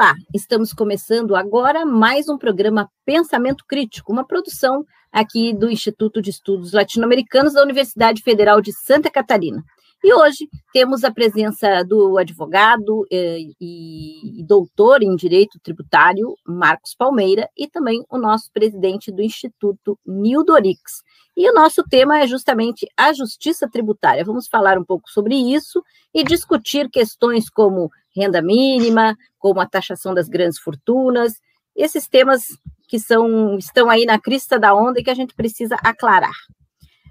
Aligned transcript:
Olá, 0.00 0.14
estamos 0.34 0.72
começando 0.72 1.36
agora 1.36 1.84
mais 1.84 2.26
um 2.26 2.38
programa 2.38 2.88
Pensamento 3.04 3.66
Crítico, 3.68 4.10
uma 4.10 4.26
produção 4.26 4.82
aqui 5.12 5.52
do 5.52 5.70
Instituto 5.70 6.22
de 6.22 6.30
Estudos 6.30 6.72
Latino-Americanos 6.72 7.52
da 7.52 7.62
Universidade 7.62 8.22
Federal 8.22 8.62
de 8.62 8.72
Santa 8.72 9.10
Catarina. 9.10 9.62
E 10.02 10.14
hoje 10.14 10.48
temos 10.72 11.04
a 11.04 11.12
presença 11.12 11.84
do 11.84 12.16
advogado 12.16 13.06
eh, 13.12 13.40
e, 13.60 14.40
e 14.40 14.42
doutor 14.42 15.02
em 15.02 15.14
Direito 15.14 15.60
Tributário, 15.62 16.34
Marcos 16.46 16.94
Palmeira, 16.94 17.46
e 17.54 17.68
também 17.68 18.02
o 18.08 18.16
nosso 18.16 18.50
presidente 18.54 19.12
do 19.12 19.20
Instituto, 19.20 19.98
Nildo 20.06 20.54
Orix. 20.54 21.02
E 21.36 21.48
o 21.50 21.52
nosso 21.52 21.82
tema 21.84 22.20
é 22.20 22.26
justamente 22.26 22.86
a 22.96 23.12
justiça 23.12 23.68
tributária. 23.70 24.24
Vamos 24.24 24.48
falar 24.48 24.78
um 24.78 24.84
pouco 24.84 25.10
sobre 25.10 25.34
isso 25.34 25.82
e 26.14 26.24
discutir 26.24 26.88
questões 26.88 27.50
como 27.50 27.90
renda 28.14 28.42
mínima, 28.42 29.16
como 29.38 29.60
a 29.60 29.66
taxação 29.66 30.14
das 30.14 30.28
grandes 30.28 30.58
fortunas, 30.58 31.40
esses 31.74 32.08
temas 32.08 32.42
que 32.88 32.98
são, 32.98 33.56
estão 33.56 33.88
aí 33.88 34.04
na 34.04 34.18
crista 34.18 34.58
da 34.58 34.74
onda 34.74 35.00
e 35.00 35.04
que 35.04 35.10
a 35.10 35.14
gente 35.14 35.34
precisa 35.34 35.76
aclarar. 35.76 36.34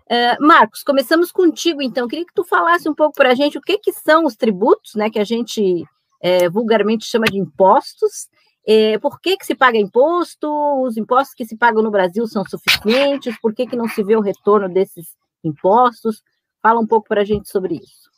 Uh, 0.05 0.45
Marcos, 0.45 0.84
começamos 0.84 1.31
contigo, 1.31 1.81
então. 1.81 2.08
Queria 2.08 2.25
que 2.25 2.34
tu 2.34 2.44
falasse 2.44 2.89
um 2.89 2.95
pouco 2.95 3.13
para 3.16 3.31
a 3.31 3.35
gente 3.35 3.58
o 3.58 3.62
que, 3.62 3.77
que 3.77 3.94
são 3.94 4.25
os 4.25 4.35
tributos, 4.35 4.95
né, 4.95 5.09
que 5.09 5.20
a 5.20 5.23
gente 5.23 5.85
é, 6.22 6.49
vulgarmente 6.49 7.05
chama 7.05 7.27
de 7.27 7.38
impostos, 7.38 8.27
é, 8.67 8.97
por 9.00 9.20
que, 9.20 9.38
que 9.38 9.45
se 9.45 9.55
paga 9.55 9.77
imposto, 9.77 10.47
os 10.84 10.97
impostos 10.97 11.34
que 11.34 11.45
se 11.45 11.58
pagam 11.58 11.81
no 11.81 11.91
Brasil 11.91 12.27
são 12.27 12.44
suficientes, 12.44 13.36
por 13.41 13.53
que, 13.53 13.66
que 13.66 13.75
não 13.75 13.88
se 13.88 14.03
vê 14.03 14.16
o 14.16 14.22
retorno 14.22 14.69
desses 14.69 15.16
impostos? 15.44 16.22
Fala 16.61 16.80
um 16.80 16.86
pouco 16.86 17.08
para 17.08 17.22
a 17.22 17.25
gente 17.25 17.50
sobre 17.50 17.75
isso. 17.75 18.08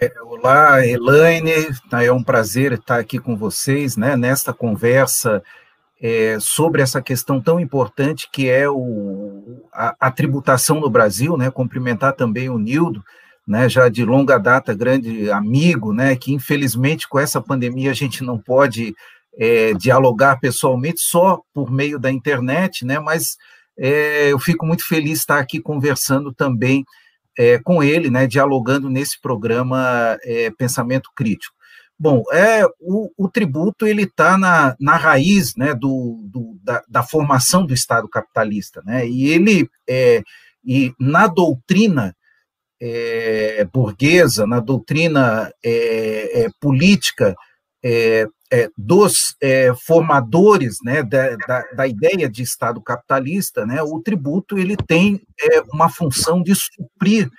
É, 0.00 0.12
olá, 0.22 0.86
Elaine, 0.86 1.50
tá, 1.90 2.04
é 2.04 2.12
um 2.12 2.22
prazer 2.22 2.72
estar 2.72 3.00
aqui 3.00 3.18
com 3.18 3.36
vocês, 3.36 3.96
né, 3.96 4.16
nesta 4.16 4.52
conversa 4.52 5.42
é, 6.00 6.38
sobre 6.38 6.80
essa 6.80 7.02
questão 7.02 7.40
tão 7.40 7.58
importante 7.58 8.28
que 8.32 8.48
é 8.48 8.70
o, 8.70 9.60
a, 9.72 9.96
a, 9.98 10.10
tributação 10.12 10.78
no 10.78 10.88
Brasil, 10.88 11.36
né, 11.36 11.50
cumprimentar 11.50 12.12
também 12.12 12.48
o 12.48 12.60
Nildo, 12.60 13.02
né, 13.44 13.68
já 13.68 13.88
de 13.88 14.04
longa 14.04 14.38
data, 14.38 14.72
grande 14.72 15.32
amigo, 15.32 15.92
né, 15.92 16.14
que 16.14 16.32
infelizmente 16.32 17.08
com 17.08 17.18
essa 17.18 17.40
pandemia 17.40 17.90
a 17.90 17.94
gente 17.94 18.22
não 18.22 18.38
pode 18.38 18.94
é, 19.36 19.74
dialogar 19.74 20.38
pessoalmente 20.38 21.00
só 21.00 21.40
por 21.52 21.72
meio 21.72 21.98
da 21.98 22.08
internet, 22.08 22.84
né, 22.84 23.00
mas 23.00 23.36
é, 23.76 24.30
eu 24.30 24.38
fico 24.38 24.64
muito 24.64 24.86
feliz 24.86 25.14
de 25.14 25.18
estar 25.18 25.40
aqui 25.40 25.60
conversando 25.60 26.32
também 26.32 26.84
é, 27.38 27.56
com 27.58 27.82
ele, 27.82 28.10
né, 28.10 28.26
dialogando 28.26 28.90
nesse 28.90 29.20
programa 29.20 30.18
é, 30.24 30.50
Pensamento 30.58 31.08
Crítico. 31.14 31.54
Bom, 31.96 32.22
é, 32.32 32.64
o, 32.80 33.10
o 33.16 33.28
tributo 33.28 33.86
ele 33.86 34.02
está 34.02 34.36
na, 34.36 34.76
na 34.80 34.96
raiz 34.96 35.54
né, 35.56 35.72
do, 35.72 36.20
do 36.24 36.56
da, 36.62 36.82
da, 36.88 37.02
formação 37.02 37.64
do 37.64 37.72
Estado 37.72 38.08
capitalista, 38.08 38.82
né, 38.84 39.06
e 39.06 39.28
ele 39.28 39.68
é, 39.88 40.22
e 40.64 40.92
na 40.98 41.26
doutrina 41.26 42.14
é, 42.80 43.64
burguesa, 43.72 44.46
na 44.46 44.60
doutrina 44.60 45.52
é, 45.64 46.42
é, 46.42 46.48
política 46.60 47.34
é, 48.50 48.70
dos 48.76 49.36
é, 49.40 49.72
formadores 49.74 50.78
né, 50.82 51.02
da, 51.02 51.36
da, 51.36 51.62
da, 51.74 51.86
ideia 51.86 52.28
de 52.28 52.42
Estado 52.42 52.80
capitalista, 52.80 53.66
né, 53.66 53.82
o 53.82 54.00
tributo 54.00 54.58
ele 54.58 54.76
tem 54.76 55.20
é, 55.40 55.60
uma 55.72 55.88
função 55.88 56.42
de 56.42 56.54
suprir 56.54 57.30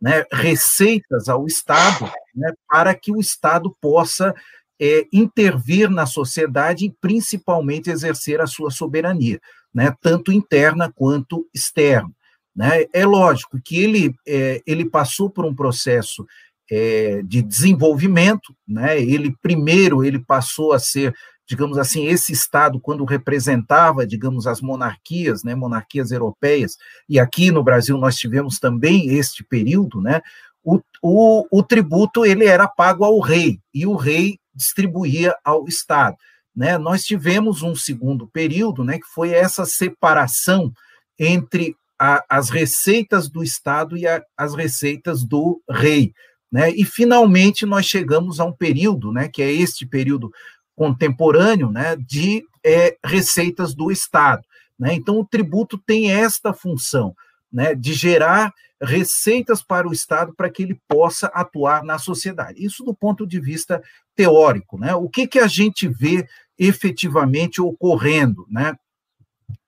né, 0.00 0.24
receitas 0.30 1.28
ao 1.28 1.46
Estado 1.46 2.10
né, 2.34 2.52
para 2.68 2.94
que 2.94 3.10
o 3.10 3.20
Estado 3.20 3.74
possa 3.80 4.34
é, 4.80 5.06
intervir 5.12 5.90
na 5.90 6.06
sociedade 6.06 6.84
e 6.84 6.94
principalmente 7.00 7.90
exercer 7.90 8.40
a 8.40 8.46
sua 8.46 8.70
soberania, 8.70 9.40
né, 9.74 9.94
tanto 10.00 10.30
interna 10.30 10.92
quanto 10.94 11.48
externa. 11.54 12.10
Né? 12.54 12.86
É 12.92 13.06
lógico 13.06 13.58
que 13.64 13.80
ele, 13.80 14.14
é, 14.26 14.60
ele 14.66 14.84
passou 14.84 15.30
por 15.30 15.44
um 15.44 15.54
processo 15.54 16.26
é, 16.70 17.22
de 17.22 17.42
desenvolvimento, 17.42 18.54
né? 18.66 19.00
Ele 19.00 19.34
primeiro 19.42 20.04
ele 20.04 20.18
passou 20.18 20.72
a 20.72 20.78
ser, 20.78 21.14
digamos 21.48 21.78
assim, 21.78 22.06
esse 22.06 22.32
estado 22.32 22.80
quando 22.80 23.04
representava, 23.04 24.06
digamos, 24.06 24.46
as 24.46 24.60
monarquias, 24.60 25.42
né? 25.42 25.54
Monarquias 25.54 26.10
europeias 26.10 26.76
e 27.08 27.18
aqui 27.18 27.50
no 27.50 27.62
Brasil 27.62 27.96
nós 27.96 28.16
tivemos 28.16 28.58
também 28.58 29.08
este 29.10 29.44
período, 29.44 30.00
né? 30.00 30.20
O, 30.62 30.80
o, 31.02 31.46
o 31.50 31.62
tributo 31.62 32.26
ele 32.26 32.44
era 32.44 32.68
pago 32.68 33.04
ao 33.04 33.18
rei 33.20 33.58
e 33.72 33.86
o 33.86 33.94
rei 33.94 34.38
distribuía 34.54 35.34
ao 35.44 35.66
estado, 35.66 36.16
né? 36.54 36.76
Nós 36.76 37.04
tivemos 37.04 37.62
um 37.62 37.74
segundo 37.74 38.26
período, 38.26 38.84
né? 38.84 38.98
Que 38.98 39.06
foi 39.06 39.30
essa 39.30 39.64
separação 39.64 40.72
entre 41.18 41.74
a, 41.98 42.24
as 42.28 42.48
receitas 42.48 43.28
do 43.28 43.42
Estado 43.42 43.96
e 43.96 44.06
a, 44.06 44.22
as 44.36 44.54
receitas 44.54 45.24
do 45.24 45.60
rei. 45.68 46.12
Né? 46.50 46.70
E, 46.70 46.84
finalmente, 46.84 47.66
nós 47.66 47.86
chegamos 47.86 48.40
a 48.40 48.44
um 48.44 48.52
período, 48.52 49.12
né, 49.12 49.28
que 49.28 49.42
é 49.42 49.52
este 49.52 49.86
período 49.86 50.32
contemporâneo, 50.74 51.70
né, 51.70 51.96
de 51.96 52.44
é, 52.64 52.96
receitas 53.04 53.74
do 53.74 53.90
Estado. 53.90 54.42
Né? 54.78 54.94
Então, 54.94 55.18
o 55.18 55.24
tributo 55.24 55.76
tem 55.76 56.10
esta 56.10 56.52
função, 56.52 57.14
né, 57.52 57.74
de 57.74 57.92
gerar 57.92 58.52
receitas 58.80 59.60
para 59.60 59.88
o 59.88 59.92
Estado 59.92 60.32
para 60.34 60.48
que 60.48 60.62
ele 60.62 60.80
possa 60.86 61.26
atuar 61.28 61.82
na 61.82 61.98
sociedade. 61.98 62.64
Isso 62.64 62.84
do 62.84 62.94
ponto 62.94 63.26
de 63.26 63.40
vista 63.40 63.82
teórico. 64.14 64.78
Né? 64.78 64.94
O 64.94 65.08
que, 65.08 65.26
que 65.26 65.38
a 65.38 65.48
gente 65.48 65.88
vê 65.88 66.26
efetivamente 66.56 67.60
ocorrendo? 67.60 68.46
Né? 68.48 68.76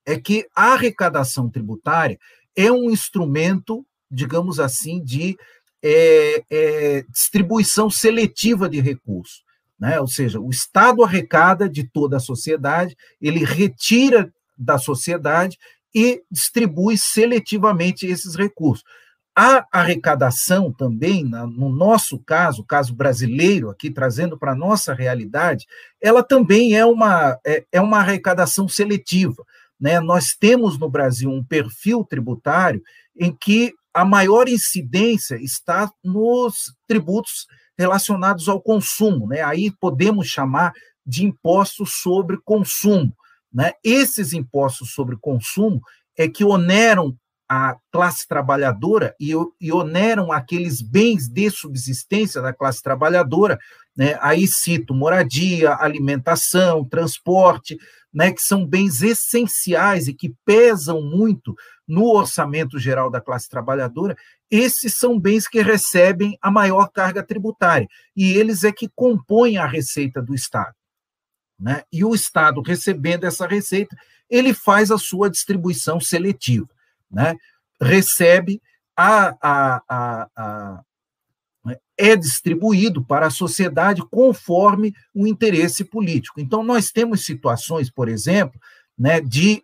É 0.07 0.19
que 0.19 0.47
a 0.55 0.75
arrecadação 0.75 1.51
tributária 1.51 2.19
é 2.57 2.71
um 2.71 2.91
instrumento, 2.91 3.85
digamos 4.11 4.61
assim, 4.61 5.03
de 5.03 5.37
é, 5.83 6.43
é, 6.51 7.05
distribuição 7.09 7.91
seletiva 7.91 8.69
de 8.69 8.81
recursos. 8.81 9.43
Né? 9.79 9.99
Ou 9.99 10.07
seja, 10.07 10.39
o 10.39 10.51
Estado 10.51 11.03
arrecada 11.03 11.69
de 11.69 11.85
toda 11.85 12.19
a 12.19 12.21
sociedade, 12.21 12.97
ele 13.21 13.45
retira 13.45 14.33
da 14.57 14.79
sociedade 14.79 15.59
e 15.95 16.23
distribui 16.31 16.99
seletivamente 16.99 18.07
esses 18.07 18.35
recursos. 18.35 18.85
A 19.35 19.67
arrecadação 19.73 20.71
também, 20.71 21.25
no 21.25 21.71
nosso 21.71 22.19
caso, 22.19 22.65
caso 22.65 22.95
brasileiro, 22.95 23.71
aqui 23.71 23.91
trazendo 23.91 24.37
para 24.37 24.53
a 24.53 24.57
nossa 24.57 24.93
realidade, 24.93 25.67
ela 26.01 26.23
também 26.23 26.77
é 26.77 26.85
uma, 26.85 27.39
é, 27.47 27.65
é 27.73 27.81
uma 27.81 28.01
arrecadação 28.01 28.69
seletiva. 28.69 29.43
Né? 29.81 29.99
Nós 29.99 30.35
temos 30.39 30.79
no 30.79 30.91
Brasil 30.91 31.31
um 31.31 31.43
perfil 31.43 32.05
tributário 32.05 32.83
em 33.19 33.35
que 33.35 33.73
a 33.93 34.05
maior 34.05 34.49
incidência 34.49 35.37
está 35.37 35.91
nos 36.03 36.75
tributos 36.87 37.47
relacionados 37.79 38.49
ao 38.49 38.61
consumo, 38.61 39.27
né? 39.27 39.43
Aí 39.43 39.71
podemos 39.81 40.29
chamar 40.29 40.73
de 41.05 41.25
impostos 41.25 41.95
sobre 42.03 42.39
consumo, 42.45 43.15
né? 43.53 43.73
Esses 43.83 44.33
impostos 44.33 44.93
sobre 44.93 45.17
consumo 45.17 45.81
é 46.17 46.29
que 46.29 46.45
oneram 46.45 47.17
a 47.49 47.77
classe 47.91 48.29
trabalhadora 48.29 49.13
e, 49.19 49.33
e 49.61 49.73
oneram 49.73 50.31
aqueles 50.31 50.81
bens 50.81 51.29
de 51.29 51.51
subsistência 51.51 52.41
da 52.41 52.53
classe 52.53 52.81
trabalhadora, 52.81 53.59
né? 53.97 54.17
Aí 54.21 54.47
cito 54.47 54.95
moradia, 54.95 55.75
alimentação, 55.75 56.85
transporte, 56.85 57.77
né? 58.13 58.33
Que 58.33 58.41
são 58.41 58.67
bens 58.67 59.03
essenciais 59.03 60.09
e 60.09 60.15
que 60.15 60.35
pesam 60.45 61.03
muito 61.03 61.55
no 61.91 62.05
orçamento 62.05 62.79
geral 62.79 63.11
da 63.11 63.21
classe 63.21 63.49
trabalhadora, 63.49 64.17
esses 64.49 64.97
são 64.97 65.19
bens 65.19 65.49
que 65.49 65.61
recebem 65.61 66.39
a 66.41 66.51
maior 66.51 66.89
carga 66.89 67.21
tributária, 67.21 67.89
e 68.17 68.33
eles 68.33 68.63
é 68.63 68.71
que 68.71 68.89
compõem 68.95 69.59
a 69.59 69.67
receita 69.67 70.23
do 70.23 70.33
Estado. 70.33 70.75
Né? 71.59 71.83
E 71.93 72.05
o 72.05 72.15
Estado, 72.15 72.63
recebendo 72.63 73.25
essa 73.25 73.47
receita, 73.47 73.97
ele 74.31 74.55
faz 74.55 74.91
a 74.91 74.99
sua 74.99 75.29
distribuição 75.29 76.01
seletiva. 76.01 76.69
Né? 77.11 77.35
Recebe 77.81 78.63
a, 78.97 79.35
a, 79.43 79.83
a, 80.37 80.81
é 82.01 82.17
distribuído 82.17 83.05
para 83.05 83.27
a 83.27 83.31
sociedade 83.31 84.03
conforme 84.11 84.95
o 85.15 85.27
interesse 85.27 85.85
político. 85.85 86.41
Então, 86.41 86.63
nós 86.63 86.91
temos 86.91 87.25
situações, 87.25 87.91
por 87.91 88.09
exemplo, 88.09 88.59
né, 88.99 89.21
de 89.21 89.63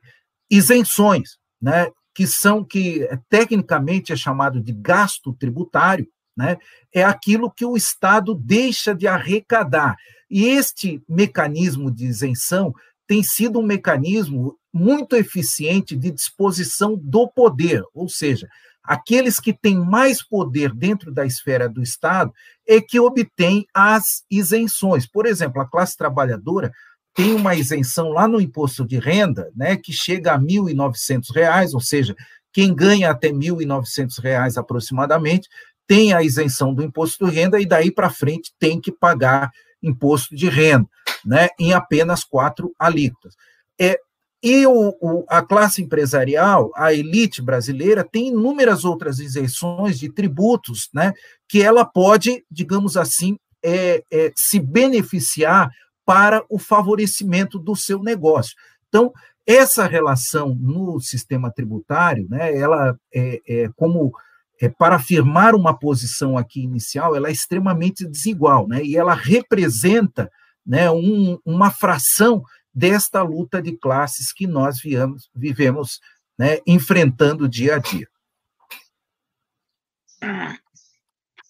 isenções. 0.51 1.39
Né? 1.61 1.91
que 2.17 2.27
são 2.27 2.65
que 2.65 3.07
tecnicamente 3.29 4.11
é 4.11 4.17
chamado 4.17 4.59
de 4.59 4.73
gasto 4.73 5.35
tributário, 5.35 6.09
né? 6.35 6.57
É 6.91 7.05
aquilo 7.05 7.51
que 7.51 7.65
o 7.65 7.77
Estado 7.77 8.35
deixa 8.35 8.95
de 8.95 9.07
arrecadar. 9.07 9.97
E 10.31 10.47
este 10.47 11.03
mecanismo 11.07 11.91
de 11.91 12.07
isenção 12.07 12.75
tem 13.07 13.23
sido 13.23 13.59
um 13.59 13.63
mecanismo 13.63 14.57
muito 14.73 15.15
eficiente 15.15 15.95
de 15.95 16.11
disposição 16.11 16.97
do 16.97 17.29
poder, 17.29 17.83
ou 17.93 18.09
seja, 18.09 18.49
aqueles 18.87 19.41
que 19.41 19.53
têm 19.53 19.79
mais 19.79 20.23
poder 20.23 20.73
dentro 20.73 21.13
da 21.13 21.27
esfera 21.27 21.69
do 21.69 21.83
Estado 21.83 22.33
é 22.67 22.81
que 22.81 23.01
obtêm 23.01 23.67
as 23.75 24.25
isenções. 24.31 25.07
Por 25.07 25.27
exemplo, 25.27 25.61
a 25.61 25.69
classe 25.69 25.97
trabalhadora 25.97 26.73
tem 27.15 27.35
uma 27.35 27.55
isenção 27.55 28.11
lá 28.11 28.29
no 28.29 28.41
imposto 28.41 28.87
de 28.87 28.99
renda, 28.99 29.51
né, 29.57 29.77
que 29.77 29.93
chega 29.93 30.33
a 30.33 30.37
R$ 30.37 30.45
1.900, 30.45 31.73
ou 31.73 31.81
seja, 31.81 32.15
quem 32.53 32.75
ganha 32.75 33.11
até 33.11 33.29
R$ 33.29 33.35
1.900 33.35 34.57
aproximadamente 34.59 35.49
tem 35.87 36.13
a 36.13 36.23
isenção 36.23 36.75
do 36.75 36.83
imposto 36.83 37.25
de 37.25 37.33
renda 37.33 37.61
e 37.61 37.67
daí 37.67 37.91
para 37.91 38.11
frente 38.11 38.53
tem 38.59 38.81
que 38.81 38.93
pagar 38.93 39.51
imposto 39.83 40.35
de 40.35 40.49
renda, 40.49 40.89
né, 41.25 41.49
em 41.59 41.73
apenas 41.73 42.23
quatro 42.23 42.75
alíquotas. 42.79 43.35
É, 43.81 43.99
e 44.43 44.67
o, 44.67 44.95
o, 45.01 45.25
a 45.29 45.43
classe 45.43 45.83
empresarial, 45.83 46.71
a 46.77 46.93
elite 46.93 47.41
brasileira, 47.43 48.05
tem 48.05 48.29
inúmeras 48.29 48.85
outras 48.85 49.19
isenções 49.19 49.99
de 49.99 50.13
tributos, 50.13 50.89
né, 50.95 51.13
que 51.49 51.63
ela 51.63 51.85
pode, 51.85 52.45
digamos 52.51 52.97
assim, 52.97 53.39
é, 53.65 54.03
é, 54.13 54.33
se 54.37 54.61
beneficiar 54.61 55.71
para 56.05 56.45
o 56.49 56.59
favorecimento 56.59 57.59
do 57.59 57.75
seu 57.75 58.03
negócio. 58.03 58.55
Então, 58.89 59.13
essa 59.47 59.87
relação 59.87 60.55
no 60.55 61.01
sistema 61.01 61.51
tributário, 61.51 62.27
né, 62.29 62.57
ela 62.57 62.97
é, 63.13 63.41
é 63.49 63.69
como 63.75 64.13
é, 64.61 64.69
para 64.69 64.97
afirmar 64.97 65.55
uma 65.55 65.77
posição 65.77 66.37
aqui 66.37 66.63
inicial, 66.63 67.17
ela 67.17 67.29
é 67.29 67.33
extremamente 67.33 68.07
desigual, 68.07 68.69
né, 68.69 68.85
e 68.85 68.97
ela 68.97 69.15
representa 69.15 70.31
né, 70.65 70.91
um, 70.91 71.39
uma 71.45 71.71
fração 71.71 72.43
desta 72.77 73.23
luta 73.23 73.63
de 73.63 73.75
classes 73.75 74.35
que 74.35 74.47
nós 74.47 74.79
viamos, 74.79 75.31
vivemos 75.35 75.99
né, 76.39 76.59
enfrentando 76.67 77.49
dia 77.49 77.77
a 77.77 77.79
dia. 77.79 78.07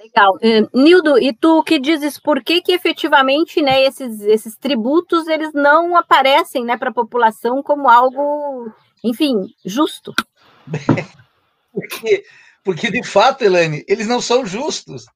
Legal. 0.00 0.36
Uh, 0.36 0.70
Nildo, 0.72 1.18
e 1.18 1.32
tu 1.32 1.64
que 1.64 1.80
dizes 1.80 2.16
por 2.16 2.44
que 2.44 2.62
que 2.62 2.70
efetivamente 2.70 3.60
né, 3.60 3.82
esses, 3.82 4.20
esses 4.20 4.56
tributos 4.56 5.26
eles 5.26 5.52
não 5.52 5.96
aparecem 5.96 6.64
né, 6.64 6.76
para 6.76 6.90
a 6.90 6.94
população 6.94 7.60
como 7.60 7.90
algo, 7.90 8.72
enfim, 9.02 9.34
justo? 9.64 10.14
porque, 11.72 12.24
porque, 12.62 12.88
de 12.88 13.02
fato, 13.02 13.42
Elaine, 13.42 13.84
eles 13.88 14.06
não 14.06 14.20
são 14.20 14.46
justos. 14.46 15.06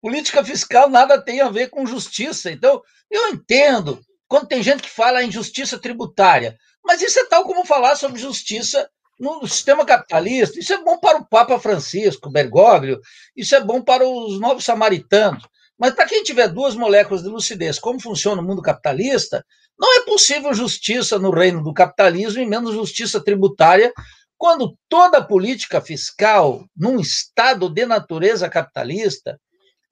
Política 0.00 0.44
fiscal 0.44 0.88
nada 0.88 1.20
tem 1.20 1.40
a 1.40 1.48
ver 1.48 1.70
com 1.70 1.84
justiça. 1.84 2.52
Então, 2.52 2.80
eu 3.10 3.30
entendo 3.30 4.00
quando 4.28 4.48
tem 4.48 4.62
gente 4.62 4.82
que 4.82 4.90
fala 4.90 5.22
em 5.22 5.30
justiça 5.30 5.78
tributária. 5.78 6.56
Mas 6.84 7.02
isso 7.02 7.18
é 7.18 7.26
tal 7.26 7.44
como 7.44 7.64
falar 7.64 7.96
sobre 7.96 8.20
justiça 8.20 8.88
no 9.18 9.46
sistema 9.46 9.84
capitalista. 9.84 10.58
Isso 10.58 10.72
é 10.72 10.82
bom 10.82 10.98
para 10.98 11.18
o 11.18 11.26
Papa 11.26 11.58
Francisco, 11.58 12.30
Bergoglio, 12.30 13.00
isso 13.36 13.54
é 13.54 13.60
bom 13.60 13.80
para 13.82 14.06
os 14.06 14.38
novos 14.40 14.64
samaritanos. 14.64 15.42
Mas 15.78 15.94
para 15.94 16.06
quem 16.06 16.22
tiver 16.22 16.48
duas 16.48 16.74
moléculas 16.74 17.22
de 17.22 17.28
lucidez, 17.28 17.78
como 17.78 18.00
funciona 18.00 18.40
o 18.40 18.44
mundo 18.44 18.62
capitalista, 18.62 19.44
não 19.78 20.00
é 20.00 20.04
possível 20.04 20.54
justiça 20.54 21.18
no 21.18 21.30
reino 21.30 21.62
do 21.62 21.74
capitalismo 21.74 22.40
e 22.40 22.46
menos 22.46 22.74
justiça 22.74 23.22
tributária 23.22 23.92
quando 24.38 24.76
toda 24.88 25.18
a 25.18 25.24
política 25.24 25.80
fiscal, 25.80 26.64
num 26.76 27.00
estado 27.00 27.68
de 27.68 27.86
natureza 27.86 28.48
capitalista, 28.48 29.38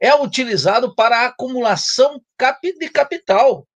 é 0.00 0.14
utilizado 0.14 0.94
para 0.94 1.20
a 1.20 1.26
acumulação 1.26 2.20
de 2.62 2.88
capital. 2.90 3.66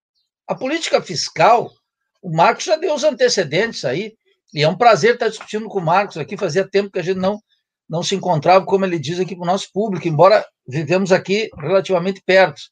A 0.49 0.55
política 0.55 1.03
fiscal, 1.03 1.71
o 2.23 2.35
Marcos 2.35 2.65
já 2.65 2.77
deu 2.77 2.95
os 2.95 3.05
antecedentes 3.05 3.85
aí, 3.85 4.15
e 4.55 4.63
é 4.63 4.69
um 4.69 4.77
prazer 4.77 5.15
estar 5.15 5.29
discutindo 5.29 5.69
com 5.69 5.79
o 5.79 5.85
Marcos 5.85 6.17
aqui. 6.17 6.39
Fazia 6.39 6.67
tempo 6.67 6.91
que 6.91 6.99
a 6.99 7.03
gente 7.03 7.19
não, 7.19 7.39
não 7.87 8.03
se 8.03 8.15
encontrava, 8.15 8.65
como 8.65 8.87
ele 8.87 8.99
diz 8.99 9.21
aqui 9.21 9.37
para 9.37 9.43
o 9.43 9.47
nosso 9.47 9.71
público, 9.73 10.09
embora 10.09 10.47
vivemos 10.67 11.13
aqui 11.13 11.51
relativamente 11.59 12.23
perto, 12.25 12.63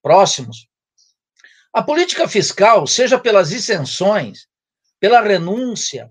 próximos. 0.00 0.68
A 1.72 1.82
política 1.82 2.28
fiscal, 2.28 2.86
seja 2.86 3.18
pelas 3.18 3.50
isenções, 3.50 4.46
pela 5.00 5.20
renúncia, 5.20 6.08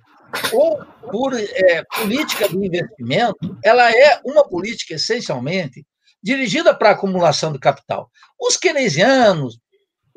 ou 0.51 0.85
por 1.09 1.33
é, 1.39 1.83
política 1.85 2.49
de 2.49 2.57
investimento, 2.57 3.57
ela 3.63 3.89
é 3.89 4.19
uma 4.25 4.47
política 4.47 4.95
essencialmente 4.95 5.85
dirigida 6.21 6.75
para 6.75 6.89
a 6.89 6.91
acumulação 6.91 7.53
de 7.53 7.59
capital. 7.59 8.11
Os 8.37 8.57
keynesianos, 8.57 9.57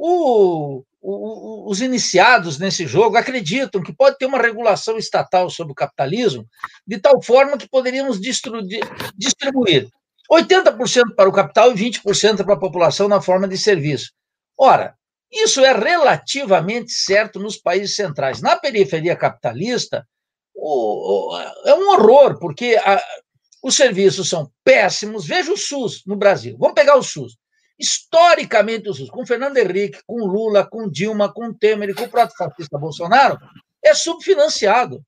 o, 0.03 0.83
o, 1.03 1.71
os 1.71 1.83
iniciados 1.83 2.59
nesse 2.59 2.87
jogo 2.87 3.19
acreditam 3.19 3.83
que 3.83 3.95
pode 3.95 4.17
ter 4.17 4.25
uma 4.25 4.41
regulação 4.41 4.97
estatal 4.97 5.51
sobre 5.51 5.73
o 5.73 5.75
capitalismo, 5.77 6.47
de 6.87 6.99
tal 6.99 7.23
forma 7.23 7.59
que 7.59 7.69
poderíamos 7.69 8.19
distribuir 8.19 9.89
80% 10.33 11.15
para 11.15 11.29
o 11.29 11.33
capital 11.33 11.71
e 11.71 11.75
20% 11.75 12.45
para 12.45 12.55
a 12.55 12.59
população 12.59 13.09
na 13.09 13.21
forma 13.21 13.47
de 13.47 13.59
serviço. 13.59 14.13
Ora, 14.57 14.95
isso 15.31 15.63
é 15.63 15.73
relativamente 15.73 16.93
certo 16.93 17.39
nos 17.39 17.59
países 17.59 17.95
centrais. 17.95 18.41
Na 18.41 18.57
periferia 18.57 19.15
capitalista, 19.15 20.07
o, 20.55 21.35
o, 21.35 21.41
é 21.67 21.75
um 21.75 21.91
horror, 21.91 22.39
porque 22.39 22.81
a, 22.83 23.03
os 23.63 23.77
serviços 23.77 24.31
são 24.31 24.51
péssimos. 24.65 25.27
Veja 25.27 25.53
o 25.53 25.59
SUS 25.59 26.03
no 26.07 26.17
Brasil. 26.17 26.57
Vamos 26.59 26.75
pegar 26.75 26.97
o 26.97 27.03
SUS. 27.03 27.37
Historicamente, 27.81 28.91
o 28.91 28.95
SUS, 28.95 29.09
com 29.09 29.25
Fernando 29.25 29.57
Henrique, 29.57 30.03
com 30.07 30.27
Lula, 30.27 30.69
com 30.69 30.91
Dilma, 30.91 31.33
com 31.33 31.53
Temer 31.53 31.89
e 31.89 31.95
com 31.95 32.05
o 32.05 32.09
próprio 32.11 32.37
fascista 32.37 32.79
Bolsonaro, 32.79 33.39
é 33.83 33.95
subfinanciado. 33.95 35.03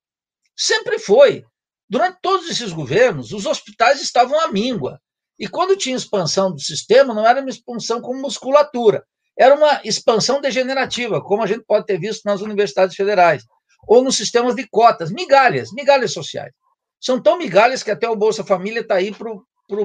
Sempre 0.57 0.99
foi. 0.99 1.45
Durante 1.89 2.19
todos 2.23 2.49
esses 2.49 2.73
governos, 2.73 3.33
os 3.33 3.45
hospitais 3.45 4.01
estavam 4.01 4.41
à 4.41 4.51
míngua. 4.51 4.99
E 5.39 5.47
quando 5.47 5.77
tinha 5.77 5.97
expansão 5.97 6.51
do 6.51 6.61
sistema, 6.61 7.13
não 7.13 7.27
era 7.27 7.41
uma 7.41 7.51
expansão 7.51 8.01
com 8.01 8.15
musculatura, 8.15 9.05
era 9.39 9.55
uma 9.55 9.81
expansão 9.85 10.41
degenerativa, 10.41 11.21
como 11.23 11.43
a 11.43 11.47
gente 11.47 11.65
pode 11.67 11.85
ter 11.85 11.99
visto 11.99 12.25
nas 12.25 12.41
universidades 12.41 12.97
federais, 12.97 13.45
ou 13.87 14.03
nos 14.03 14.17
sistemas 14.17 14.55
de 14.55 14.67
cotas, 14.69 15.11
migalhas, 15.11 15.73
migalhas 15.73 16.13
sociais. 16.13 16.53
São 16.99 17.21
tão 17.21 17.37
migalhas 17.37 17.83
que 17.83 17.91
até 17.91 18.09
o 18.09 18.17
Bolsa 18.17 18.45
Família 18.45 18.81
está 18.81 18.95
aí 18.95 19.13
para 19.13 19.31
para 19.69 19.81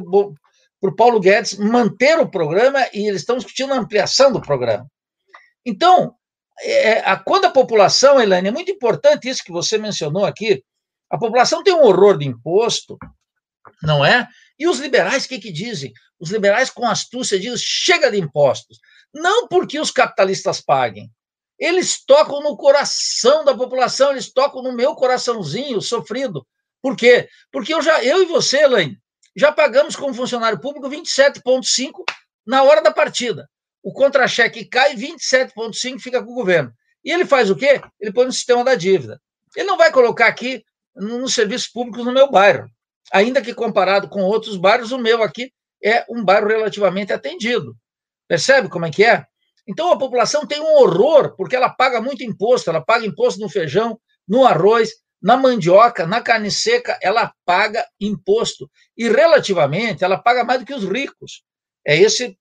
o 0.81 0.95
Paulo 0.95 1.19
Guedes 1.19 1.57
manter 1.57 2.19
o 2.19 2.29
programa 2.29 2.87
e 2.93 3.07
eles 3.07 3.21
estão 3.21 3.37
discutindo 3.37 3.73
a 3.73 3.77
ampliação 3.77 4.31
do 4.31 4.41
programa. 4.41 4.87
Então, 5.65 6.15
é, 6.61 6.99
a, 6.99 7.17
quando 7.17 7.45
a 7.45 7.51
população, 7.51 8.19
Elaine, 8.19 8.47
é 8.47 8.51
muito 8.51 8.71
importante 8.71 9.27
isso 9.27 9.43
que 9.43 9.51
você 9.51 9.77
mencionou 9.77 10.25
aqui, 10.25 10.63
a 11.09 11.17
população 11.17 11.63
tem 11.63 11.73
um 11.73 11.83
horror 11.83 12.17
de 12.17 12.27
imposto, 12.27 12.97
não 13.81 14.05
é? 14.05 14.27
E 14.59 14.67
os 14.67 14.79
liberais, 14.79 15.25
o 15.25 15.29
que, 15.29 15.39
que 15.39 15.51
dizem? 15.51 15.93
Os 16.19 16.31
liberais, 16.31 16.69
com 16.69 16.85
astúcia, 16.85 17.39
dizem: 17.39 17.57
chega 17.57 18.09
de 18.09 18.17
impostos. 18.17 18.79
Não 19.13 19.47
porque 19.47 19.79
os 19.79 19.91
capitalistas 19.91 20.61
paguem. 20.61 21.09
Eles 21.59 22.03
tocam 22.05 22.41
no 22.41 22.55
coração 22.55 23.43
da 23.43 23.55
população, 23.55 24.11
eles 24.11 24.31
tocam 24.31 24.61
no 24.61 24.73
meu 24.73 24.95
coraçãozinho 24.95 25.81
sofrido. 25.81 26.45
Por 26.81 26.95
quê? 26.95 27.27
Porque 27.51 27.73
eu 27.73 27.81
já, 27.81 28.03
eu 28.03 28.21
e 28.21 28.25
você, 28.25 28.63
Elaine, 28.63 28.97
já 29.37 29.51
pagamos 29.51 29.95
como 29.95 30.15
funcionário 30.15 30.59
público 30.59 30.89
27,5 30.89 32.03
na 32.45 32.63
hora 32.63 32.81
da 32.81 32.91
partida. 32.91 33.47
O 33.83 33.93
contra-cheque 33.93 34.65
cai, 34.65 34.95
27,5 34.95 35.99
fica 35.99 36.23
com 36.23 36.31
o 36.31 36.35
governo. 36.35 36.73
E 37.05 37.11
ele 37.11 37.23
faz 37.23 37.51
o 37.51 37.55
quê? 37.55 37.79
Ele 37.99 38.11
põe 38.11 38.25
no 38.25 38.33
sistema 38.33 38.63
da 38.63 38.73
dívida. 38.73 39.21
Ele 39.55 39.67
não 39.67 39.77
vai 39.77 39.91
colocar 39.91 40.25
aqui 40.25 40.63
nos 40.95 41.35
serviços 41.35 41.67
públicos 41.67 42.03
no 42.03 42.11
meu 42.11 42.31
bairro. 42.31 42.67
Ainda 43.13 43.41
que 43.41 43.53
comparado 43.53 44.09
com 44.09 44.23
outros 44.23 44.57
bairros, 44.57 44.91
o 44.91 44.97
meu 44.97 45.21
aqui 45.21 45.53
é 45.83 46.03
um 46.09 46.25
bairro 46.25 46.47
relativamente 46.47 47.13
atendido. 47.13 47.77
Percebe 48.27 48.67
como 48.67 48.87
é 48.87 48.91
que 48.91 49.05
é? 49.05 49.23
Então 49.67 49.91
a 49.91 49.97
população 49.97 50.47
tem 50.47 50.59
um 50.59 50.77
horror, 50.77 51.35
porque 51.35 51.55
ela 51.55 51.69
paga 51.69 52.01
muito 52.01 52.23
imposto, 52.23 52.69
ela 52.69 52.83
paga 52.83 53.05
imposto 53.05 53.39
no 53.39 53.49
feijão, 53.49 53.99
no 54.27 54.45
arroz, 54.45 54.89
na 55.27 55.35
mandioca, 55.35 56.07
na 56.07 56.21
carne 56.21 56.49
seca, 56.49 56.97
ela 57.01 57.33
paga 57.43 57.85
imposto. 57.99 58.71
E, 58.95 59.09
relativamente, 59.09 60.01
ela 60.01 60.17
paga 60.17 60.45
mais 60.45 60.61
do 60.61 60.65
que 60.65 60.73
os 60.73 60.85
ricos. 60.85 61.43
É 61.85 61.97
esse, 61.97 62.39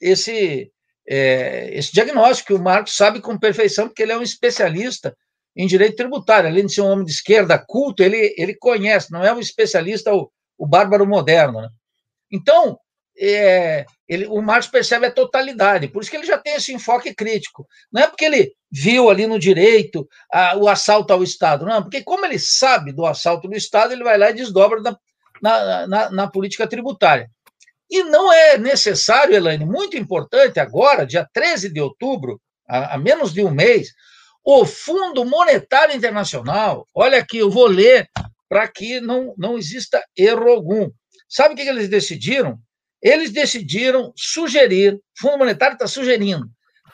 esse, 0.00 0.72
é, 1.08 1.70
esse 1.78 1.92
diagnóstico 1.92 2.48
que 2.48 2.54
o 2.54 2.60
Marcos 2.60 2.96
sabe 2.96 3.20
com 3.20 3.38
perfeição, 3.38 3.86
porque 3.86 4.02
ele 4.02 4.10
é 4.10 4.18
um 4.18 4.22
especialista 4.22 5.16
em 5.56 5.64
direito 5.68 5.94
tributário. 5.94 6.50
Além 6.50 6.66
de 6.66 6.74
ser 6.74 6.80
um 6.80 6.88
homem 6.88 7.04
de 7.04 7.12
esquerda 7.12 7.56
culto, 7.56 8.02
ele, 8.02 8.34
ele 8.36 8.56
conhece, 8.56 9.12
não 9.12 9.22
é 9.22 9.32
um 9.32 9.38
especialista, 9.38 10.12
o, 10.12 10.28
o 10.58 10.66
bárbaro 10.66 11.06
moderno. 11.06 11.60
Né? 11.60 11.68
Então, 12.32 12.80
é, 13.20 13.84
ele, 14.08 14.26
o 14.26 14.40
Marx 14.40 14.66
percebe 14.66 15.06
a 15.06 15.10
totalidade, 15.10 15.88
por 15.88 16.00
isso 16.00 16.10
que 16.10 16.16
ele 16.16 16.26
já 16.26 16.38
tem 16.38 16.54
esse 16.54 16.72
enfoque 16.72 17.14
crítico. 17.14 17.66
Não 17.92 18.02
é 18.02 18.06
porque 18.06 18.24
ele 18.24 18.52
viu 18.70 19.10
ali 19.10 19.26
no 19.26 19.38
direito 19.38 20.08
a, 20.32 20.56
o 20.56 20.68
assalto 20.68 21.12
ao 21.12 21.22
Estado, 21.22 21.66
não, 21.66 21.82
porque 21.82 22.02
como 22.02 22.24
ele 22.24 22.38
sabe 22.38 22.92
do 22.92 23.04
assalto 23.04 23.48
do 23.48 23.56
Estado, 23.56 23.92
ele 23.92 24.04
vai 24.04 24.16
lá 24.16 24.30
e 24.30 24.34
desdobra 24.34 24.80
na, 24.80 24.96
na, 25.42 25.86
na, 25.86 26.10
na 26.10 26.30
política 26.30 26.66
tributária. 26.66 27.28
E 27.90 28.02
não 28.04 28.32
é 28.32 28.58
necessário, 28.58 29.34
Elaine, 29.34 29.64
muito 29.64 29.96
importante 29.96 30.60
agora, 30.60 31.06
dia 31.06 31.26
13 31.32 31.72
de 31.72 31.80
outubro, 31.80 32.40
a, 32.68 32.94
a 32.94 32.98
menos 32.98 33.32
de 33.32 33.42
um 33.42 33.50
mês, 33.50 33.88
o 34.44 34.64
Fundo 34.64 35.24
Monetário 35.24 35.94
Internacional, 35.94 36.86
olha 36.94 37.18
aqui, 37.18 37.38
eu 37.38 37.50
vou 37.50 37.66
ler 37.66 38.08
para 38.48 38.66
que 38.68 39.00
não, 39.00 39.34
não 39.36 39.58
exista 39.58 40.02
erro 40.16 40.48
algum. 40.50 40.90
Sabe 41.28 41.52
o 41.52 41.56
que 41.56 41.62
eles 41.62 41.88
decidiram? 41.88 42.58
Eles 43.02 43.30
decidiram 43.30 44.12
sugerir, 44.16 44.94
o 44.94 45.00
Fundo 45.20 45.38
Monetário 45.38 45.74
está 45.74 45.86
sugerindo, 45.86 46.46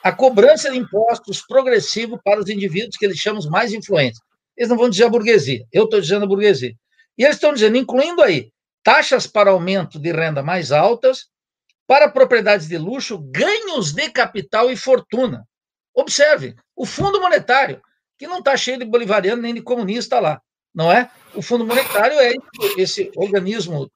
a 0.03 0.11
cobrança 0.11 0.69
de 0.69 0.77
impostos 0.77 1.41
progressivo 1.41 2.19
para 2.23 2.39
os 2.39 2.49
indivíduos 2.49 2.95
que 2.95 3.05
eles 3.05 3.17
chamam 3.17 3.41
mais 3.49 3.73
influentes. 3.73 4.19
Eles 4.55 4.69
não 4.69 4.77
vão 4.77 4.89
dizer 4.89 5.05
a 5.05 5.09
burguesia, 5.09 5.65
eu 5.71 5.85
estou 5.85 5.99
dizendo 5.99 6.25
a 6.25 6.27
burguesia. 6.27 6.73
E 7.17 7.23
eles 7.23 7.37
estão 7.37 7.53
dizendo, 7.53 7.77
incluindo 7.77 8.21
aí, 8.21 8.51
taxas 8.83 9.25
para 9.25 9.49
aumento 9.49 9.99
de 9.99 10.11
renda 10.11 10.43
mais 10.43 10.71
altas, 10.71 11.27
para 11.87 12.09
propriedades 12.09 12.67
de 12.67 12.77
luxo, 12.77 13.17
ganhos 13.17 13.91
de 13.93 14.09
capital 14.09 14.71
e 14.71 14.77
fortuna. 14.77 15.43
Observe, 15.93 16.55
o 16.75 16.85
Fundo 16.85 17.21
Monetário, 17.21 17.81
que 18.17 18.27
não 18.27 18.39
está 18.39 18.55
cheio 18.55 18.79
de 18.79 18.85
bolivariano 18.85 19.41
nem 19.41 19.53
de 19.53 19.61
comunista 19.61 20.19
lá, 20.19 20.41
não 20.73 20.91
é? 20.91 21.09
O 21.33 21.41
Fundo 21.41 21.65
Monetário 21.65 22.19
é 22.19 22.33
esse 22.77 23.11
organismo 23.15 23.89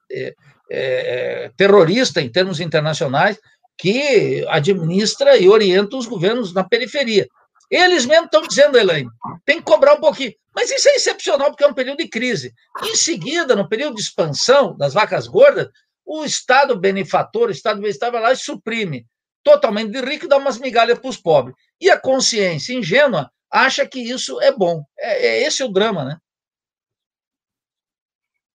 é, 0.70 1.44
é, 1.44 1.50
terrorista 1.56 2.20
em 2.20 2.30
termos 2.30 2.60
internacionais 2.60 3.38
que 3.76 4.44
administra 4.48 5.36
e 5.36 5.48
orienta 5.48 5.96
os 5.96 6.06
governos 6.06 6.52
na 6.52 6.62
periferia. 6.62 7.26
Eles 7.70 8.04
mesmos 8.04 8.26
estão 8.26 8.42
dizendo, 8.42 8.78
Elaine, 8.78 9.08
tem 9.46 9.58
que 9.58 9.64
cobrar 9.64 9.94
um 9.94 10.00
pouquinho. 10.00 10.34
Mas 10.54 10.70
isso 10.70 10.88
é 10.88 10.96
excepcional 10.96 11.50
porque 11.50 11.64
é 11.64 11.66
um 11.66 11.74
período 11.74 11.98
de 11.98 12.08
crise. 12.08 12.52
Em 12.82 12.94
seguida, 12.94 13.54
no 13.54 13.68
período 13.68 13.94
de 13.94 14.02
expansão 14.02 14.76
das 14.76 14.92
vacas 14.92 15.26
gordas, 15.26 15.68
o 16.04 16.24
Estado 16.24 16.78
benefator, 16.78 17.48
o 17.48 17.52
Estado 17.52 17.80
bem-estar 17.80 18.10
vai 18.10 18.20
lá 18.20 18.32
e 18.32 18.36
suprime 18.36 19.06
totalmente 19.42 19.92
de 19.92 20.00
rico 20.00 20.26
e 20.26 20.28
dá 20.28 20.36
umas 20.36 20.58
migalhas 20.58 20.98
para 20.98 21.08
os 21.08 21.16
pobres. 21.16 21.54
E 21.80 21.90
a 21.90 21.98
consciência 21.98 22.74
ingênua 22.74 23.30
acha 23.50 23.86
que 23.86 24.00
isso 24.00 24.40
é 24.40 24.52
bom. 24.52 24.82
É, 24.98 25.26
é 25.26 25.42
esse 25.46 25.62
o 25.62 25.68
drama, 25.68 26.04
né? 26.04 26.16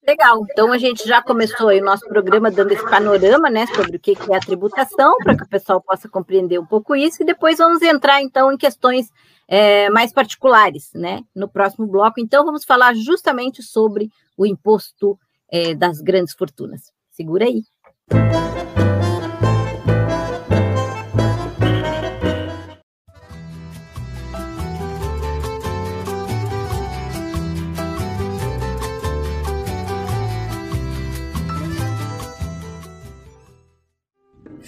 Legal. 0.07 0.45
Então 0.51 0.71
a 0.71 0.77
gente 0.77 1.07
já 1.07 1.21
começou 1.21 1.69
o 1.69 1.81
nosso 1.81 2.07
programa 2.07 2.51
dando 2.51 2.71
esse 2.71 2.83
panorama, 2.87 3.49
né, 3.49 3.65
sobre 3.67 3.97
o 3.97 3.99
que 3.99 4.15
é 4.29 4.35
a 4.35 4.39
tributação, 4.39 5.15
para 5.23 5.35
que 5.35 5.43
o 5.43 5.49
pessoal 5.49 5.81
possa 5.81 6.07
compreender 6.07 6.59
um 6.59 6.65
pouco 6.65 6.95
isso, 6.95 7.23
e 7.23 7.25
depois 7.25 7.57
vamos 7.57 7.81
entrar 7.81 8.21
então 8.21 8.51
em 8.51 8.57
questões 8.57 9.09
é, 9.47 9.89
mais 9.89 10.13
particulares, 10.13 10.91
né, 10.93 11.21
no 11.35 11.47
próximo 11.47 11.87
bloco. 11.87 12.19
Então 12.19 12.45
vamos 12.45 12.63
falar 12.63 12.93
justamente 12.95 13.63
sobre 13.63 14.09
o 14.37 14.45
imposto 14.45 15.17
é, 15.51 15.73
das 15.73 15.99
grandes 16.01 16.33
fortunas. 16.33 16.91
Segura 17.11 17.45
aí. 17.45 17.63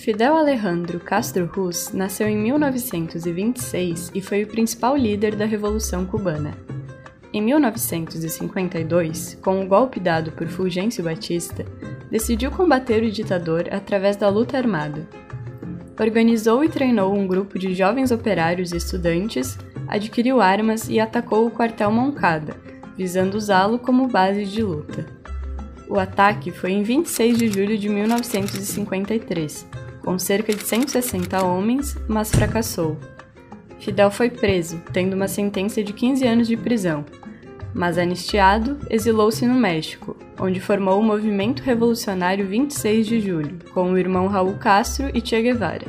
Fidel 0.07 0.37
Alejandro 0.37 1.01
Castro 1.01 1.45
Ruz 1.53 1.91
nasceu 1.91 2.29
em 2.29 2.37
1926 2.37 4.09
e 4.15 4.21
foi 4.21 4.43
o 4.43 4.47
principal 4.47 4.95
líder 4.95 5.35
da 5.35 5.43
Revolução 5.43 6.05
Cubana. 6.05 6.57
Em 7.33 7.41
1952, 7.41 9.37
com 9.41 9.61
o 9.61 9.67
golpe 9.67 9.99
dado 9.99 10.31
por 10.31 10.47
Fulgêncio 10.47 11.03
Batista, 11.03 11.65
decidiu 12.09 12.49
combater 12.51 13.03
o 13.03 13.11
ditador 13.11 13.67
através 13.69 14.15
da 14.15 14.29
luta 14.29 14.57
armada. 14.57 15.05
Organizou 15.99 16.63
e 16.63 16.69
treinou 16.69 17.13
um 17.13 17.27
grupo 17.27 17.59
de 17.59 17.73
jovens 17.73 18.09
operários 18.09 18.71
e 18.71 18.77
estudantes, 18.77 19.57
adquiriu 19.89 20.39
armas 20.39 20.87
e 20.87 21.01
atacou 21.01 21.45
o 21.45 21.51
quartel 21.51 21.91
Moncada, 21.91 22.55
visando 22.95 23.35
usá-lo 23.35 23.77
como 23.77 24.07
base 24.07 24.45
de 24.45 24.63
luta. 24.63 25.05
O 25.89 25.99
ataque 25.99 26.49
foi 26.49 26.71
em 26.71 26.81
26 26.81 27.37
de 27.37 27.49
julho 27.49 27.77
de 27.77 27.89
1953 27.89 29.86
com 30.07 30.17
cerca 30.17 30.53
de 30.53 30.63
160 30.63 31.43
homens, 31.43 31.97
mas 32.07 32.31
fracassou. 32.31 32.95
Fidel 33.77 34.09
foi 34.09 34.29
preso, 34.29 34.81
tendo 34.93 35.17
uma 35.17 35.27
sentença 35.27 35.83
de 35.83 35.91
15 35.91 36.25
anos 36.25 36.47
de 36.47 36.55
prisão, 36.55 37.03
mas 37.73 37.97
anistiado, 37.97 38.79
exilou-se 38.89 39.45
no 39.45 39.53
México, 39.53 40.15
onde 40.39 40.61
formou 40.61 40.97
o 40.97 41.03
movimento 41.03 41.61
revolucionário 41.61 42.47
26 42.47 43.05
de 43.05 43.19
julho, 43.19 43.59
com 43.73 43.91
o 43.91 43.97
irmão 43.97 44.27
Raul 44.27 44.53
Castro 44.53 45.11
e 45.13 45.19
Che 45.19 45.41
Guevara. 45.41 45.87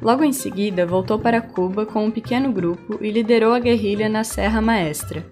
Logo 0.00 0.22
em 0.22 0.32
seguida, 0.32 0.86
voltou 0.86 1.18
para 1.18 1.40
Cuba 1.40 1.84
com 1.84 2.04
um 2.04 2.10
pequeno 2.10 2.52
grupo 2.52 3.00
e 3.00 3.10
liderou 3.10 3.52
a 3.52 3.58
guerrilha 3.58 4.08
na 4.08 4.22
Serra 4.22 4.60
Maestra. 4.60 5.26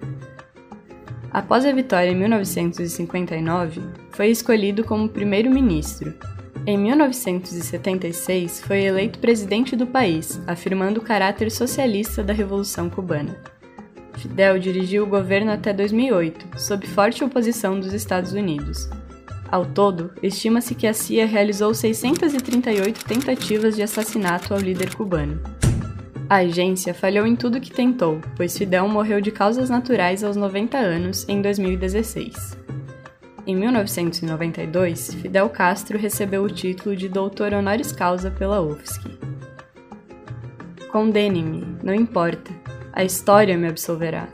Após 1.31 1.65
a 1.65 1.71
vitória 1.71 2.11
em 2.11 2.17
1959, 2.17 3.81
foi 4.11 4.27
escolhido 4.27 4.83
como 4.83 5.09
primeiro-ministro, 5.09 6.12
em 6.67 6.76
1976, 6.76 8.61
foi 8.61 8.85
eleito 8.85 9.19
presidente 9.19 9.75
do 9.75 9.87
país, 9.87 10.40
afirmando 10.47 11.00
o 11.00 11.02
caráter 11.02 11.50
socialista 11.50 12.23
da 12.23 12.33
Revolução 12.33 12.90
Cubana. 12.90 13.37
Fidel 14.14 14.59
dirigiu 14.59 15.05
o 15.05 15.09
governo 15.09 15.50
até 15.50 15.73
2008, 15.73 16.59
sob 16.59 16.87
forte 16.87 17.25
oposição 17.25 17.81
dos 17.81 17.95
Estados 17.95 18.33
Unidos. 18.33 18.88
Ao 19.50 19.64
todo, 19.64 20.12
estima-se 20.23 20.75
que 20.75 20.87
a 20.87 20.93
CIA 20.93 21.26
realizou 21.26 21.75
638 21.75 23.05
tentativas 23.05 23.75
de 23.75 23.83
assassinato 23.83 24.52
ao 24.52 24.61
líder 24.61 24.95
cubano. 24.95 25.40
A 26.29 26.37
agência 26.37 26.95
falhou 26.95 27.26
em 27.26 27.35
tudo 27.35 27.61
que 27.61 27.73
tentou, 27.73 28.21
pois 28.37 28.57
Fidel 28.57 28.87
morreu 28.87 29.21
de 29.21 29.33
causas 29.33 29.69
naturais 29.69 30.23
aos 30.23 30.37
90 30.37 30.79
anos 30.79 31.29
em 31.29 31.43
2016. 31.43 32.60
Em 33.50 33.57
1992, 33.57 35.14
Fidel 35.14 35.50
Castro 35.50 35.99
recebeu 35.99 36.45
o 36.45 36.49
título 36.49 36.95
de 36.95 37.09
doutor 37.09 37.52
honoris 37.52 37.90
causa 37.90 38.30
pela 38.30 38.62
UFSC. 38.62 39.00
Condene-me, 40.92 41.66
não 41.83 41.92
importa, 41.92 42.52
a 42.92 43.02
história 43.02 43.59
me 43.59 43.66
absolverá. 43.66 44.28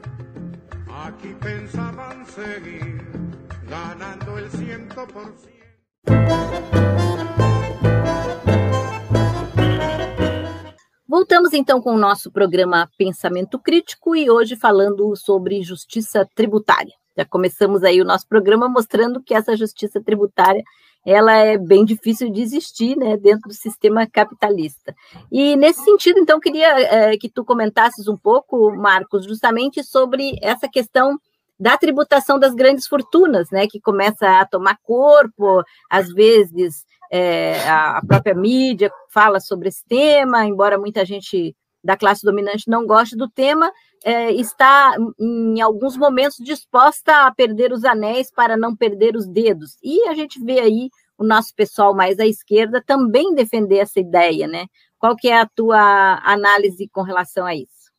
Voltamos 11.08 11.54
então 11.54 11.80
com 11.80 11.94
o 11.94 11.98
nosso 11.98 12.30
programa 12.30 12.86
Pensamento 12.98 13.58
Crítico 13.58 14.14
e 14.14 14.28
hoje 14.28 14.56
falando 14.56 15.16
sobre 15.16 15.62
justiça 15.62 16.28
tributária. 16.34 16.92
Já 17.16 17.24
começamos 17.24 17.82
aí 17.82 18.00
o 18.00 18.04
nosso 18.04 18.26
programa 18.28 18.68
mostrando 18.68 19.22
que 19.22 19.34
essa 19.34 19.56
justiça 19.56 20.00
tributária 20.00 20.62
ela 21.06 21.32
é 21.32 21.56
bem 21.56 21.84
difícil 21.84 22.28
de 22.30 22.42
existir 22.42 22.96
né, 22.96 23.16
dentro 23.16 23.48
do 23.48 23.54
sistema 23.54 24.08
capitalista. 24.08 24.92
E 25.30 25.54
nesse 25.54 25.84
sentido, 25.84 26.18
então, 26.18 26.40
queria 26.40 26.80
é, 26.80 27.16
que 27.16 27.28
tu 27.28 27.44
comentasses 27.44 28.08
um 28.08 28.16
pouco, 28.16 28.74
Marcos, 28.76 29.24
justamente 29.24 29.84
sobre 29.84 30.36
essa 30.42 30.68
questão 30.68 31.16
da 31.58 31.78
tributação 31.78 32.40
das 32.40 32.54
grandes 32.54 32.88
fortunas, 32.88 33.50
né, 33.52 33.68
que 33.68 33.80
começa 33.80 34.40
a 34.40 34.44
tomar 34.44 34.78
corpo, 34.82 35.62
às 35.88 36.12
vezes 36.12 36.84
é, 37.10 37.56
a 37.68 38.02
própria 38.06 38.34
mídia 38.34 38.90
fala 39.08 39.38
sobre 39.38 39.68
esse 39.68 39.84
tema, 39.86 40.44
embora 40.44 40.76
muita 40.76 41.04
gente 41.04 41.56
da 41.82 41.96
classe 41.96 42.24
dominante 42.24 42.68
não 42.68 42.84
goste 42.84 43.16
do 43.16 43.28
tema, 43.30 43.70
é, 44.04 44.32
está, 44.32 44.96
em 45.18 45.60
alguns 45.60 45.96
momentos, 45.96 46.36
disposta 46.38 47.26
a 47.26 47.34
perder 47.34 47.72
os 47.72 47.84
anéis 47.84 48.30
para 48.30 48.56
não 48.56 48.74
perder 48.74 49.16
os 49.16 49.26
dedos. 49.26 49.76
E 49.82 50.08
a 50.08 50.14
gente 50.14 50.42
vê 50.42 50.60
aí 50.60 50.90
o 51.18 51.24
nosso 51.24 51.54
pessoal 51.54 51.94
mais 51.94 52.18
à 52.18 52.26
esquerda 52.26 52.82
também 52.84 53.34
defender 53.34 53.78
essa 53.78 53.98
ideia, 53.98 54.46
né? 54.46 54.66
Qual 54.98 55.16
que 55.16 55.28
é 55.28 55.40
a 55.40 55.46
tua 55.46 56.20
análise 56.24 56.88
com 56.88 57.02
relação 57.02 57.46
a 57.46 57.54
isso? 57.54 57.90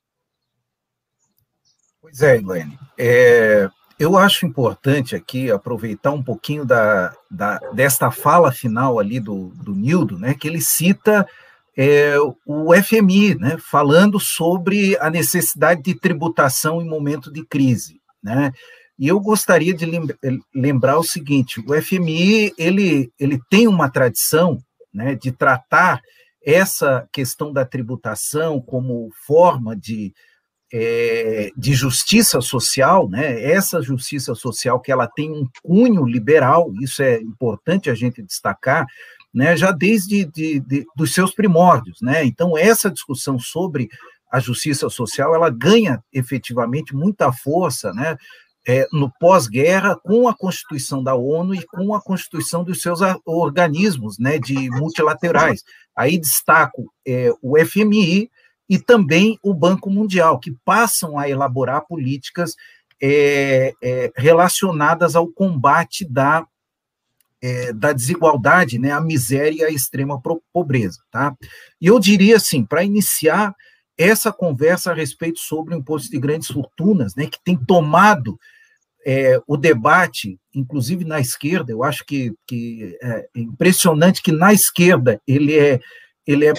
Pois 2.01 2.21
é, 2.21 2.37
Elaine. 2.37 2.77
É, 2.97 3.69
eu 3.99 4.17
acho 4.17 4.45
importante 4.45 5.15
aqui 5.15 5.51
aproveitar 5.51 6.11
um 6.11 6.23
pouquinho 6.23 6.63
da, 6.63 7.13
da, 7.29 7.57
desta 7.73 8.11
fala 8.11 8.51
final 8.51 8.99
ali 8.99 9.19
do, 9.19 9.49
do 9.55 9.73
Nildo, 9.73 10.17
né, 10.19 10.33
que 10.33 10.47
ele 10.47 10.61
cita 10.61 11.27
é, 11.77 12.15
o 12.43 12.73
FMI, 12.73 13.35
né, 13.35 13.57
falando 13.59 14.19
sobre 14.19 14.97
a 14.97 15.11
necessidade 15.11 15.83
de 15.83 15.93
tributação 15.93 16.81
em 16.81 16.89
momento 16.89 17.31
de 17.31 17.45
crise, 17.45 18.01
né? 18.21 18.51
E 18.99 19.07
eu 19.07 19.19
gostaria 19.19 19.75
de 19.75 19.85
lembrar 20.55 20.97
o 20.97 21.03
seguinte: 21.03 21.59
o 21.59 21.79
FMI 21.79 22.51
ele, 22.57 23.11
ele 23.19 23.39
tem 23.47 23.67
uma 23.67 23.91
tradição 23.91 24.57
né, 24.91 25.13
de 25.13 25.31
tratar 25.31 26.01
essa 26.43 27.07
questão 27.13 27.53
da 27.53 27.63
tributação 27.63 28.59
como 28.59 29.11
forma 29.27 29.75
de, 29.75 30.13
é, 30.73 31.51
de 31.55 31.73
justiça 31.73 32.41
social, 32.41 33.07
né? 33.07 33.43
Essa 33.43 33.83
justiça 33.83 34.33
social 34.33 34.79
que 34.79 34.91
ela 34.91 35.07
tem 35.07 35.29
um 35.29 35.45
cunho 35.61 36.03
liberal, 36.05 36.73
isso 36.81 37.03
é 37.03 37.19
importante 37.21 37.91
a 37.91 37.93
gente 37.93 38.23
destacar, 38.23 38.87
né, 39.37 39.55
já 39.55 39.71
desde 39.71 40.25
de, 40.25 40.59
de, 40.59 40.83
dos 40.95 41.13
seus 41.13 41.31
primórdios. 41.31 42.01
Né? 42.01 42.25
Então, 42.25 42.57
essa 42.57 42.89
discussão 42.89 43.37
sobre 43.37 43.87
a 44.31 44.39
justiça 44.39 44.89
social, 44.89 45.35
ela 45.35 45.51
ganha 45.51 46.03
efetivamente 46.11 46.95
muita 46.95 47.31
força, 47.31 47.93
né, 47.93 48.17
é, 48.67 48.87
no 48.91 49.11
pós-guerra 49.19 49.95
com 49.95 50.27
a 50.27 50.35
Constituição 50.35 51.03
da 51.03 51.13
ONU 51.13 51.53
e 51.53 51.63
com 51.67 51.93
a 51.93 52.01
Constituição 52.01 52.63
dos 52.63 52.81
seus 52.81 52.99
organismos 53.23 54.17
né, 54.17 54.39
de 54.39 54.71
multilaterais. 54.71 55.63
Aí 55.95 56.17
destaco 56.17 56.91
é, 57.07 57.29
o 57.39 57.55
FMI 57.63 58.31
e 58.67 58.79
também 58.79 59.37
o 59.43 59.53
Banco 59.53 59.89
Mundial, 59.91 60.39
que 60.39 60.51
passam 60.65 61.17
a 61.17 61.29
elaborar 61.29 61.85
políticas 61.87 62.55
é, 62.99 63.71
é 63.83 64.11
relacionadas 64.17 65.15
ao 65.15 65.27
combate 65.27 66.03
da, 66.03 66.43
é, 67.41 67.71
da 67.73 67.93
desigualdade, 67.93 68.79
né, 68.79 68.91
a 68.91 69.01
miséria 69.01 69.61
e 69.61 69.63
a 69.63 69.69
extrema 69.69 70.21
pobreza. 70.53 70.99
Tá? 71.11 71.35
E 71.79 71.87
eu 71.87 71.99
diria 71.99 72.37
assim, 72.37 72.65
para 72.65 72.83
iniciar 72.83 73.53
essa 73.97 74.31
conversa 74.31 74.91
a 74.91 74.93
respeito 74.93 75.39
sobre 75.39 75.73
o 75.73 75.77
imposto 75.77 76.09
de 76.09 76.19
grandes 76.19 76.47
fortunas, 76.49 77.15
né, 77.15 77.25
que 77.27 77.39
tem 77.43 77.55
tomado 77.57 78.37
é, 79.05 79.39
o 79.47 79.55
debate, 79.55 80.37
inclusive 80.53 81.05
na 81.05 81.19
esquerda, 81.19 81.71
eu 81.71 81.83
acho 81.83 82.05
que, 82.05 82.33
que 82.45 82.97
é 83.01 83.27
impressionante 83.35 84.21
que 84.21 84.31
na 84.31 84.53
esquerda 84.53 85.21
ele 85.25 85.57
é 85.57 85.79
ele 86.27 86.45
é, 86.45 86.51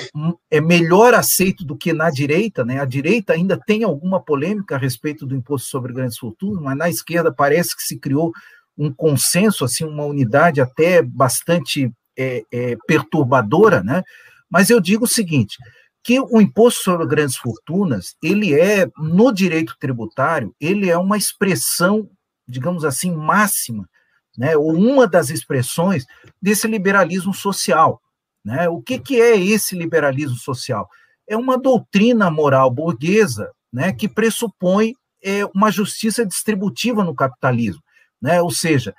é 0.51 0.63
melhor 0.63 1.13
aceito 1.13 1.63
do 1.63 1.77
que 1.77 1.93
na 1.93 2.09
direita, 2.09 2.65
né? 2.65 2.81
A 2.81 2.87
direita 2.87 3.35
ainda 3.35 3.55
tem 3.55 3.85
alguma 3.85 4.19
polêmica 4.19 4.77
a 4.77 4.79
respeito 4.79 5.27
do 5.27 5.37
imposto 5.37 5.69
sobre 5.69 5.93
grandes 5.93 6.17
fortunas, 6.17 6.63
mas 6.63 6.75
na 6.75 6.89
esquerda 6.89 7.31
parece 7.31 7.77
que 7.77 7.83
se 7.83 7.99
criou 7.99 8.33
um 8.79 8.93
consenso, 8.93 9.65
assim, 9.65 9.85
uma 9.85 10.05
unidade 10.05 10.61
até 10.61 11.03
bastante 11.03 11.91
é, 12.17 12.43
é, 12.53 12.77
perturbadora, 12.87 13.83
né? 13.83 14.03
Mas 14.49 14.71
eu 14.71 14.81
digo 14.81 15.05
o 15.05 15.09
seguinte, 15.09 15.57
que 16.03 16.21
o 16.21 16.41
imposto 16.41 16.83
sobre 16.83 17.07
grandes 17.07 17.37
fortunas, 17.37 18.15
ele 18.23 18.59
é, 18.59 18.89
no 18.97 19.33
direito 19.33 19.75
tributário, 19.79 20.55
ele 20.61 20.89
é 20.89 20.97
uma 20.97 21.17
expressão 21.17 22.09
digamos 22.49 22.85
assim, 22.85 23.15
máxima, 23.15 23.89
né, 24.37 24.57
ou 24.57 24.73
uma 24.73 25.07
das 25.07 25.29
expressões 25.31 26.07
desse 26.41 26.67
liberalismo 26.67 27.35
social. 27.35 28.01
Né? 28.45 28.69
O 28.69 28.81
que, 28.81 28.99
que 28.99 29.21
é 29.21 29.37
esse 29.37 29.77
liberalismo 29.77 30.37
social? 30.37 30.89
É 31.29 31.37
uma 31.37 31.59
doutrina 31.59 32.31
moral 32.31 32.71
burguesa 32.71 33.51
né, 33.71 33.93
que 33.93 34.09
pressupõe 34.09 34.95
é, 35.23 35.45
uma 35.55 35.71
justiça 35.71 36.25
distributiva 36.25 37.05
no 37.05 37.15
capitalismo. 37.15 37.83
Né? 38.21 38.41
Ou 38.43 38.51
seja, 38.51 38.95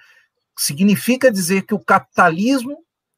significa 0.57 1.31
dizer 1.31 1.63
que 1.63 1.73
o 1.73 1.83
capitalismo 1.83 2.77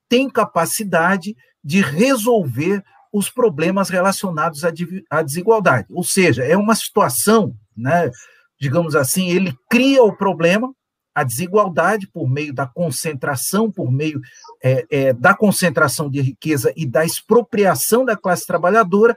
tem 0.09 0.29
capacidade 0.29 1.35
de 1.63 1.81
resolver 1.81 2.83
os 3.13 3.29
problemas 3.29 3.89
relacionados 3.89 4.63
à 5.09 5.21
desigualdade. 5.21 5.87
Ou 5.91 6.03
seja, 6.03 6.43
é 6.43 6.55
uma 6.55 6.75
situação 6.75 7.55
né, 7.75 8.11
digamos 8.59 8.95
assim, 8.95 9.29
ele 9.29 9.55
cria 9.69 10.03
o 10.03 10.15
problema, 10.15 10.71
a 11.15 11.23
desigualdade 11.23 12.07
por 12.07 12.29
meio 12.29 12.53
da 12.53 12.67
concentração, 12.67 13.71
por 13.71 13.91
meio 13.91 14.21
é, 14.63 14.85
é, 14.89 15.13
da 15.13 15.33
concentração 15.33 16.09
de 16.09 16.21
riqueza 16.21 16.71
e 16.75 16.85
da 16.85 17.03
expropriação 17.03 18.05
da 18.05 18.15
classe 18.15 18.45
trabalhadora, 18.45 19.15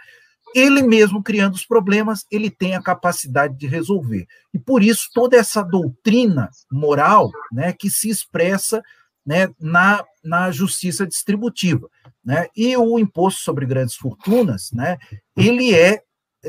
ele 0.54 0.82
mesmo 0.82 1.22
criando 1.22 1.54
os 1.54 1.66
problemas, 1.66 2.24
ele 2.30 2.50
tem 2.50 2.74
a 2.74 2.82
capacidade 2.82 3.56
de 3.56 3.66
resolver. 3.66 4.26
E 4.52 4.58
por 4.58 4.82
isso 4.82 5.08
toda 5.12 5.36
essa 5.36 5.62
doutrina 5.62 6.48
moral, 6.70 7.30
né, 7.52 7.72
que 7.72 7.90
se 7.90 8.08
expressa 8.08 8.82
né, 9.26 9.48
na, 9.58 10.04
na 10.22 10.50
justiça 10.50 11.06
distributiva, 11.06 11.88
né? 12.22 12.46
E 12.54 12.76
o 12.76 12.98
imposto 12.98 13.40
sobre 13.40 13.64
grandes 13.64 13.96
fortunas, 13.96 14.70
né, 14.70 14.98
ele 15.36 15.74
é, 15.74 16.02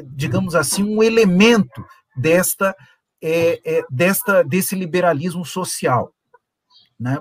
digamos 0.03 0.55
assim, 0.55 0.83
um 0.83 1.01
elemento 1.01 1.85
desta, 2.15 2.75
é, 3.21 3.62
é, 3.77 3.85
desta 3.89 4.43
desse 4.43 4.75
liberalismo 4.75 5.45
social. 5.45 6.13
Né? 7.00 7.18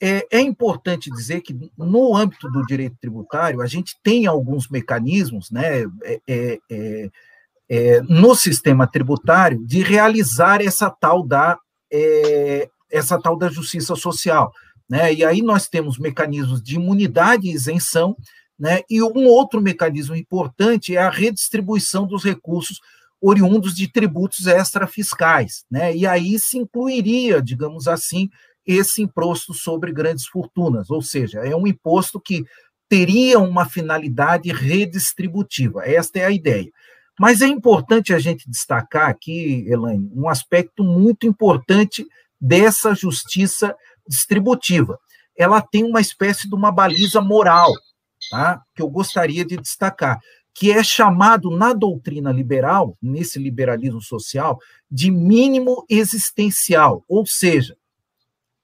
É, 0.00 0.26
é, 0.30 0.40
importante 0.40 1.10
dizer 1.10 1.40
que, 1.40 1.56
no 1.76 2.16
âmbito 2.16 2.48
do 2.50 2.64
direito 2.64 2.96
tributário, 3.00 3.60
a 3.60 3.66
gente 3.66 3.96
tem 4.02 4.26
alguns 4.26 4.68
mecanismos 4.68 5.50
né, 5.50 5.82
é, 6.04 6.20
é, 6.28 6.58
é, 6.70 7.10
é 7.68 8.02
no 8.02 8.34
sistema 8.34 8.86
tributário 8.86 9.64
de 9.66 9.82
realizar 9.82 10.60
essa 10.62 10.88
tal 10.88 11.26
da, 11.26 11.58
essa 12.90 13.20
tal 13.20 13.36
da 13.36 13.48
justiça 13.48 13.96
social. 13.96 14.52
Né? 14.88 15.12
E 15.14 15.24
aí 15.24 15.42
nós 15.42 15.68
temos 15.68 15.98
mecanismos 15.98 16.62
de 16.62 16.76
imunidade 16.76 17.48
e 17.48 17.52
isenção, 17.52 18.16
né? 18.58 18.82
e 18.88 19.02
um 19.02 19.26
outro 19.26 19.60
mecanismo 19.60 20.14
importante 20.14 20.96
é 20.96 21.00
a 21.00 21.10
redistribuição 21.10 22.06
dos 22.06 22.22
recursos 22.22 22.80
oriundos 23.20 23.74
de 23.74 23.90
tributos 23.90 24.46
extrafiscais, 24.46 25.64
né? 25.70 25.94
E 25.94 26.06
aí 26.06 26.38
se 26.38 26.56
incluiria, 26.56 27.42
digamos 27.42 27.88
assim, 27.88 28.30
esse 28.68 29.00
imposto 29.00 29.54
sobre 29.54 29.90
grandes 29.90 30.26
fortunas, 30.26 30.90
ou 30.90 31.00
seja, 31.00 31.40
é 31.40 31.56
um 31.56 31.66
imposto 31.66 32.20
que 32.20 32.44
teria 32.86 33.38
uma 33.38 33.64
finalidade 33.64 34.52
redistributiva. 34.52 35.88
Esta 35.88 36.18
é 36.18 36.26
a 36.26 36.30
ideia. 36.30 36.70
Mas 37.18 37.40
é 37.40 37.46
importante 37.46 38.12
a 38.12 38.18
gente 38.18 38.48
destacar 38.48 39.08
aqui, 39.08 39.64
Elaine, 39.66 40.12
um 40.14 40.28
aspecto 40.28 40.84
muito 40.84 41.26
importante 41.26 42.06
dessa 42.40 42.94
justiça 42.94 43.74
distributiva. 44.06 44.98
Ela 45.36 45.62
tem 45.62 45.84
uma 45.84 46.00
espécie 46.00 46.48
de 46.48 46.54
uma 46.54 46.70
baliza 46.70 47.20
moral, 47.22 47.72
tá? 48.30 48.62
que 48.74 48.82
eu 48.82 48.88
gostaria 48.88 49.44
de 49.44 49.56
destacar 49.56 50.20
que 50.58 50.72
é 50.72 50.82
chamado 50.82 51.50
na 51.50 51.72
doutrina 51.72 52.32
liberal, 52.32 52.98
nesse 53.00 53.38
liberalismo 53.38 54.02
social, 54.02 54.58
de 54.90 55.08
mínimo 55.08 55.86
existencial, 55.88 57.04
ou 57.08 57.24
seja, 57.24 57.76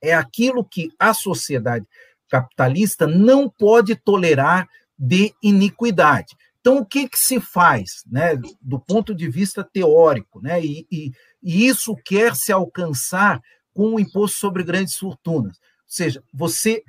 é 0.08 0.14
aquilo 0.14 0.64
que 0.64 0.90
a 0.98 1.12
sociedade 1.14 1.86
capitalista 2.28 3.06
não 3.06 3.48
pode 3.48 3.94
tolerar 3.94 4.68
de 4.98 5.34
iniquidade. 5.42 6.36
Então, 6.60 6.78
o 6.78 6.86
que, 6.86 7.08
que 7.08 7.18
se 7.18 7.40
faz, 7.40 8.02
né, 8.10 8.36
do 8.60 8.80
ponto 8.80 9.14
de 9.14 9.28
vista 9.28 9.62
teórico, 9.62 10.40
né, 10.40 10.64
e, 10.64 10.86
e, 10.90 11.12
e 11.42 11.66
isso 11.66 11.94
quer 12.04 12.34
se 12.34 12.50
alcançar 12.50 13.40
com 13.74 13.94
o 13.94 14.00
imposto 14.00 14.38
sobre 14.38 14.62
grandes 14.62 14.96
fortunas? 14.96 15.58
Ou 15.58 15.62
seja, 15.86 16.22
você 16.32 16.82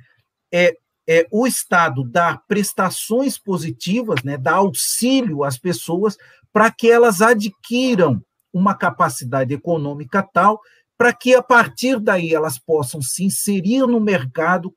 é, 0.50 0.74
é, 1.06 1.26
o 1.30 1.46
Estado 1.46 2.02
dar 2.02 2.42
prestações 2.48 3.38
positivas, 3.38 4.22
né, 4.22 4.38
dar 4.38 4.54
auxílio 4.54 5.44
às 5.44 5.58
pessoas 5.58 6.16
para 6.52 6.70
que 6.70 6.90
elas 6.90 7.20
adquiram 7.20 8.22
uma 8.52 8.74
capacidade 8.74 9.52
econômica 9.52 10.22
tal 10.22 10.58
para 10.96 11.12
que 11.12 11.34
a 11.34 11.42
partir 11.42 12.00
daí 12.00 12.34
elas 12.34 12.58
possam 12.58 13.02
se 13.02 13.24
inserir 13.24 13.86
no 13.86 14.00
mercado 14.00 14.72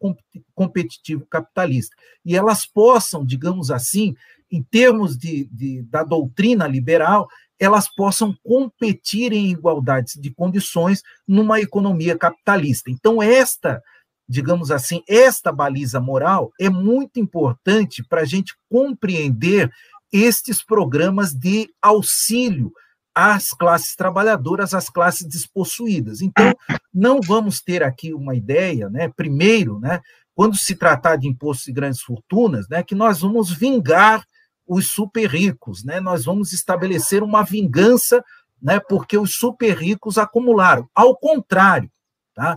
competitivo 0.53 1.25
capitalista 1.27 1.95
e 2.25 2.35
elas 2.35 2.65
possam, 2.65 3.25
digamos 3.25 3.71
assim, 3.71 4.15
em 4.51 4.61
termos 4.61 5.17
de, 5.17 5.45
de 5.45 5.81
da 5.83 6.03
doutrina 6.03 6.67
liberal, 6.67 7.27
elas 7.57 7.87
possam 7.93 8.35
competir 8.43 9.31
em 9.31 9.51
igualdade 9.51 10.19
de 10.19 10.33
condições 10.33 11.01
numa 11.27 11.59
economia 11.59 12.17
capitalista. 12.17 12.89
Então 12.89 13.21
esta 13.21 13.81
digamos 14.29 14.69
assim, 14.69 15.01
esta 15.07 15.51
baliza 15.51 15.99
moral 15.99 16.53
é 16.59 16.69
muito 16.69 17.19
importante 17.19 18.03
para 18.03 18.21
a 18.21 18.25
gente 18.25 18.53
compreender 18.69 19.71
estes 20.13 20.63
programas 20.63 21.33
de 21.33 21.67
auxílio 21.81 22.71
às 23.19 23.49
classes 23.51 23.95
trabalhadoras, 23.95 24.73
às 24.73 24.89
classes 24.89 25.27
despossuídas. 25.27 26.21
Então, 26.21 26.53
não 26.93 27.19
vamos 27.21 27.61
ter 27.61 27.83
aqui 27.83 28.13
uma 28.13 28.35
ideia, 28.35 28.89
né? 28.89 29.09
Primeiro, 29.09 29.79
né? 29.79 29.99
Quando 30.33 30.55
se 30.55 30.75
tratar 30.75 31.17
de 31.17 31.27
imposto 31.27 31.65
de 31.65 31.73
grandes 31.73 32.01
fortunas, 32.01 32.67
né? 32.69 32.81
Que 32.81 32.95
nós 32.95 33.19
vamos 33.19 33.51
vingar 33.51 34.25
os 34.65 34.87
super 34.87 35.29
ricos, 35.29 35.83
né? 35.83 35.99
Nós 35.99 36.23
vamos 36.25 36.53
estabelecer 36.53 37.21
uma 37.21 37.43
vingança, 37.43 38.23
né? 38.61 38.79
Porque 38.79 39.17
os 39.17 39.35
super 39.35 39.75
ricos 39.75 40.17
acumularam. 40.17 40.89
Ao 40.95 41.15
contrário, 41.17 41.91
tá? 42.33 42.55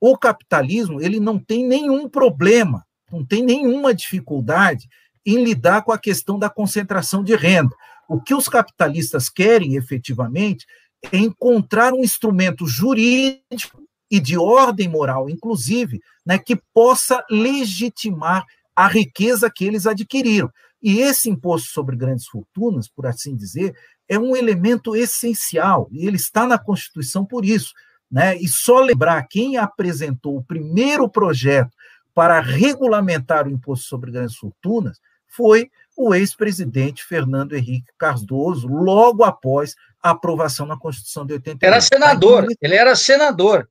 O 0.00 0.18
capitalismo 0.18 1.00
ele 1.00 1.18
não 1.18 1.38
tem 1.38 1.66
nenhum 1.66 2.08
problema, 2.08 2.84
não 3.10 3.24
tem 3.24 3.42
nenhuma 3.42 3.94
dificuldade 3.94 4.86
em 5.24 5.42
lidar 5.42 5.82
com 5.82 5.92
a 5.92 5.98
questão 5.98 6.38
da 6.38 6.50
concentração 6.50 7.24
de 7.24 7.34
renda. 7.34 7.74
O 8.08 8.20
que 8.20 8.34
os 8.34 8.48
capitalistas 8.48 9.28
querem 9.28 9.76
efetivamente 9.76 10.66
é 11.12 11.18
encontrar 11.18 11.92
um 11.92 12.02
instrumento 12.02 12.66
jurídico 12.66 13.82
e 14.10 14.20
de 14.20 14.36
ordem 14.38 14.88
moral, 14.88 15.28
inclusive, 15.28 16.00
né, 16.24 16.38
que 16.38 16.56
possa 16.72 17.24
legitimar 17.30 18.44
a 18.74 18.86
riqueza 18.86 19.50
que 19.50 19.64
eles 19.64 19.86
adquiriram. 19.86 20.50
E 20.82 21.00
esse 21.00 21.30
imposto 21.30 21.70
sobre 21.70 21.96
grandes 21.96 22.26
fortunas, 22.26 22.88
por 22.88 23.06
assim 23.06 23.34
dizer, 23.34 23.74
é 24.08 24.18
um 24.18 24.36
elemento 24.36 24.94
essencial, 24.94 25.88
e 25.90 26.06
ele 26.06 26.16
está 26.16 26.46
na 26.46 26.58
Constituição 26.58 27.24
por 27.24 27.44
isso. 27.44 27.72
Né? 28.10 28.36
E 28.36 28.46
só 28.46 28.80
lembrar 28.80 29.26
quem 29.28 29.56
apresentou 29.56 30.36
o 30.36 30.44
primeiro 30.44 31.08
projeto 31.08 31.70
para 32.14 32.38
regulamentar 32.40 33.46
o 33.46 33.50
imposto 33.50 33.86
sobre 33.86 34.12
grandes 34.12 34.36
fortunas 34.36 35.00
foi 35.26 35.70
o 35.96 36.14
ex-presidente 36.14 37.04
Fernando 37.04 37.54
Henrique 37.54 37.92
Cardoso, 37.96 38.66
logo 38.66 39.22
após 39.22 39.74
a 40.02 40.10
aprovação 40.10 40.66
na 40.66 40.78
Constituição 40.78 41.24
de 41.24 41.34
88. 41.34 41.64
Era 41.64 41.80
senador, 41.80 42.46
ele 42.60 42.74
era 42.74 42.96
senador. 42.96 43.68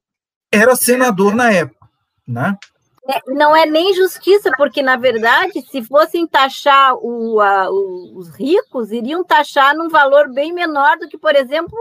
Era 0.51 0.75
senador 0.75 1.35
na 1.35 1.51
época, 1.51 1.87
né? 2.27 2.57
É, 3.09 3.19
não 3.33 3.53
é 3.53 3.65
nem 3.65 3.93
justiça, 3.93 4.49
porque, 4.55 4.81
na 4.81 4.95
verdade, 4.95 5.61
se 5.69 5.83
fossem 5.83 6.25
taxar 6.25 6.95
o, 6.95 7.41
a, 7.41 7.69
os 7.69 8.29
ricos, 8.29 8.91
iriam 8.93 9.25
taxar 9.25 9.75
num 9.75 9.89
valor 9.89 10.31
bem 10.31 10.53
menor 10.53 10.97
do 10.97 11.09
que, 11.09 11.17
por 11.17 11.35
exemplo, 11.35 11.77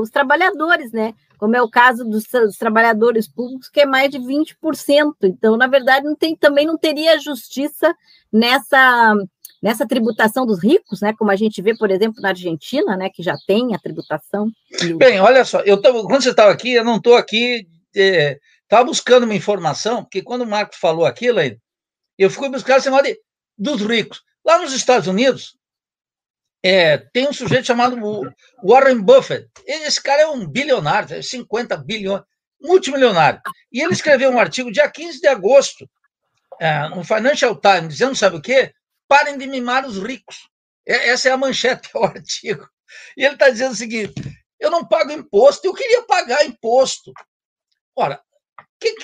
os 0.00 0.08
trabalhadores, 0.08 0.92
né? 0.92 1.14
Como 1.36 1.56
é 1.56 1.60
o 1.60 1.68
caso 1.68 2.04
dos, 2.04 2.24
dos 2.26 2.56
trabalhadores 2.56 3.26
públicos, 3.26 3.68
que 3.68 3.80
é 3.80 3.86
mais 3.86 4.08
de 4.08 4.20
20%. 4.20 5.14
Então, 5.24 5.56
na 5.56 5.66
verdade, 5.66 6.06
não 6.06 6.14
tem, 6.14 6.36
também 6.36 6.64
não 6.64 6.78
teria 6.78 7.18
justiça 7.18 7.92
nessa, 8.32 9.16
nessa 9.62 9.86
tributação 9.86 10.44
dos 10.44 10.62
ricos, 10.62 11.00
né? 11.00 11.14
Como 11.16 11.30
a 11.30 11.36
gente 11.36 11.62
vê, 11.62 11.76
por 11.76 11.90
exemplo, 11.90 12.20
na 12.20 12.30
Argentina, 12.30 12.96
né? 12.96 13.08
Que 13.08 13.22
já 13.22 13.36
tem 13.46 13.74
a 13.74 13.78
tributação. 13.78 14.50
Bem, 14.96 15.20
olha 15.20 15.44
só, 15.44 15.60
eu 15.60 15.80
quando 15.80 16.22
você 16.22 16.30
estava 16.30 16.50
aqui, 16.50 16.72
eu 16.72 16.84
não 16.84 16.96
estou 16.96 17.14
aqui. 17.14 17.66
É 17.94 18.38
Estava 18.72 18.86
buscando 18.86 19.24
uma 19.24 19.34
informação, 19.34 20.02
porque 20.02 20.22
quando 20.22 20.42
o 20.42 20.46
Marco 20.46 20.74
falou 20.74 21.04
aquilo, 21.04 21.40
eu 22.16 22.30
fui 22.30 22.48
buscar 22.48 22.78
esse 22.78 22.88
negócio 22.88 23.12
de, 23.12 23.20
dos 23.58 23.82
ricos. 23.82 24.22
Lá 24.42 24.56
nos 24.56 24.72
Estados 24.72 25.06
Unidos, 25.06 25.58
é, 26.62 26.96
tem 26.96 27.28
um 27.28 27.34
sujeito 27.34 27.66
chamado 27.66 28.00
Warren 28.64 29.02
Buffett. 29.02 29.46
Esse 29.66 30.02
cara 30.02 30.22
é 30.22 30.26
um 30.26 30.48
bilionário, 30.48 31.22
50 31.22 31.76
bilhões, 31.76 32.22
multimilionário. 32.62 33.42
E 33.70 33.82
ele 33.82 33.92
escreveu 33.92 34.30
um 34.30 34.38
artigo 34.38 34.72
dia 34.72 34.90
15 34.90 35.20
de 35.20 35.26
agosto, 35.26 35.86
é, 36.58 36.88
no 36.88 37.04
Financial 37.04 37.54
Times, 37.54 37.88
dizendo, 37.88 38.16
sabe 38.16 38.36
o 38.36 38.40
quê? 38.40 38.72
Parem 39.12 39.36
de 39.36 39.46
mimar 39.46 39.84
os 39.84 39.98
ricos. 39.98 40.48
Essa 40.86 41.28
é 41.28 41.32
a 41.32 41.36
manchete 41.36 41.90
do 41.92 41.98
artigo. 42.02 42.66
E 43.14 43.22
ele 43.22 43.34
está 43.34 43.50
dizendo 43.50 43.72
o 43.72 43.76
seguinte: 43.76 44.14
eu 44.58 44.70
não 44.70 44.88
pago 44.88 45.12
imposto, 45.12 45.66
eu 45.66 45.74
queria 45.74 46.02
pagar 46.04 46.46
imposto. 46.46 47.12
Ora, 47.94 48.22
que, 48.80 48.96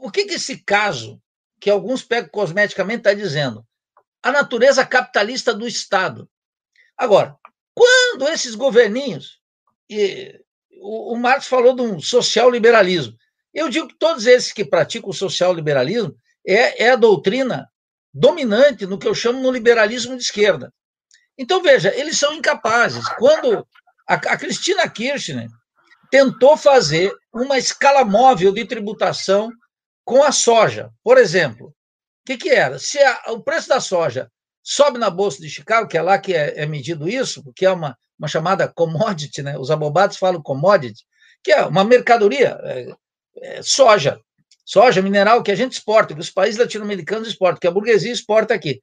o 0.00 0.10
que, 0.10 0.26
que 0.26 0.34
esse 0.34 0.62
caso, 0.62 1.18
que 1.58 1.70
alguns 1.70 2.02
pegam 2.02 2.28
cosmeticamente, 2.28 2.98
está 2.98 3.14
dizendo? 3.14 3.66
A 4.22 4.30
natureza 4.30 4.84
capitalista 4.84 5.54
do 5.54 5.66
Estado. 5.66 6.28
Agora, 6.94 7.34
quando 7.74 8.28
esses 8.28 8.54
governinhos, 8.54 9.40
e 9.88 10.38
o, 10.82 11.14
o 11.14 11.16
Marx 11.16 11.46
falou 11.46 11.74
de 11.74 11.80
um 11.80 11.98
social-liberalismo, 11.98 13.16
eu 13.54 13.70
digo 13.70 13.88
que 13.88 13.98
todos 13.98 14.26
esses 14.26 14.52
que 14.52 14.66
praticam 14.66 15.08
o 15.08 15.14
social-liberalismo 15.14 16.14
é, 16.46 16.84
é 16.84 16.90
a 16.90 16.96
doutrina 16.96 17.66
dominante 18.12 18.86
no 18.86 18.98
que 18.98 19.08
eu 19.08 19.14
chamo 19.14 19.40
no 19.40 19.50
liberalismo 19.50 20.16
de 20.16 20.22
esquerda. 20.22 20.72
Então, 21.38 21.62
veja, 21.62 21.94
eles 21.94 22.18
são 22.18 22.34
incapazes. 22.34 23.06
Quando 23.18 23.66
a, 24.06 24.14
a 24.14 24.36
Cristina 24.36 24.88
Kirchner 24.88 25.48
tentou 26.10 26.56
fazer 26.56 27.14
uma 27.32 27.56
escala 27.56 28.04
móvel 28.04 28.52
de 28.52 28.64
tributação 28.64 29.50
com 30.04 30.22
a 30.22 30.32
soja. 30.32 30.90
Por 31.02 31.16
exemplo, 31.16 31.68
o 31.68 31.72
que, 32.26 32.36
que 32.36 32.50
era? 32.50 32.78
Se 32.78 32.98
a, 32.98 33.22
o 33.28 33.42
preço 33.42 33.68
da 33.68 33.80
soja 33.80 34.30
sobe 34.62 34.98
na 34.98 35.08
Bolsa 35.08 35.40
de 35.40 35.48
Chicago, 35.48 35.88
que 35.88 35.96
é 35.96 36.02
lá 36.02 36.18
que 36.18 36.34
é, 36.34 36.62
é 36.62 36.66
medido 36.66 37.08
isso, 37.08 37.42
que 37.54 37.64
é 37.64 37.70
uma, 37.70 37.96
uma 38.18 38.28
chamada 38.28 38.68
commodity, 38.68 39.42
né? 39.42 39.56
os 39.56 39.70
abobados 39.70 40.16
falam 40.16 40.42
commodity, 40.42 41.04
que 41.42 41.52
é 41.52 41.64
uma 41.64 41.84
mercadoria, 41.84 42.58
é, 42.62 42.92
é, 43.36 43.62
soja, 43.62 44.20
soja, 44.64 45.02
mineral 45.02 45.42
que 45.42 45.50
a 45.50 45.54
gente 45.54 45.72
exporta, 45.72 46.14
que 46.14 46.20
os 46.20 46.30
países 46.30 46.58
latino-americanos 46.60 47.28
exportam, 47.28 47.60
que 47.60 47.66
a 47.66 47.70
burguesia 47.70 48.12
exporta 48.12 48.54
aqui. 48.54 48.82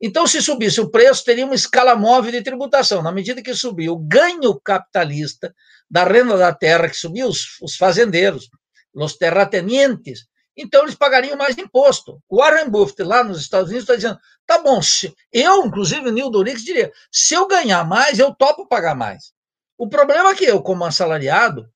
Então, 0.00 0.26
se 0.26 0.40
subisse 0.40 0.80
o 0.80 0.90
preço, 0.90 1.24
teria 1.24 1.44
uma 1.44 1.54
escala 1.54 1.96
móvel 1.96 2.30
de 2.30 2.42
tributação. 2.42 3.02
Na 3.02 3.10
medida 3.10 3.42
que 3.42 3.52
subir 3.52 3.90
o 3.90 3.96
ganho 3.96 4.58
capitalista 4.60 5.52
da 5.90 6.04
renda 6.04 6.36
da 6.36 6.54
terra, 6.54 6.88
que 6.88 6.96
subiu, 6.96 7.28
os, 7.28 7.60
os 7.60 7.76
fazendeiros, 7.76 8.48
os 8.94 9.16
terratenientes, 9.16 10.26
então 10.56 10.82
eles 10.82 10.94
pagariam 10.96 11.36
mais 11.36 11.56
imposto. 11.56 12.20
O 12.28 12.38
Warren 12.38 12.68
Buffett, 12.68 13.04
lá 13.04 13.22
nos 13.22 13.40
Estados 13.40 13.68
Unidos, 13.68 13.84
está 13.84 13.94
dizendo: 13.94 14.18
tá 14.44 14.60
bom, 14.60 14.80
eu, 15.32 15.64
inclusive 15.64 16.08
o 16.08 16.12
Neil 16.12 16.30
Dorix, 16.30 16.64
diria: 16.64 16.92
se 17.10 17.34
eu 17.34 17.46
ganhar 17.46 17.84
mais, 17.84 18.18
eu 18.18 18.34
topo 18.34 18.66
pagar 18.66 18.96
mais. 18.96 19.32
O 19.76 19.88
problema 19.88 20.30
é 20.30 20.34
que 20.34 20.44
eu, 20.44 20.60
como 20.60 20.84
assalariado, 20.84 21.68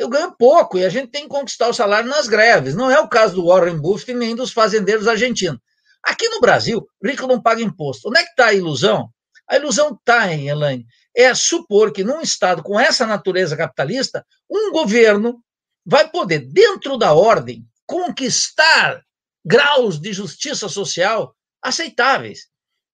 eu 0.00 0.08
ganho 0.08 0.34
pouco 0.34 0.78
e 0.78 0.84
a 0.84 0.88
gente 0.88 1.08
tem 1.08 1.24
que 1.24 1.28
conquistar 1.28 1.68
o 1.68 1.74
salário 1.74 2.08
nas 2.08 2.26
greves. 2.26 2.74
Não 2.74 2.90
é 2.90 2.98
o 2.98 3.06
caso 3.06 3.34
do 3.34 3.46
Warren 3.46 3.76
Buffett 3.76 4.14
nem 4.14 4.34
dos 4.34 4.50
fazendeiros 4.50 5.06
argentinos. 5.06 5.60
Aqui 6.02 6.26
no 6.30 6.40
Brasil, 6.40 6.88
rico 7.04 7.26
não 7.26 7.38
paga 7.38 7.60
imposto. 7.60 8.08
Onde 8.08 8.18
é 8.18 8.22
que 8.22 8.30
está 8.30 8.46
a 8.46 8.54
ilusão? 8.54 9.10
A 9.46 9.56
ilusão 9.56 9.92
está, 9.92 10.32
em 10.32 10.48
Elaine, 10.48 10.86
é 11.14 11.34
supor 11.34 11.92
que 11.92 12.02
num 12.02 12.22
Estado 12.22 12.62
com 12.62 12.80
essa 12.80 13.06
natureza 13.06 13.54
capitalista, 13.54 14.24
um 14.50 14.72
governo 14.72 15.44
vai 15.84 16.08
poder, 16.08 16.50
dentro 16.50 16.96
da 16.96 17.12
ordem, 17.12 17.66
conquistar 17.84 19.04
graus 19.44 20.00
de 20.00 20.14
justiça 20.14 20.66
social 20.66 21.36
aceitáveis. 21.60 22.48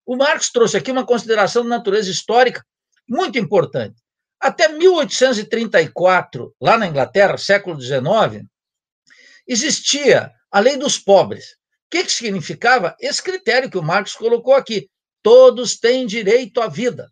O 0.05 0.16
Marx 0.16 0.51
trouxe 0.51 0.77
aqui 0.77 0.90
uma 0.90 1.07
consideração 1.07 1.62
de 1.62 1.69
natureza 1.69 2.11
histórica 2.11 2.66
muito 3.09 3.38
importante. 3.38 3.95
Até 4.40 4.68
1834, 4.68 6.55
lá 6.61 6.77
na 6.79 6.87
Inglaterra, 6.87 7.38
século 7.38 7.81
XIX, 7.81 8.44
existia 9.46 10.33
a 10.51 10.61
lei 10.61 10.77
dos 10.77 10.99
pobres. 10.99 11.53
O 11.53 11.90
que, 11.90 12.05
que 12.05 12.12
significava 12.12 12.96
esse 13.01 13.22
critério 13.22 13.70
que 13.70 13.79
o 13.79 13.83
Marx 13.83 14.14
colocou 14.14 14.55
aqui? 14.55 14.88
Todos 15.22 15.79
têm 15.79 16.07
direito 16.07 16.61
à 16.61 16.68
vida. 16.68 17.11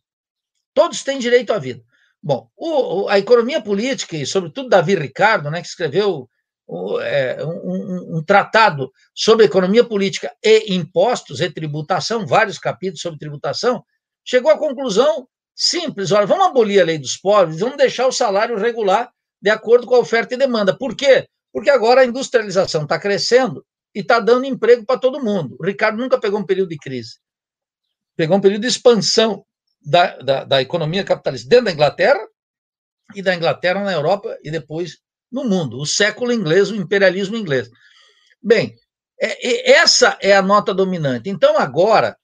Todos 0.74 1.02
têm 1.02 1.18
direito 1.18 1.52
à 1.52 1.58
vida. 1.58 1.82
Bom, 2.22 2.48
o, 2.56 3.08
a 3.08 3.18
economia 3.18 3.60
política, 3.60 4.16
e 4.16 4.26
sobretudo 4.26 4.68
Davi 4.68 4.94
Ricardo, 4.94 5.50
né, 5.50 5.60
que 5.60 5.68
escreveu 5.68 6.28
o, 6.66 6.98
é, 7.00 7.44
um, 7.44 8.18
um, 8.18 8.24
tratado 8.24 8.90
sobre 9.14 9.44
economia 9.44 9.84
política 9.84 10.34
e 10.42 10.74
impostos 10.74 11.40
e 11.40 11.50
tributação, 11.50 12.26
vários 12.26 12.58
capítulos 12.58 13.02
sobre 13.02 13.18
tributação, 13.18 13.84
chegou 14.24 14.50
à 14.50 14.58
conclusão 14.58 15.28
simples: 15.54 16.12
olha, 16.12 16.26
vamos 16.26 16.46
abolir 16.46 16.80
a 16.80 16.84
lei 16.84 16.98
dos 16.98 17.16
pobres, 17.16 17.60
vamos 17.60 17.76
deixar 17.76 18.06
o 18.06 18.12
salário 18.12 18.56
regular 18.56 19.10
de 19.40 19.50
acordo 19.50 19.86
com 19.86 19.94
a 19.94 20.00
oferta 20.00 20.34
e 20.34 20.38
demanda. 20.38 20.76
Por 20.76 20.96
quê? 20.96 21.26
Porque 21.52 21.70
agora 21.70 22.00
a 22.00 22.04
industrialização 22.04 22.82
está 22.82 22.98
crescendo 22.98 23.64
e 23.94 24.00
está 24.00 24.18
dando 24.18 24.46
emprego 24.46 24.84
para 24.84 24.98
todo 24.98 25.22
mundo. 25.22 25.56
O 25.60 25.64
Ricardo 25.64 25.98
nunca 25.98 26.18
pegou 26.18 26.40
um 26.40 26.46
período 26.46 26.70
de 26.70 26.78
crise. 26.78 27.18
Pegou 28.16 28.36
um 28.36 28.40
período 28.40 28.62
de 28.62 28.68
expansão 28.68 29.44
da, 29.84 30.16
da, 30.18 30.44
da 30.44 30.62
economia 30.62 31.04
capitalista 31.04 31.48
dentro 31.48 31.66
da 31.66 31.72
Inglaterra 31.72 32.26
e 33.14 33.22
da 33.22 33.34
Inglaterra 33.34 33.84
na 33.84 33.92
Europa 33.92 34.36
e 34.42 34.50
depois 34.50 34.98
no 35.30 35.44
mundo, 35.44 35.78
o 35.78 35.86
século 35.86 36.32
inglês, 36.32 36.70
o 36.70 36.76
imperialismo 36.76 37.36
inglês. 37.36 37.68
Bem, 38.40 38.76
é, 39.20 39.72
é, 39.72 39.78
essa 39.78 40.16
é 40.20 40.34
a 40.34 40.42
nota 40.42 40.72
dominante. 40.72 41.28
Então, 41.28 41.58
agora, 41.58 42.16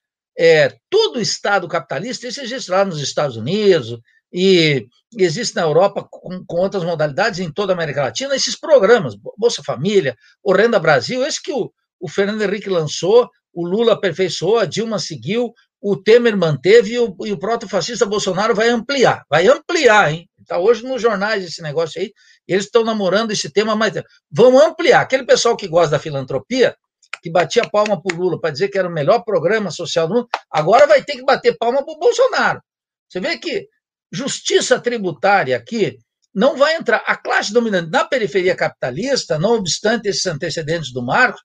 é, 0.42 0.74
todo 0.88 1.16
o 1.16 1.20
Estado 1.20 1.68
capitalista, 1.68 2.26
isso 2.26 2.40
existe 2.40 2.70
lá 2.70 2.83
nos 2.83 2.98
Estados 2.98 3.37
Unidos 3.37 4.00
e 4.33 4.87
existe 5.18 5.55
na 5.55 5.61
Europa 5.61 6.03
com, 6.11 6.42
com, 6.46 6.57
outras 6.57 6.83
modalidades 6.83 7.40
em 7.40 7.53
toda 7.53 7.74
a 7.74 7.76
América 7.76 8.05
Latina, 8.05 8.35
esses 8.35 8.59
programas, 8.59 9.14
Bolsa 9.37 9.62
Família, 9.62 10.16
o 10.42 10.55
Renda 10.55 10.79
Brasil, 10.79 11.26
esse 11.26 11.42
que 11.42 11.53
o, 11.53 11.70
o 12.00 12.09
Fernando 12.09 12.40
Henrique 12.40 12.70
lançou, 12.70 13.29
o 13.53 13.66
Lula 13.66 13.92
aperfeiçoou, 13.92 14.59
a 14.59 14.64
Dilma 14.64 14.98
seguiu, 14.98 15.53
o 15.79 15.94
Temer 15.94 16.35
manteve 16.35 16.94
e 16.94 16.98
o, 16.98 17.14
e 17.26 17.33
o 17.33 17.38
proto-fascista 17.38 18.07
Bolsonaro 18.07 18.55
vai 18.55 18.70
ampliar. 18.70 19.24
Vai 19.29 19.46
ampliar, 19.46 20.11
hein? 20.11 20.26
Está 20.40 20.59
hoje 20.59 20.83
nos 20.83 21.03
jornais 21.03 21.44
esse 21.44 21.61
negócio 21.61 22.00
aí. 22.00 22.12
Eles 22.48 22.64
estão 22.64 22.83
namorando 22.83 23.31
esse 23.31 23.50
tema, 23.50 23.76
mas 23.76 23.92
vão 24.31 24.59
ampliar. 24.59 25.03
Aquele 25.03 25.24
pessoal 25.24 25.55
que 25.55 25.68
gosta 25.68 25.92
da 25.92 25.98
filantropia, 25.98 26.74
que 27.22 27.30
batia 27.30 27.68
palma 27.68 28.00
para 28.00 28.14
o 28.14 28.18
Lula 28.18 28.40
para 28.40 28.50
dizer 28.50 28.68
que 28.68 28.78
era 28.78 28.88
o 28.88 28.92
melhor 28.92 29.24
programa 29.24 29.70
social 29.70 30.09
do 30.09 30.14
mundo, 30.14 30.28
agora 30.50 30.87
vai 30.87 31.02
ter 31.02 31.14
que 31.14 31.24
bater 31.24 31.56
palma 31.56 31.85
para 31.85 31.94
o 31.94 31.98
Bolsonaro. 31.98 32.61
Você 33.09 33.20
vê 33.20 33.38
que 33.38 33.68
justiça 34.12 34.80
tributária 34.80 35.56
aqui 35.56 35.98
não 36.35 36.56
vai 36.56 36.76
entrar. 36.76 37.02
A 37.06 37.16
classe 37.16 37.52
dominante 37.52 37.90
na 37.90 38.04
periferia 38.04 38.54
capitalista, 38.54 39.38
não 39.38 39.54
obstante 39.54 40.09
esses 40.09 40.26
antecedentes 40.26 40.92
do 40.92 41.04
Marcos, 41.04 41.42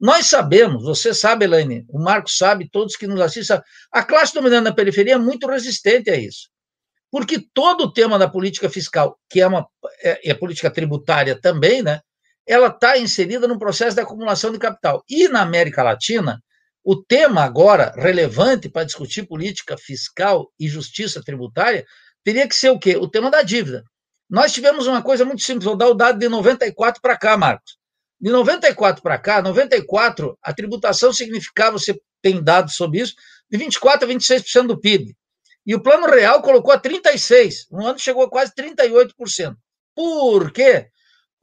nós 0.00 0.26
sabemos, 0.26 0.82
você 0.82 1.14
sabe, 1.14 1.44
Elaine, 1.44 1.84
o 1.88 1.98
Marcos 1.98 2.36
sabe, 2.36 2.68
todos 2.70 2.96
que 2.96 3.06
nos 3.06 3.20
assistem, 3.20 3.60
a 3.92 4.02
classe 4.02 4.34
dominante 4.34 4.64
na 4.64 4.74
periferia 4.74 5.14
é 5.14 5.18
muito 5.18 5.46
resistente 5.46 6.10
a 6.10 6.16
isso. 6.16 6.48
Porque 7.10 7.38
todo 7.54 7.84
o 7.84 7.92
tema 7.92 8.18
da 8.18 8.28
política 8.28 8.68
fiscal, 8.68 9.16
que 9.30 9.40
é 9.40 9.46
uma 9.46 9.66
é, 10.00 10.30
é 10.30 10.34
política 10.34 10.70
tributária 10.70 11.40
também, 11.40 11.80
né, 11.80 12.00
ela 12.46 12.68
está 12.68 12.98
inserida 12.98 13.48
no 13.48 13.58
processo 13.58 13.94
de 13.96 14.02
acumulação 14.02 14.52
de 14.52 14.58
capital. 14.58 15.02
E 15.08 15.28
na 15.28 15.42
América 15.42 15.82
Latina, 15.82 16.42
o 16.82 16.96
tema 17.02 17.42
agora 17.42 17.92
relevante 17.96 18.68
para 18.68 18.84
discutir 18.84 19.26
política 19.26 19.76
fiscal 19.78 20.52
e 20.58 20.68
justiça 20.68 21.22
tributária 21.24 21.84
teria 22.22 22.46
que 22.46 22.54
ser 22.54 22.70
o 22.70 22.78
quê? 22.78 22.96
O 22.96 23.08
tema 23.08 23.30
da 23.30 23.42
dívida. 23.42 23.82
Nós 24.28 24.52
tivemos 24.52 24.86
uma 24.86 25.02
coisa 25.02 25.24
muito 25.24 25.42
simples, 25.42 25.64
vou 25.64 25.76
dar 25.76 25.88
o 25.88 25.94
dado 25.94 26.18
de 26.18 26.28
94 26.28 27.00
para 27.00 27.16
cá, 27.16 27.36
Marcos. 27.36 27.76
De 28.20 28.30
94 28.30 29.02
para 29.02 29.18
cá, 29.18 29.42
94, 29.42 30.38
a 30.42 30.52
tributação 30.52 31.12
significava, 31.12 31.78
você 31.78 31.98
tem 32.22 32.42
dados 32.42 32.74
sobre 32.74 33.00
isso, 33.00 33.14
de 33.50 33.58
24% 33.58 34.02
a 34.02 34.06
26% 34.06 34.66
do 34.66 34.80
PIB. 34.80 35.14
E 35.66 35.74
o 35.74 35.82
Plano 35.82 36.06
Real 36.06 36.42
colocou 36.42 36.72
a 36.72 36.80
36%. 36.80 37.66
No 37.70 37.86
ano 37.86 37.98
chegou 37.98 38.22
a 38.22 38.30
quase 38.30 38.52
38%. 38.54 39.54
Por 39.94 40.50
quê? 40.52 40.88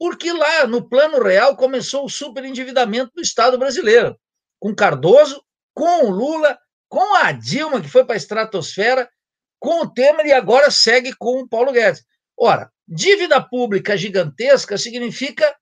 Porque 0.02 0.32
lá 0.32 0.66
no 0.66 0.88
Plano 0.88 1.22
Real 1.22 1.56
começou 1.56 2.04
o 2.04 2.10
superendividamento 2.10 3.12
do 3.14 3.22
Estado 3.22 3.56
brasileiro, 3.56 4.18
com 4.58 4.74
Cardoso, 4.74 5.40
com 5.72 6.06
o 6.06 6.10
Lula, 6.10 6.58
com 6.88 7.14
a 7.14 7.30
Dilma, 7.30 7.80
que 7.80 7.88
foi 7.88 8.04
para 8.04 8.16
a 8.16 8.16
estratosfera, 8.16 9.08
com 9.60 9.82
o 9.82 9.88
Temer 9.88 10.26
e 10.26 10.32
agora 10.32 10.72
segue 10.72 11.14
com 11.14 11.42
o 11.42 11.48
Paulo 11.48 11.70
Guedes. 11.70 12.02
Ora, 12.36 12.68
dívida 12.84 13.40
pública 13.40 13.96
gigantesca 13.96 14.76
significa 14.76 15.54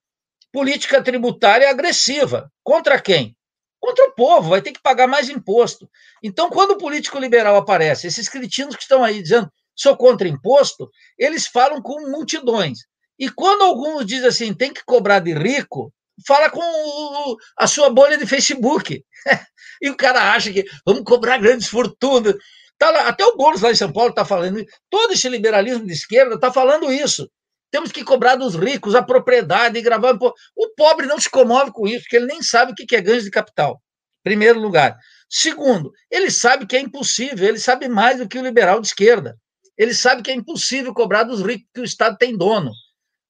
política 0.50 1.02
tributária 1.02 1.68
agressiva. 1.68 2.50
Contra 2.64 2.98
quem? 2.98 3.36
Contra 3.78 4.06
o 4.06 4.14
povo, 4.14 4.48
vai 4.48 4.62
ter 4.62 4.72
que 4.72 4.80
pagar 4.80 5.06
mais 5.06 5.28
imposto. 5.28 5.86
Então, 6.22 6.48
quando 6.48 6.70
o 6.70 6.78
político 6.78 7.18
liberal 7.18 7.56
aparece, 7.56 8.06
esses 8.06 8.26
cretinos 8.26 8.74
que 8.74 8.80
estão 8.80 9.04
aí 9.04 9.20
dizendo 9.20 9.52
sou 9.76 9.94
contra 9.98 10.26
imposto, 10.26 10.88
eles 11.18 11.46
falam 11.46 11.82
com 11.82 12.10
multidões. 12.10 12.88
E 13.20 13.28
quando 13.28 13.62
alguns 13.62 14.06
dizem 14.06 14.28
assim, 14.28 14.54
tem 14.54 14.72
que 14.72 14.82
cobrar 14.82 15.18
de 15.18 15.34
rico, 15.34 15.92
fala 16.26 16.48
com 16.48 17.36
a 17.58 17.66
sua 17.66 17.90
bolha 17.90 18.16
de 18.16 18.26
Facebook. 18.26 19.04
e 19.82 19.90
o 19.90 19.96
cara 19.96 20.32
acha 20.32 20.50
que 20.50 20.64
vamos 20.86 21.02
cobrar 21.04 21.36
grandes 21.36 21.68
fortunas. 21.68 22.34
Tá 22.78 22.90
lá, 22.90 23.08
até 23.08 23.22
o 23.26 23.36
Boulos 23.36 23.60
lá 23.60 23.70
em 23.70 23.74
São 23.74 23.92
Paulo 23.92 24.08
está 24.08 24.24
falando. 24.24 24.64
Todo 24.88 25.12
esse 25.12 25.28
liberalismo 25.28 25.86
de 25.86 25.92
esquerda 25.92 26.36
está 26.36 26.50
falando 26.50 26.90
isso. 26.90 27.30
Temos 27.70 27.92
que 27.92 28.02
cobrar 28.02 28.36
dos 28.36 28.54
ricos 28.54 28.94
a 28.94 29.02
propriedade 29.02 29.78
e 29.78 29.82
gravar. 29.82 30.16
O 30.56 30.68
pobre 30.74 31.06
não 31.06 31.20
se 31.20 31.28
comove 31.28 31.70
com 31.72 31.86
isso, 31.86 32.04
porque 32.04 32.16
ele 32.16 32.26
nem 32.26 32.42
sabe 32.42 32.72
o 32.72 32.74
que 32.74 32.96
é 32.96 33.02
ganho 33.02 33.22
de 33.22 33.30
capital. 33.30 33.80
Primeiro 34.24 34.58
lugar. 34.58 34.96
Segundo, 35.28 35.92
ele 36.10 36.30
sabe 36.30 36.66
que 36.66 36.74
é 36.74 36.80
impossível, 36.80 37.46
ele 37.46 37.60
sabe 37.60 37.86
mais 37.86 38.18
do 38.18 38.26
que 38.26 38.38
o 38.38 38.42
liberal 38.42 38.80
de 38.80 38.88
esquerda. 38.88 39.36
Ele 39.76 39.94
sabe 39.94 40.22
que 40.22 40.30
é 40.30 40.34
impossível 40.34 40.92
cobrar 40.92 41.22
dos 41.22 41.42
ricos 41.42 41.68
que 41.72 41.80
o 41.80 41.84
Estado 41.84 42.16
tem 42.18 42.36
dono. 42.36 42.72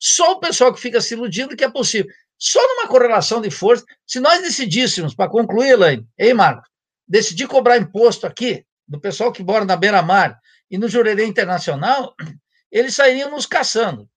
Só 0.00 0.32
o 0.32 0.40
pessoal 0.40 0.72
que 0.72 0.80
fica 0.80 1.00
se 1.00 1.12
iludindo 1.12 1.54
que 1.54 1.62
é 1.62 1.70
possível. 1.70 2.10
Só 2.38 2.58
numa 2.66 2.88
correlação 2.88 3.40
de 3.42 3.50
força, 3.50 3.84
se 4.06 4.18
nós 4.18 4.40
decidíssemos, 4.40 5.14
para 5.14 5.30
concluir, 5.30 5.72
Elaine, 5.72 6.08
ei, 6.16 6.32
Marco, 6.32 6.62
decidir 7.06 7.46
cobrar 7.46 7.76
imposto 7.76 8.26
aqui, 8.26 8.64
do 8.88 8.98
pessoal 8.98 9.30
que 9.30 9.44
mora 9.44 9.64
na 9.64 9.76
beira-mar 9.76 10.40
e 10.70 10.78
no 10.78 10.88
Jurerê 10.88 11.26
Internacional, 11.26 12.14
eles 12.72 12.94
sairiam 12.94 13.30
nos 13.30 13.44
caçando 13.44 14.08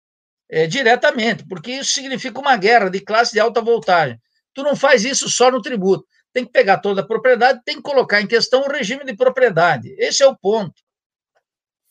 é, 0.49 0.67
diretamente, 0.67 1.45
porque 1.47 1.71
isso 1.71 1.93
significa 1.93 2.39
uma 2.39 2.55
guerra 2.55 2.89
de 2.89 3.01
classe 3.01 3.33
de 3.33 3.39
alta 3.39 3.61
voltagem. 3.61 4.17
Tu 4.53 4.63
não 4.63 4.75
faz 4.75 5.03
isso 5.03 5.29
só 5.29 5.51
no 5.51 5.61
tributo. 5.61 6.05
Tem 6.31 6.45
que 6.45 6.51
pegar 6.51 6.77
toda 6.77 7.01
a 7.01 7.05
propriedade, 7.05 7.61
tem 7.65 7.75
que 7.75 7.81
colocar 7.81 8.21
em 8.21 8.27
questão 8.27 8.61
o 8.61 8.71
regime 8.71 9.03
de 9.03 9.15
propriedade. 9.15 9.93
Esse 9.97 10.23
é 10.23 10.27
o 10.27 10.37
ponto. 10.37 10.73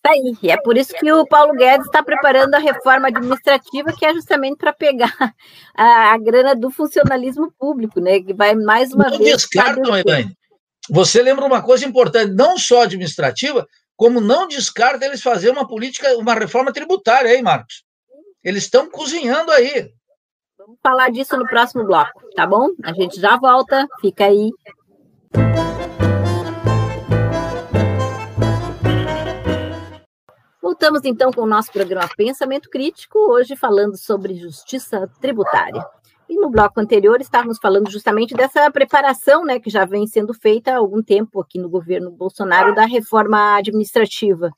Tá 0.03 0.11
aí. 0.11 0.51
É 0.51 0.57
por 0.57 0.77
isso 0.77 0.93
que 0.95 1.13
o 1.13 1.25
Paulo 1.25 1.55
Guedes 1.55 1.87
está 1.87 2.03
preparando 2.03 2.55
a 2.55 2.59
reforma 2.59 3.07
administrativa, 3.07 3.93
que 3.93 4.05
é 4.05 4.13
justamente 4.13 4.57
para 4.57 4.73
pegar 4.73 5.15
a, 5.75 6.13
a, 6.13 6.19
grana 6.19 6.57
do 6.57 6.71
funcionalismo 6.71 7.53
público, 7.53 8.01
né? 8.01 8.21
Que 8.21 8.35
vai 8.35 8.57
mais 8.57 8.93
uma 8.93 9.09
não 9.09 9.19
vez. 9.19 9.31
Descartam, 9.31 9.97
Elaine. 9.97 10.37
Você 10.91 11.23
lembra 11.23 11.45
uma 11.45 11.63
coisa 11.63 11.87
importante, 11.87 12.33
não 12.33 12.59
só 12.59 12.83
administrativa, 12.83 13.65
como 13.97 14.21
não 14.21 14.49
descarta 14.49 15.07
eles 15.07 15.23
fazer 15.23 15.51
uma 15.51 15.69
política, 15.69 16.17
uma 16.19 16.35
reforma 16.35 16.73
tributária, 16.73 17.33
hein, 17.33 17.43
Marcos? 17.43 17.85
Eles 18.43 18.65
estão 18.65 18.91
cozinhando 18.91 19.53
aí. 19.53 19.93
Vamos 20.59 20.79
falar 20.83 21.11
disso 21.11 21.37
no 21.37 21.47
próximo 21.47 21.85
bloco, 21.85 22.21
tá 22.35 22.45
bom? 22.45 22.71
A 22.83 22.93
gente 22.93 23.21
já 23.21 23.37
volta, 23.37 23.87
fica 24.01 24.25
aí. 24.25 24.51
Voltamos 30.73 31.03
então 31.05 31.31
com 31.31 31.43
o 31.43 31.47
nosso 31.47 31.71
programa 31.71 32.09
Pensamento 32.17 32.71
Crítico, 32.71 33.19
hoje 33.19 33.55
falando 33.55 33.95
sobre 33.95 34.35
justiça 34.35 35.07
tributária. 35.21 35.85
E 36.27 36.35
no 36.35 36.49
bloco 36.49 36.81
anterior 36.81 37.21
estávamos 37.21 37.59
falando 37.59 37.91
justamente 37.91 38.33
dessa 38.33 38.71
preparação, 38.71 39.45
né, 39.45 39.61
que 39.61 39.69
já 39.69 39.85
vem 39.85 40.07
sendo 40.07 40.33
feita 40.33 40.73
há 40.73 40.79
algum 40.79 41.03
tempo 41.03 41.43
aqui 41.43 41.59
no 41.59 41.69
governo 41.69 42.11
Bolsonaro 42.11 42.75
da 42.75 42.87
reforma 42.87 43.57
administrativa. 43.57 44.51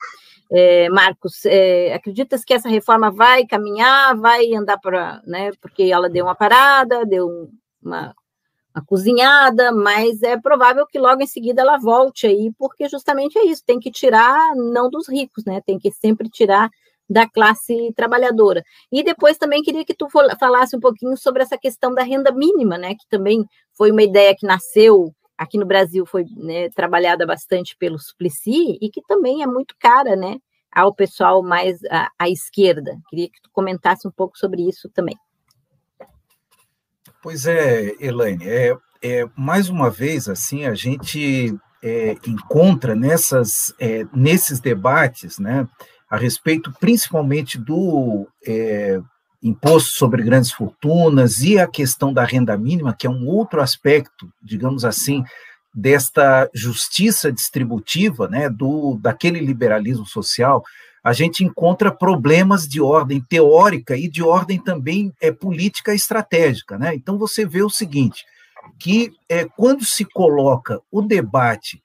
É, 0.53 0.89
Marcos, 0.89 1.45
é, 1.47 1.93
acreditas 1.93 2.45
que 2.45 2.55
essa 2.55 2.69
reforma 2.69 3.11
vai 3.11 3.45
caminhar, 3.45 4.17
vai 4.17 4.55
andar 4.55 4.79
para, 4.79 5.21
né, 5.27 5.51
porque 5.61 5.83
ela 5.83 6.09
deu 6.09 6.27
uma 6.27 6.37
parada, 6.37 7.05
deu 7.05 7.51
uma, 7.83 8.15
uma, 8.75 8.85
cozinhada, 8.85 9.73
mas 9.73 10.23
é 10.23 10.39
provável 10.39 10.87
que 10.87 10.99
logo 10.99 11.23
em 11.23 11.27
seguida 11.27 11.63
ela 11.63 11.79
volte 11.79 12.27
aí, 12.27 12.53
porque 12.59 12.89
justamente 12.89 13.39
é 13.39 13.47
isso, 13.47 13.63
tem 13.65 13.79
que 13.79 13.91
tirar 13.91 14.55
não 14.55 14.91
dos 14.91 15.09
ricos, 15.09 15.45
né, 15.45 15.61
tem 15.65 15.79
que 15.79 15.91
sempre 15.93 16.29
tirar 16.29 16.69
da 17.09 17.29
classe 17.29 17.93
trabalhadora. 17.95 18.63
E 18.91 19.03
depois 19.03 19.37
também 19.37 19.63
queria 19.63 19.85
que 19.85 19.95
tu 19.95 20.09
falasse 20.39 20.75
um 20.77 20.81
pouquinho 20.81 21.17
sobre 21.17 21.43
essa 21.43 21.59
questão 21.59 21.95
da 21.95 22.03
renda 22.03 22.33
mínima, 22.33 22.79
né, 22.79 22.95
que 22.95 23.07
também 23.09 23.45
foi 23.77 23.91
uma 23.91 24.03
ideia 24.03 24.35
que 24.37 24.47
nasceu 24.47 25.13
aqui 25.37 25.59
no 25.59 25.67
Brasil 25.67 26.07
foi 26.07 26.25
né, 26.37 26.71
trabalhada 26.71 27.27
bastante 27.27 27.77
pelo 27.77 27.99
Suplicy 27.99 28.79
e 28.81 28.91
que 28.91 29.03
também 29.03 29.43
é 29.43 29.47
muito 29.47 29.75
cara, 29.79 30.17
né, 30.17 30.39
ao 30.73 30.95
pessoal 30.95 31.43
mais 31.43 31.79
à, 31.91 32.11
à, 32.19 32.29
esquerda. 32.29 32.97
Queria 33.09 33.29
que 33.29 33.41
tu 33.43 33.51
comentasse 33.53 34.07
um 34.07 34.11
pouco 34.11 34.37
sobre 34.39 34.63
isso 34.69 34.89
também. 34.91 35.17
Pois 37.25 37.47
é, 37.47 37.95
Elaine, 38.01 38.47
é, 38.47 38.77
é 39.03 39.27
mais 39.35 39.71
uma 39.71 39.89
vez 39.89 40.29
assim 40.29 40.67
a 40.67 40.75
gente 40.75 41.59
é, 41.83 42.19
encontra 42.27 42.95
nessas 42.95 43.75
é, 43.81 44.05
nesses 44.15 44.61
debates, 44.61 45.39
né, 45.39 45.67
a 46.11 46.19
respeito 46.19 46.71
principalmente 46.79 47.57
do 47.57 48.29
é, 48.47 49.01
imposto 49.43 49.93
sobre 49.93 50.23
grandes 50.23 50.53
fortunas 50.53 51.39
e 51.39 51.59
a 51.59 51.67
questão 51.67 52.13
da 52.13 52.25
renda 52.27 52.59
mínima, 52.59 52.95
que 52.95 53.07
é 53.07 53.11
um 53.11 53.27
outro 53.27 53.63
aspecto, 53.63 54.31
digamos 54.43 54.85
assim, 54.85 55.25
desta 55.75 56.51
justiça 56.55 57.33
distributiva, 57.33 58.29
né, 58.29 58.51
do 58.51 58.99
daquele 59.01 59.41
liberalismo 59.41 60.05
social, 60.05 60.63
a 61.05 61.13
gente 61.13 61.45
encontra 61.45 61.93
problemas 61.93 62.67
de 62.67 62.81
ordem 62.81 63.21
teórica 63.21 63.95
e 63.95 64.09
de 64.09 64.23
ordem 64.23 64.59
também 64.59 65.13
é, 65.21 65.31
política 65.31 65.95
estratégica, 65.95 66.79
né? 66.79 66.95
Então 66.95 67.19
você 67.19 67.45
vê 67.45 67.63
o 67.63 67.69
seguinte, 67.69 68.25
que 68.79 69.13
é, 69.29 69.45
quando 69.45 69.85
se 69.85 70.07
coloca 70.07 70.81
o 70.91 71.03
debate 71.03 71.83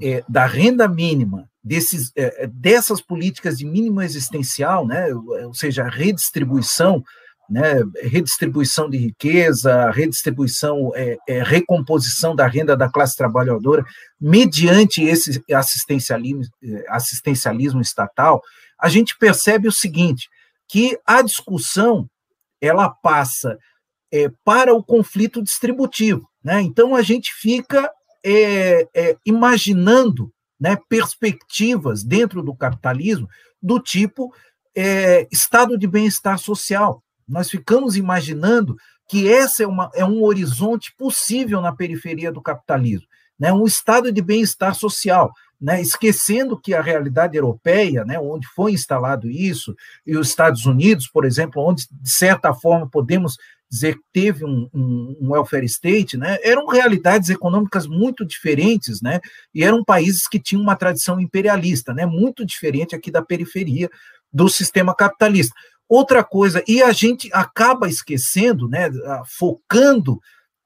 é, 0.00 0.24
da 0.26 0.46
renda 0.46 0.88
mínima 0.88 1.46
desses, 1.62 2.10
é, 2.16 2.44
é, 2.44 2.46
dessas 2.46 3.02
políticas 3.02 3.58
de 3.58 3.66
mínimo 3.66 4.00
existencial, 4.00 4.86
né, 4.86 5.12
ou 5.14 5.54
seja, 5.54 5.84
a 5.84 5.90
redistribuição, 5.90 7.04
né, 7.48 7.82
redistribuição 8.02 8.88
de 8.88 8.96
riqueza, 8.96 9.90
redistribuição, 9.90 10.92
é, 10.94 11.16
é, 11.28 11.42
recomposição 11.42 12.34
da 12.34 12.46
renda 12.46 12.76
da 12.76 12.88
classe 12.88 13.16
trabalhadora, 13.16 13.84
mediante 14.20 15.02
esse 15.02 15.42
assistencialismo, 15.52 16.42
é, 16.62 16.84
assistencialismo 16.88 17.80
estatal, 17.80 18.42
a 18.80 18.88
gente 18.88 19.16
percebe 19.18 19.68
o 19.68 19.72
seguinte, 19.72 20.28
que 20.68 20.98
a 21.06 21.22
discussão 21.22 22.08
ela 22.60 22.88
passa 22.88 23.58
é, 24.12 24.30
para 24.44 24.74
o 24.74 24.82
conflito 24.82 25.42
distributivo. 25.42 26.28
Né? 26.42 26.60
Então, 26.62 26.94
a 26.94 27.02
gente 27.02 27.32
fica 27.34 27.90
imaginando 29.26 30.32
né, 30.58 30.78
perspectivas 30.88 32.02
dentro 32.02 32.42
do 32.42 32.56
capitalismo 32.56 33.28
do 33.62 33.78
tipo 33.78 34.32
é, 34.74 35.26
estado 35.30 35.78
de 35.78 35.86
bem-estar 35.86 36.38
social. 36.38 37.02
Nós 37.28 37.50
ficamos 37.50 37.96
imaginando 37.96 38.76
que 39.08 39.26
esse 39.26 39.62
é, 39.62 39.66
uma, 39.66 39.90
é 39.94 40.04
um 40.04 40.22
horizonte 40.22 40.94
possível 40.96 41.60
na 41.60 41.74
periferia 41.74 42.32
do 42.32 42.40
capitalismo, 42.40 43.06
né, 43.38 43.52
um 43.52 43.64
estado 43.64 44.10
de 44.10 44.22
bem-estar 44.22 44.74
social, 44.74 45.32
né, 45.60 45.80
esquecendo 45.80 46.60
que 46.60 46.74
a 46.74 46.82
realidade 46.82 47.36
europeia, 47.36 48.04
né, 48.04 48.18
onde 48.18 48.46
foi 48.48 48.72
instalado 48.72 49.30
isso, 49.30 49.74
e 50.06 50.16
os 50.16 50.28
Estados 50.28 50.66
Unidos, 50.66 51.08
por 51.08 51.24
exemplo, 51.24 51.62
onde, 51.62 51.86
de 51.90 52.10
certa 52.10 52.52
forma, 52.52 52.88
podemos 52.88 53.36
dizer 53.70 53.94
que 53.94 54.04
teve 54.12 54.44
um, 54.44 54.68
um, 54.72 55.16
um, 55.20 55.32
welfare 55.32 55.64
state, 55.64 56.16
né, 56.16 56.38
eram 56.42 56.66
realidades 56.66 57.28
econômicas 57.28 57.86
muito 57.86 58.24
diferentes, 58.24 59.00
né, 59.02 59.20
e 59.54 59.64
eram 59.64 59.84
países 59.84 60.28
que 60.28 60.38
tinham 60.38 60.62
uma 60.62 60.76
tradição 60.76 61.20
imperialista, 61.20 61.92
né, 61.92 62.06
muito 62.06 62.44
diferente 62.44 62.94
aqui 62.94 63.10
da 63.10 63.22
periferia 63.22 63.90
do 64.32 64.48
sistema 64.48 64.94
capitalista. 64.94 65.54
Outra 65.88 66.24
coisa, 66.24 66.62
e 66.66 66.82
a 66.82 66.92
gente 66.92 67.30
acaba 67.32 67.88
esquecendo, 67.88 68.68
né, 68.68 68.90
focando 69.38 70.20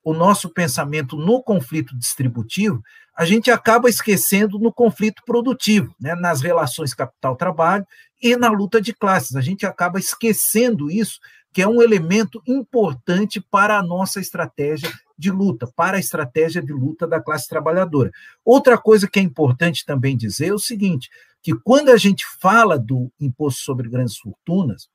o 0.05 0.15
nosso 0.15 0.49
pensamento 0.49 1.17
no 1.17 1.43
conflito 1.43 1.97
distributivo, 1.99 2.83
a 3.17 3.25
gente 3.25 3.51
acaba 3.51 3.89
esquecendo 3.91 4.59
no 4.59 4.73
conflito 4.73 5.23
produtivo, 5.27 5.93
né, 6.01 6.15
nas 6.15 6.41
relações 6.41 6.95
capital-trabalho 6.95 7.85
e 8.23 8.37
na 8.37 8.49
luta 8.49 8.81
de 8.81 8.95
classes. 8.95 9.35
A 9.35 9.41
gente 9.41 9.67
acaba 9.67 9.99
esquecendo 9.99 10.91
isso 10.91 11.19
que 11.53 11.61
é 11.61 11.67
um 11.67 11.83
elemento 11.83 12.41
importante 12.47 13.41
para 13.41 13.77
a 13.77 13.83
nossa 13.83 14.21
estratégia 14.21 14.91
de 15.19 15.31
luta, 15.31 15.67
para 15.75 15.97
a 15.97 16.01
estratégia 16.01 16.63
de 16.63 16.73
luta 16.73 17.07
da 17.07 17.21
classe 17.21 17.49
trabalhadora. 17.49 18.13
Outra 18.45 18.79
coisa 18.79 19.09
que 19.09 19.19
é 19.19 19.23
importante 19.23 19.85
também 19.85 20.17
dizer 20.17 20.49
é 20.49 20.55
o 20.55 20.59
seguinte: 20.59 21.11
que 21.43 21.53
quando 21.53 21.89
a 21.89 21.97
gente 21.97 22.25
fala 22.41 22.79
do 22.79 23.11
imposto 23.21 23.63
sobre 23.63 23.89
grandes 23.89 24.17
fortunas, 24.17 24.89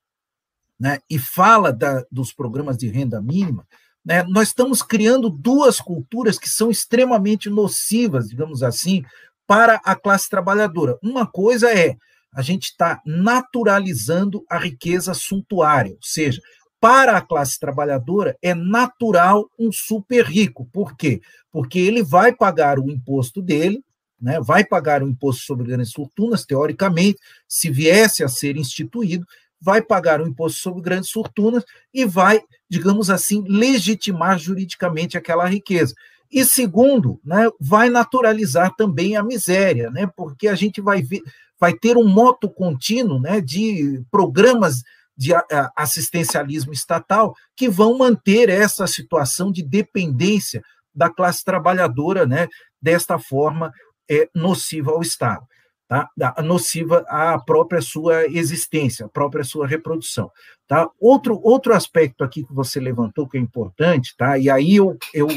né, 0.78 0.98
e 1.08 1.18
fala 1.18 1.72
da, 1.72 2.04
dos 2.10 2.32
programas 2.32 2.76
de 2.76 2.88
renda 2.88 3.20
mínima, 3.20 3.66
né, 4.04 4.22
nós 4.24 4.48
estamos 4.48 4.82
criando 4.82 5.30
duas 5.30 5.80
culturas 5.80 6.38
que 6.38 6.48
são 6.48 6.70
extremamente 6.70 7.48
nocivas, 7.48 8.28
digamos 8.28 8.62
assim, 8.62 9.02
para 9.46 9.80
a 9.84 9.94
classe 9.94 10.28
trabalhadora. 10.28 10.98
Uma 11.02 11.26
coisa 11.26 11.70
é 11.72 11.96
a 12.34 12.42
gente 12.42 12.64
está 12.64 13.00
naturalizando 13.06 14.44
a 14.50 14.58
riqueza 14.58 15.14
suntuária, 15.14 15.92
ou 15.92 16.02
seja, 16.02 16.42
para 16.80 17.16
a 17.16 17.22
classe 17.22 17.58
trabalhadora 17.58 18.36
é 18.42 18.54
natural 18.54 19.48
um 19.58 19.72
super 19.72 20.26
rico. 20.26 20.68
Por 20.72 20.96
quê? 20.96 21.22
Porque 21.50 21.78
ele 21.78 22.02
vai 22.02 22.34
pagar 22.34 22.78
o 22.78 22.90
imposto 22.90 23.40
dele, 23.40 23.82
né, 24.20 24.40
vai 24.40 24.64
pagar 24.64 25.02
o 25.02 25.08
imposto 25.08 25.44
sobre 25.44 25.66
grandes 25.66 25.92
fortunas, 25.92 26.44
teoricamente, 26.44 27.18
se 27.48 27.70
viesse 27.70 28.22
a 28.24 28.28
ser 28.28 28.56
instituído, 28.56 29.24
vai 29.64 29.80
pagar 29.80 30.20
o 30.20 30.28
imposto 30.28 30.58
sobre 30.58 30.82
grandes 30.82 31.10
fortunas 31.10 31.64
e 31.92 32.04
vai, 32.04 32.42
digamos 32.68 33.08
assim, 33.08 33.42
legitimar 33.48 34.38
juridicamente 34.38 35.16
aquela 35.16 35.46
riqueza. 35.46 35.94
E 36.30 36.44
segundo, 36.44 37.18
né, 37.24 37.48
vai 37.58 37.88
naturalizar 37.88 38.74
também 38.76 39.16
a 39.16 39.22
miséria, 39.22 39.90
né, 39.90 40.06
porque 40.14 40.48
a 40.48 40.54
gente 40.54 40.82
vai 40.82 41.00
ver, 41.00 41.22
vai 41.58 41.72
ter 41.72 41.96
um 41.96 42.06
moto 42.06 42.50
contínuo 42.50 43.18
né, 43.18 43.40
de 43.40 44.02
programas 44.10 44.82
de 45.16 45.32
assistencialismo 45.76 46.72
estatal 46.72 47.34
que 47.56 47.68
vão 47.68 47.96
manter 47.96 48.48
essa 48.48 48.86
situação 48.86 49.50
de 49.50 49.62
dependência 49.62 50.62
da 50.94 51.08
classe 51.08 51.42
trabalhadora, 51.44 52.26
né, 52.26 52.48
desta 52.82 53.18
forma 53.18 53.72
é, 54.10 54.28
nociva 54.34 54.90
ao 54.90 55.00
Estado, 55.00 55.46
tá? 55.88 56.10
nociva 56.42 57.04
à 57.08 57.38
própria 57.38 57.80
sua 57.80 58.26
existência, 58.26 59.06
à 59.06 59.08
própria 59.08 59.44
sua 59.44 59.66
reprodução. 59.66 60.30
Tá? 60.66 60.88
Outro, 60.98 61.40
outro 61.42 61.74
aspecto 61.74 62.24
aqui 62.24 62.44
que 62.44 62.52
você 62.52 62.80
levantou 62.80 63.28
que 63.28 63.36
é 63.36 63.40
importante, 63.40 64.14
tá? 64.16 64.38
e 64.38 64.48
aí 64.48 64.76
eu, 64.76 64.96
eu, 65.12 65.28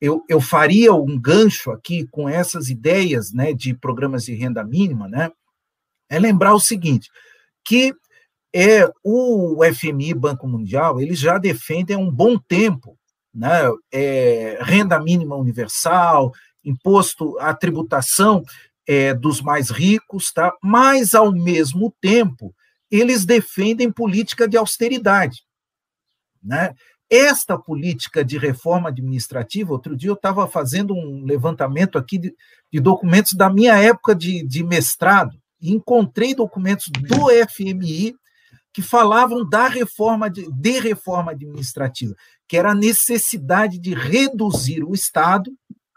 eu, 0.00 0.24
eu 0.28 0.40
faria 0.40 0.94
um 0.94 1.18
gancho 1.20 1.70
aqui 1.70 2.06
com 2.08 2.28
essas 2.28 2.68
ideias 2.68 3.32
né, 3.32 3.52
de 3.52 3.74
programas 3.74 4.24
de 4.24 4.34
renda 4.34 4.64
mínima, 4.64 5.08
né, 5.08 5.30
é 6.08 6.18
lembrar 6.18 6.54
o 6.54 6.60
seguinte, 6.60 7.08
que 7.64 7.94
é 8.52 8.90
o 9.04 9.60
FMI, 9.72 10.12
Banco 10.14 10.48
Mundial, 10.48 11.00
eles 11.00 11.18
já 11.20 11.38
defendem 11.38 11.94
há 11.94 11.98
um 11.98 12.10
bom 12.10 12.36
tempo 12.36 12.98
né, 13.32 13.60
é, 13.92 14.58
renda 14.62 14.98
mínima 15.00 15.36
universal, 15.36 16.32
imposto, 16.64 17.38
a 17.38 17.54
tributação 17.54 18.42
é, 18.90 19.14
dos 19.14 19.40
mais 19.40 19.70
ricos, 19.70 20.32
tá? 20.32 20.52
mas, 20.60 21.14
ao 21.14 21.30
mesmo 21.30 21.94
tempo, 22.00 22.52
eles 22.90 23.24
defendem 23.24 23.92
política 23.92 24.48
de 24.48 24.56
austeridade. 24.56 25.44
Né? 26.42 26.74
Esta 27.08 27.56
política 27.56 28.24
de 28.24 28.36
reforma 28.36 28.88
administrativa, 28.88 29.70
outro 29.70 29.96
dia 29.96 30.10
eu 30.10 30.14
estava 30.14 30.44
fazendo 30.48 30.92
um 30.92 31.22
levantamento 31.24 31.96
aqui 31.98 32.18
de, 32.18 32.34
de, 32.72 32.80
documentos 32.80 33.34
da 33.34 33.48
minha 33.48 33.76
época 33.76 34.12
de, 34.12 34.44
de 34.44 34.64
mestrado, 34.64 35.38
e 35.60 35.70
encontrei 35.70 36.34
documentos 36.34 36.86
do 36.88 37.28
FMI 37.48 38.16
que 38.72 38.82
falavam 38.82 39.48
da 39.48 39.68
reforma 39.68 40.28
de, 40.28 40.50
de 40.50 40.80
reforma 40.80 41.30
administrativa, 41.30 42.16
que 42.48 42.56
era 42.56 42.72
a 42.72 42.74
necessidade 42.74 43.78
de 43.78 43.94
reduzir 43.94 44.82
o 44.82 44.94
Estado 44.94 45.48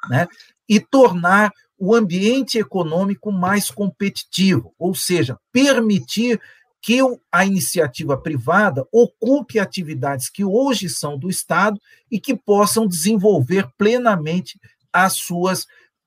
né, 0.08 0.28
e 0.70 0.80
tornar 0.80 1.52
o 1.86 1.94
ambiente 1.94 2.58
econômico 2.58 3.30
mais 3.30 3.70
competitivo, 3.70 4.74
ou 4.80 4.96
seja, 4.96 5.38
permitir 5.52 6.40
que 6.82 7.00
a 7.30 7.46
iniciativa 7.46 8.16
privada 8.16 8.88
ocupe 8.90 9.60
atividades 9.60 10.30
que 10.30 10.46
hoje 10.46 10.88
são 10.88 11.18
do 11.18 11.30
Estado 11.30 11.78
e 12.10 12.22
que 12.22 12.38
possam 12.38 12.88
desenvolver 12.88 13.68
plenamente 13.78 14.58
as 14.94 15.18
suas 15.18 15.66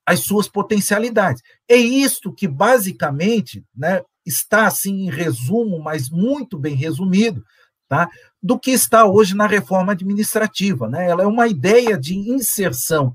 as 0.09 0.21
suas 0.21 0.49
potencialidades. 0.49 1.43
É 1.69 1.77
isto 1.77 2.33
que, 2.33 2.47
basicamente, 2.47 3.65
né, 3.77 4.03
está, 4.25 4.69
assim, 4.69 5.07
em 5.07 5.11
resumo, 5.11 5.83
mas 5.83 6.09
muito 6.09 6.57
bem 6.57 6.77
resumido, 6.77 7.43
tá, 7.89 8.09
do 8.41 8.57
que 8.57 8.71
está 8.71 9.05
hoje 9.05 9.35
na 9.35 9.49
reforma 9.49 9.93
administrativa. 9.93 10.89
Né? 10.89 11.11
Ela 11.11 11.25
é 11.25 11.27
uma 11.27 11.49
ideia 11.49 11.99
de 11.99 12.15
inserção 12.15 13.12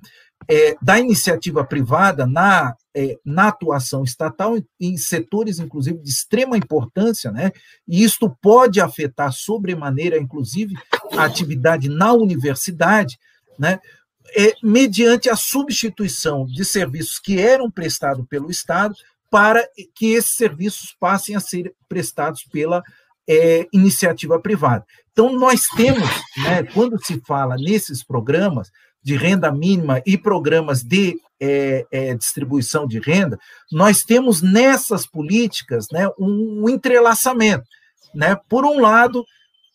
é, 0.51 0.75
da 0.81 0.99
iniciativa 0.99 1.63
privada 1.63 2.27
na, 2.27 2.75
é, 2.93 3.17
na 3.23 3.47
atuação 3.47 4.03
estatal 4.03 4.57
em, 4.57 4.65
em, 4.81 4.97
setores, 4.97 5.59
inclusive, 5.59 5.97
de 5.99 6.09
extrema 6.09 6.57
importância, 6.57 7.31
né? 7.31 7.53
e 7.87 8.03
isto 8.03 8.29
pode 8.41 8.81
afetar 8.81 9.31
sobremaneira, 9.31 10.17
inclusive, 10.17 10.75
a 11.13 11.23
atividade 11.23 11.87
na 11.87 12.11
universidade, 12.11 13.17
né? 13.57 13.79
é, 14.35 14.53
mediante 14.61 15.29
a 15.29 15.37
substituição 15.37 16.45
de 16.45 16.65
serviços 16.65 17.17
que 17.17 17.39
eram 17.39 17.71
prestados 17.71 18.25
pelo 18.27 18.51
Estado 18.51 18.93
para 19.29 19.65
que 19.95 20.07
esses 20.07 20.35
serviços 20.35 20.93
passem 20.99 21.33
a 21.33 21.39
ser 21.39 21.73
prestados 21.87 22.43
pela 22.43 22.83
é, 23.25 23.65
iniciativa 23.71 24.37
privada. 24.37 24.85
Então, 25.13 25.31
nós 25.31 25.61
temos, 25.77 26.09
né, 26.37 26.63
quando 26.73 27.01
se 27.01 27.21
fala 27.25 27.55
nesses 27.55 28.03
programas 28.03 28.69
de 29.03 29.15
renda 29.15 29.51
mínima 29.51 30.01
e 30.05 30.17
programas 30.17 30.83
de 30.83 31.19
é, 31.39 31.85
é, 31.91 32.13
distribuição 32.13 32.85
de 32.85 32.99
renda, 32.99 33.39
nós 33.71 34.03
temos 34.03 34.41
nessas 34.41 35.07
políticas 35.07 35.87
né, 35.91 36.07
um, 36.19 36.63
um 36.63 36.69
entrelaçamento. 36.69 37.65
Né? 38.13 38.37
Por 38.47 38.63
um 38.63 38.79
lado, 38.79 39.25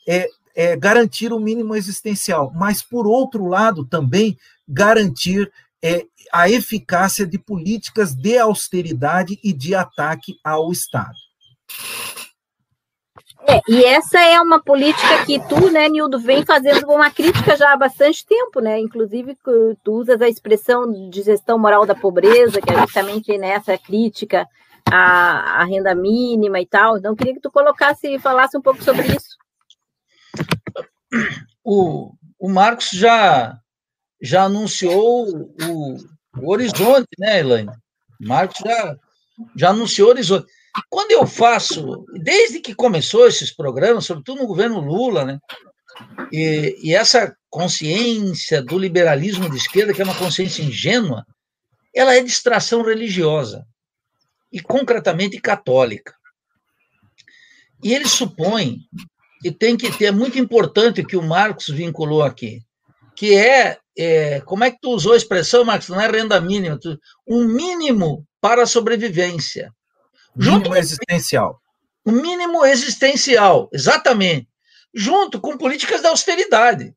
é, 0.08 0.28
é, 0.54 0.76
garantir 0.76 1.32
o 1.32 1.40
mínimo 1.40 1.74
existencial, 1.74 2.52
mas, 2.54 2.82
por 2.82 3.06
outro 3.06 3.46
lado, 3.46 3.84
também 3.84 4.38
garantir 4.68 5.50
é, 5.82 6.04
a 6.32 6.48
eficácia 6.48 7.26
de 7.26 7.38
políticas 7.38 8.14
de 8.14 8.38
austeridade 8.38 9.38
e 9.42 9.52
de 9.52 9.74
ataque 9.74 10.36
ao 10.42 10.72
Estado. 10.72 11.16
É, 13.48 13.61
e 13.68 13.85
essa 13.85 14.18
é 14.20 14.40
uma 14.40 14.61
política 14.61 15.24
que 15.24 15.38
tu, 15.48 15.70
né, 15.70 15.88
Nildo, 15.88 16.18
vem 16.18 16.44
fazendo 16.44 16.88
uma 16.88 17.11
crítica 17.11 17.56
já 17.56 17.72
há 17.72 17.76
bastante 17.76 18.26
tempo, 18.26 18.61
né? 18.61 18.80
Inclusive, 18.80 19.37
tu 19.85 19.92
usas 19.92 20.20
a 20.20 20.28
expressão 20.28 21.09
de 21.09 21.22
gestão 21.22 21.56
moral 21.59 21.87
da 21.87 21.94
pobreza, 21.94 22.61
que 22.61 22.72
é 22.72 22.80
justamente 22.80 23.38
nessa 23.38 23.78
crítica 23.78 24.48
à, 24.90 25.62
à 25.62 25.64
renda 25.64 25.94
mínima 25.94 26.61
e 26.61 26.66
tal. 26.66 26.98
Então, 26.98 27.14
queria 27.14 27.35
que 27.35 27.40
tu 27.40 27.50
colocasse 27.50 28.09
e 28.09 28.18
falasse 28.18 28.59
um 28.59 28.62
pouco 28.62 28.82
sobre 28.82 29.06
isso. 29.06 29.37
O, 31.62 32.12
o 32.38 32.48
Marcos 32.48 32.90
já, 32.90 33.56
já 34.20 34.42
anunciou 34.44 35.28
o, 35.28 35.96
o 36.40 36.50
horizonte, 36.50 37.09
né, 37.16 37.38
Elaine? 37.38 37.70
Marcos 38.20 38.59
já, 38.59 38.96
já 39.56 39.70
anunciou 39.70 40.09
o 40.09 40.11
horizonte. 40.11 40.46
Quando 40.88 41.10
eu 41.12 41.26
faço, 41.26 42.04
desde 42.12 42.60
que 42.60 42.74
começou 42.74 43.26
esses 43.26 43.54
programas, 43.54 44.04
sobretudo 44.04 44.42
no 44.42 44.46
governo 44.46 44.80
Lula, 44.80 45.24
né, 45.24 45.38
e, 46.32 46.76
e 46.82 46.94
essa 46.94 47.34
consciência 47.48 48.62
do 48.62 48.78
liberalismo 48.78 49.48
de 49.48 49.56
esquerda, 49.56 49.92
que 49.92 50.02
é 50.02 50.04
uma 50.04 50.18
consciência 50.18 50.62
ingênua, 50.62 51.24
ela 51.94 52.14
é 52.14 52.22
distração 52.22 52.82
religiosa, 52.82 53.66
e 54.52 54.60
concretamente 54.60 55.40
católica. 55.40 56.14
E 57.82 57.92
ele 57.94 58.08
supõe 58.08 58.80
que 59.40 59.50
tem 59.50 59.76
que 59.76 59.90
ter, 59.96 60.06
é 60.06 60.10
muito 60.10 60.38
importante 60.38 61.00
o 61.00 61.06
que 61.06 61.16
o 61.16 61.22
Marcos 61.22 61.68
vinculou 61.68 62.22
aqui, 62.22 62.62
que 63.14 63.34
é, 63.34 63.78
é, 63.96 64.40
como 64.40 64.64
é 64.64 64.70
que 64.70 64.78
tu 64.80 64.90
usou 64.90 65.12
a 65.12 65.16
expressão, 65.16 65.64
Marcos? 65.64 65.88
Não 65.88 66.00
é 66.00 66.10
renda 66.10 66.40
mínima, 66.40 66.78
tu, 66.78 66.98
um 67.26 67.44
mínimo 67.44 68.26
para 68.40 68.62
a 68.62 68.66
sobrevivência. 68.66 69.72
Mínimo 70.37 70.64
Junto 70.64 70.76
existencial. 70.76 71.61
O 72.05 72.12
mínimo 72.12 72.64
existencial, 72.64 73.68
exatamente. 73.72 74.49
Junto 74.95 75.41
com 75.41 75.57
políticas 75.57 76.03
de 76.03 76.07
austeridade. 76.07 76.95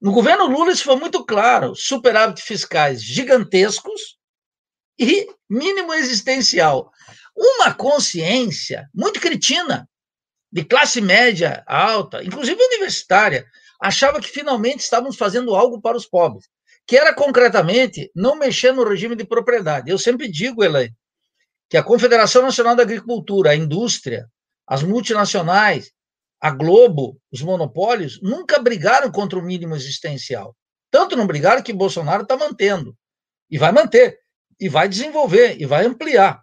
No 0.00 0.12
governo 0.12 0.46
Lula 0.46 0.72
isso 0.72 0.84
foi 0.84 0.96
muito 0.96 1.24
claro, 1.24 1.76
superávit 1.76 2.42
fiscais 2.42 3.02
gigantescos 3.02 4.18
e 4.98 5.28
mínimo 5.48 5.94
existencial. 5.94 6.90
Uma 7.36 7.72
consciência 7.72 8.88
muito 8.92 9.20
cretina 9.20 9.88
de 10.50 10.64
classe 10.64 11.00
média 11.00 11.62
alta, 11.66 12.22
inclusive 12.22 12.60
universitária, 12.62 13.46
achava 13.80 14.20
que 14.20 14.28
finalmente 14.28 14.80
estávamos 14.80 15.16
fazendo 15.16 15.54
algo 15.54 15.80
para 15.80 15.96
os 15.96 16.06
pobres, 16.06 16.46
que 16.86 16.96
era 16.96 17.14
concretamente 17.14 18.10
não 18.14 18.36
mexer 18.36 18.72
no 18.72 18.84
regime 18.84 19.16
de 19.16 19.24
propriedade. 19.24 19.90
Eu 19.90 19.98
sempre 19.98 20.28
digo, 20.28 20.62
Elaine, 20.62 20.94
que 21.72 21.78
a 21.78 21.82
Confederação 21.82 22.42
Nacional 22.42 22.76
da 22.76 22.82
Agricultura, 22.82 23.52
a 23.52 23.56
indústria, 23.56 24.28
as 24.68 24.82
multinacionais, 24.82 25.90
a 26.38 26.50
Globo, 26.50 27.18
os 27.32 27.40
monopólios, 27.40 28.20
nunca 28.20 28.58
brigaram 28.58 29.10
contra 29.10 29.38
o 29.38 29.42
mínimo 29.42 29.74
existencial. 29.74 30.54
Tanto 30.90 31.16
não 31.16 31.26
brigaram 31.26 31.62
que 31.62 31.72
Bolsonaro 31.72 32.24
está 32.24 32.36
mantendo. 32.36 32.94
E 33.50 33.56
vai 33.56 33.72
manter. 33.72 34.18
E 34.60 34.68
vai 34.68 34.86
desenvolver. 34.86 35.58
E 35.58 35.64
vai 35.64 35.86
ampliar. 35.86 36.42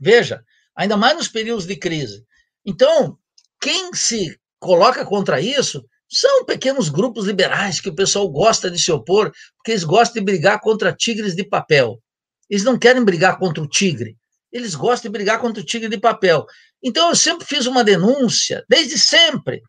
Veja, 0.00 0.42
ainda 0.74 0.96
mais 0.96 1.16
nos 1.16 1.28
períodos 1.28 1.64
de 1.64 1.76
crise. 1.76 2.24
Então, 2.66 3.16
quem 3.60 3.94
se 3.94 4.36
coloca 4.58 5.06
contra 5.06 5.40
isso 5.40 5.80
são 6.10 6.44
pequenos 6.44 6.88
grupos 6.88 7.24
liberais 7.24 7.80
que 7.80 7.88
o 7.88 7.94
pessoal 7.94 8.28
gosta 8.28 8.68
de 8.68 8.80
se 8.80 8.90
opor, 8.90 9.30
porque 9.56 9.70
eles 9.70 9.84
gostam 9.84 10.14
de 10.14 10.24
brigar 10.24 10.58
contra 10.58 10.92
tigres 10.92 11.36
de 11.36 11.48
papel. 11.48 12.02
Eles 12.50 12.64
não 12.64 12.76
querem 12.76 13.04
brigar 13.04 13.38
contra 13.38 13.62
o 13.62 13.68
tigre, 13.68 14.18
eles 14.54 14.76
gostam 14.76 15.10
de 15.10 15.18
brigar 15.18 15.40
contra 15.40 15.60
o 15.60 15.66
tigre 15.66 15.88
de 15.88 15.98
papel. 15.98 16.46
Então, 16.80 17.08
eu 17.08 17.16
sempre 17.16 17.44
fiz 17.44 17.66
uma 17.66 17.82
denúncia, 17.82 18.64
desde 18.68 18.96
sempre. 18.96 19.60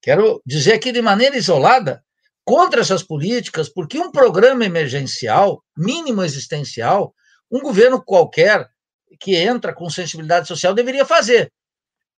Quero 0.00 0.40
dizer 0.46 0.74
aqui 0.74 0.92
de 0.92 1.02
maneira 1.02 1.36
isolada, 1.36 2.00
contra 2.44 2.80
essas 2.80 3.02
políticas, 3.02 3.68
porque 3.68 3.98
um 3.98 4.12
programa 4.12 4.64
emergencial, 4.64 5.62
mínimo 5.76 6.22
existencial, 6.22 7.12
um 7.50 7.60
governo 7.60 8.02
qualquer 8.02 8.68
que 9.18 9.34
entra 9.34 9.74
com 9.74 9.90
sensibilidade 9.90 10.46
social 10.46 10.72
deveria 10.72 11.04
fazer. 11.04 11.52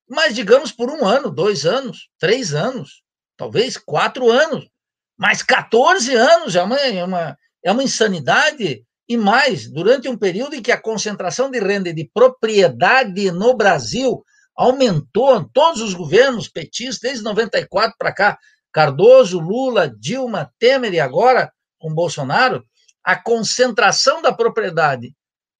Mas, 0.08 0.34
digamos, 0.34 0.72
por 0.72 0.90
um 0.90 1.06
ano, 1.06 1.30
dois 1.30 1.64
anos, 1.64 2.10
três 2.18 2.52
anos, 2.52 3.02
talvez 3.36 3.76
quatro 3.76 4.28
anos, 4.28 4.68
mas 5.16 5.42
14 5.42 6.12
anos 6.14 6.56
é 6.56 6.62
uma, 6.62 6.76
é 6.76 7.04
uma, 7.04 7.38
é 7.62 7.70
uma 7.70 7.84
insanidade 7.84 8.84
e 9.10 9.16
mais, 9.16 9.68
durante 9.68 10.08
um 10.08 10.16
período 10.16 10.54
em 10.54 10.62
que 10.62 10.70
a 10.70 10.80
concentração 10.80 11.50
de 11.50 11.58
renda 11.58 11.88
e 11.88 11.92
de 11.92 12.08
propriedade 12.14 13.32
no 13.32 13.56
Brasil 13.56 14.24
aumentou, 14.56 15.50
todos 15.52 15.80
os 15.82 15.94
governos 15.94 16.48
petistas, 16.48 17.00
desde 17.00 17.24
94 17.24 17.96
para 17.98 18.14
cá, 18.14 18.38
Cardoso, 18.72 19.40
Lula, 19.40 19.92
Dilma, 19.98 20.52
Temer 20.60 20.94
e 20.94 21.00
agora 21.00 21.52
com 21.76 21.92
Bolsonaro, 21.92 22.64
a 23.02 23.16
concentração 23.16 24.22
da 24.22 24.32
propriedade 24.32 25.12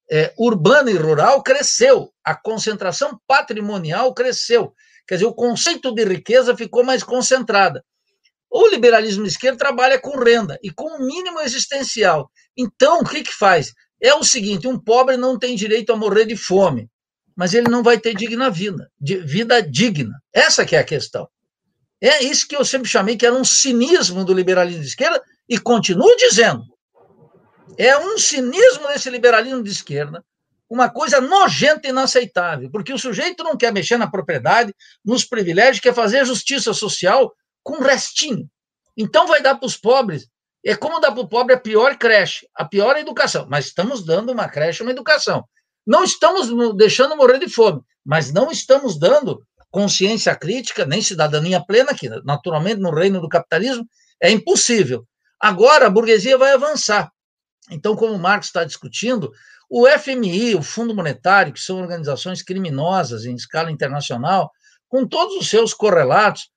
é, 0.09 0.33
urbana 0.39 0.89
e 0.89 0.95
rural 0.95 1.43
cresceu, 1.43 2.09
a 2.23 2.33
concentração 2.33 3.19
patrimonial 3.27 4.13
cresceu. 4.13 4.73
Quer 5.05 5.15
dizer, 5.15 5.27
o 5.27 5.33
conceito 5.33 5.93
de 5.93 6.05
riqueza 6.05 6.55
ficou 6.55 6.85
mais 6.85 7.03
concentrada. 7.03 7.83
O 8.51 8.67
liberalismo 8.67 9.23
de 9.23 9.29
esquerda 9.29 9.57
trabalha 9.57 9.97
com 9.97 10.19
renda 10.19 10.59
e 10.61 10.69
com 10.69 10.83
o 10.83 11.05
mínimo 11.05 11.39
existencial. 11.39 12.29
Então, 12.57 12.99
o 12.99 13.05
que, 13.05 13.23
que 13.23 13.33
faz? 13.33 13.71
É 14.01 14.13
o 14.13 14.25
seguinte: 14.25 14.67
um 14.67 14.77
pobre 14.77 15.15
não 15.15 15.39
tem 15.39 15.55
direito 15.55 15.93
a 15.93 15.95
morrer 15.95 16.25
de 16.25 16.35
fome, 16.35 16.89
mas 17.33 17.53
ele 17.53 17.69
não 17.69 17.81
vai 17.81 17.97
ter 17.97 18.13
digna 18.13 18.49
vida, 18.49 18.91
vida 18.99 19.61
digna. 19.61 20.21
Essa 20.33 20.65
que 20.65 20.75
é 20.75 20.79
a 20.79 20.83
questão. 20.83 21.29
É 22.01 22.21
isso 22.23 22.45
que 22.45 22.55
eu 22.55 22.65
sempre 22.65 22.89
chamei 22.89 23.15
que 23.15 23.25
era 23.25 23.35
um 23.35 23.45
cinismo 23.45 24.25
do 24.25 24.33
liberalismo 24.33 24.81
de 24.81 24.87
esquerda 24.87 25.23
e 25.47 25.57
continuo 25.57 26.13
dizendo. 26.17 26.63
É 27.77 27.97
um 27.97 28.17
cinismo 28.17 28.87
desse 28.89 29.09
liberalismo 29.09 29.63
de 29.63 29.69
esquerda, 29.69 30.25
uma 30.69 30.89
coisa 30.89 31.21
nojenta 31.21 31.87
e 31.87 31.91
inaceitável, 31.91 32.69
porque 32.69 32.91
o 32.91 32.97
sujeito 32.97 33.43
não 33.43 33.55
quer 33.55 33.71
mexer 33.71 33.97
na 33.97 34.09
propriedade, 34.09 34.73
nos 35.05 35.23
privilégios, 35.23 35.79
quer 35.79 35.93
fazer 35.93 36.25
justiça 36.25 36.73
social 36.73 37.31
com 37.63 37.81
restinho. 37.81 38.49
Então 38.97 39.27
vai 39.27 39.41
dar 39.41 39.55
para 39.55 39.65
os 39.65 39.77
pobres. 39.77 40.27
É 40.63 40.75
como 40.75 40.99
dar 40.99 41.11
para 41.11 41.21
o 41.21 41.27
pobre 41.27 41.55
a 41.55 41.59
pior 41.59 41.97
creche, 41.97 42.47
a 42.55 42.65
pior 42.65 42.95
educação. 42.97 43.47
Mas 43.49 43.65
estamos 43.65 44.05
dando 44.05 44.31
uma 44.31 44.47
creche, 44.47 44.83
uma 44.83 44.91
educação. 44.91 45.43
Não 45.85 46.03
estamos 46.03 46.49
deixando 46.75 47.17
morrer 47.17 47.39
de 47.39 47.49
fome, 47.49 47.81
mas 48.05 48.31
não 48.31 48.51
estamos 48.51 48.99
dando 48.99 49.41
consciência 49.71 50.35
crítica, 50.35 50.85
nem 50.85 51.01
cidadania 51.01 51.63
plena, 51.65 51.95
que 51.95 52.09
naturalmente 52.23 52.79
no 52.79 52.93
reino 52.93 53.19
do 53.19 53.29
capitalismo 53.29 53.87
é 54.21 54.29
impossível. 54.29 55.07
Agora 55.39 55.87
a 55.87 55.89
burguesia 55.89 56.37
vai 56.37 56.51
avançar. 56.51 57.11
Então, 57.71 57.95
como 57.95 58.13
o 58.13 58.19
Marx 58.19 58.47
está 58.47 58.63
discutindo, 58.63 59.31
o 59.69 59.87
FMI, 59.87 60.55
o 60.55 60.61
Fundo 60.61 60.93
Monetário, 60.93 61.53
que 61.53 61.59
são 61.59 61.81
organizações 61.81 62.43
criminosas 62.43 63.25
em 63.25 63.33
escala 63.33 63.71
internacional, 63.71 64.51
com 64.89 65.07
todos 65.07 65.35
os 65.37 65.49
seus 65.49 65.73
correlatos, 65.73 66.49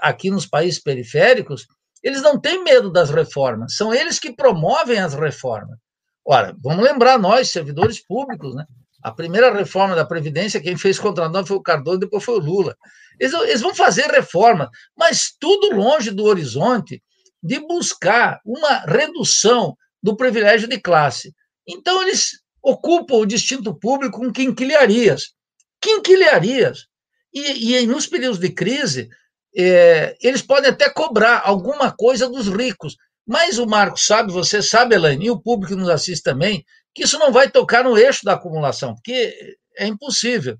aqui 0.00 0.30
nos 0.30 0.46
países 0.46 0.80
periféricos, 0.80 1.66
eles 2.02 2.22
não 2.22 2.40
têm 2.40 2.62
medo 2.62 2.90
das 2.90 3.10
reformas, 3.10 3.76
são 3.76 3.94
eles 3.94 4.18
que 4.18 4.34
promovem 4.34 4.98
as 4.98 5.14
reformas. 5.14 5.78
Ora, 6.24 6.54
vamos 6.62 6.84
lembrar 6.84 7.18
nós, 7.18 7.50
servidores 7.50 8.04
públicos, 8.04 8.54
né? 8.54 8.64
A 9.02 9.10
primeira 9.10 9.52
reforma 9.52 9.96
da 9.96 10.04
Previdência, 10.04 10.60
quem 10.60 10.76
fez 10.76 10.98
contra 10.98 11.28
nós 11.28 11.48
foi 11.48 11.56
o 11.56 11.62
Cardoso, 11.62 11.98
depois 11.98 12.22
foi 12.22 12.36
o 12.36 12.40
Lula. 12.40 12.76
Eles, 13.18 13.32
eles 13.32 13.60
vão 13.60 13.74
fazer 13.74 14.06
reformas, 14.06 14.68
mas 14.96 15.34
tudo 15.38 15.74
longe 15.74 16.12
do 16.12 16.24
horizonte 16.24 17.02
de 17.42 17.58
buscar 17.58 18.40
uma 18.44 18.78
redução 18.86 19.76
do 20.00 20.16
privilégio 20.16 20.68
de 20.68 20.80
classe. 20.80 21.34
Então, 21.66 22.00
eles 22.02 22.40
ocupam 22.62 23.16
o 23.16 23.26
distinto 23.26 23.74
público 23.74 24.20
com 24.20 24.32
quinquilharias. 24.32 25.32
Quinquilharias. 25.80 26.86
E, 27.34 27.76
e 27.76 27.86
nos 27.86 28.06
períodos 28.06 28.38
de 28.38 28.50
crise, 28.50 29.08
é, 29.56 30.16
eles 30.20 30.42
podem 30.42 30.70
até 30.70 30.88
cobrar 30.88 31.42
alguma 31.44 31.92
coisa 31.92 32.28
dos 32.28 32.48
ricos. 32.48 32.96
Mas 33.26 33.58
o 33.58 33.66
Marcos 33.66 34.04
sabe, 34.04 34.32
você 34.32 34.60
sabe, 34.60 34.94
Elaine, 34.94 35.26
e 35.26 35.30
o 35.30 35.40
público 35.40 35.76
nos 35.76 35.88
assiste 35.88 36.22
também, 36.22 36.64
que 36.94 37.04
isso 37.04 37.18
não 37.18 37.32
vai 37.32 37.50
tocar 37.50 37.84
no 37.84 37.96
eixo 37.96 38.24
da 38.24 38.34
acumulação, 38.34 38.94
porque 38.94 39.56
é 39.78 39.86
impossível. 39.86 40.58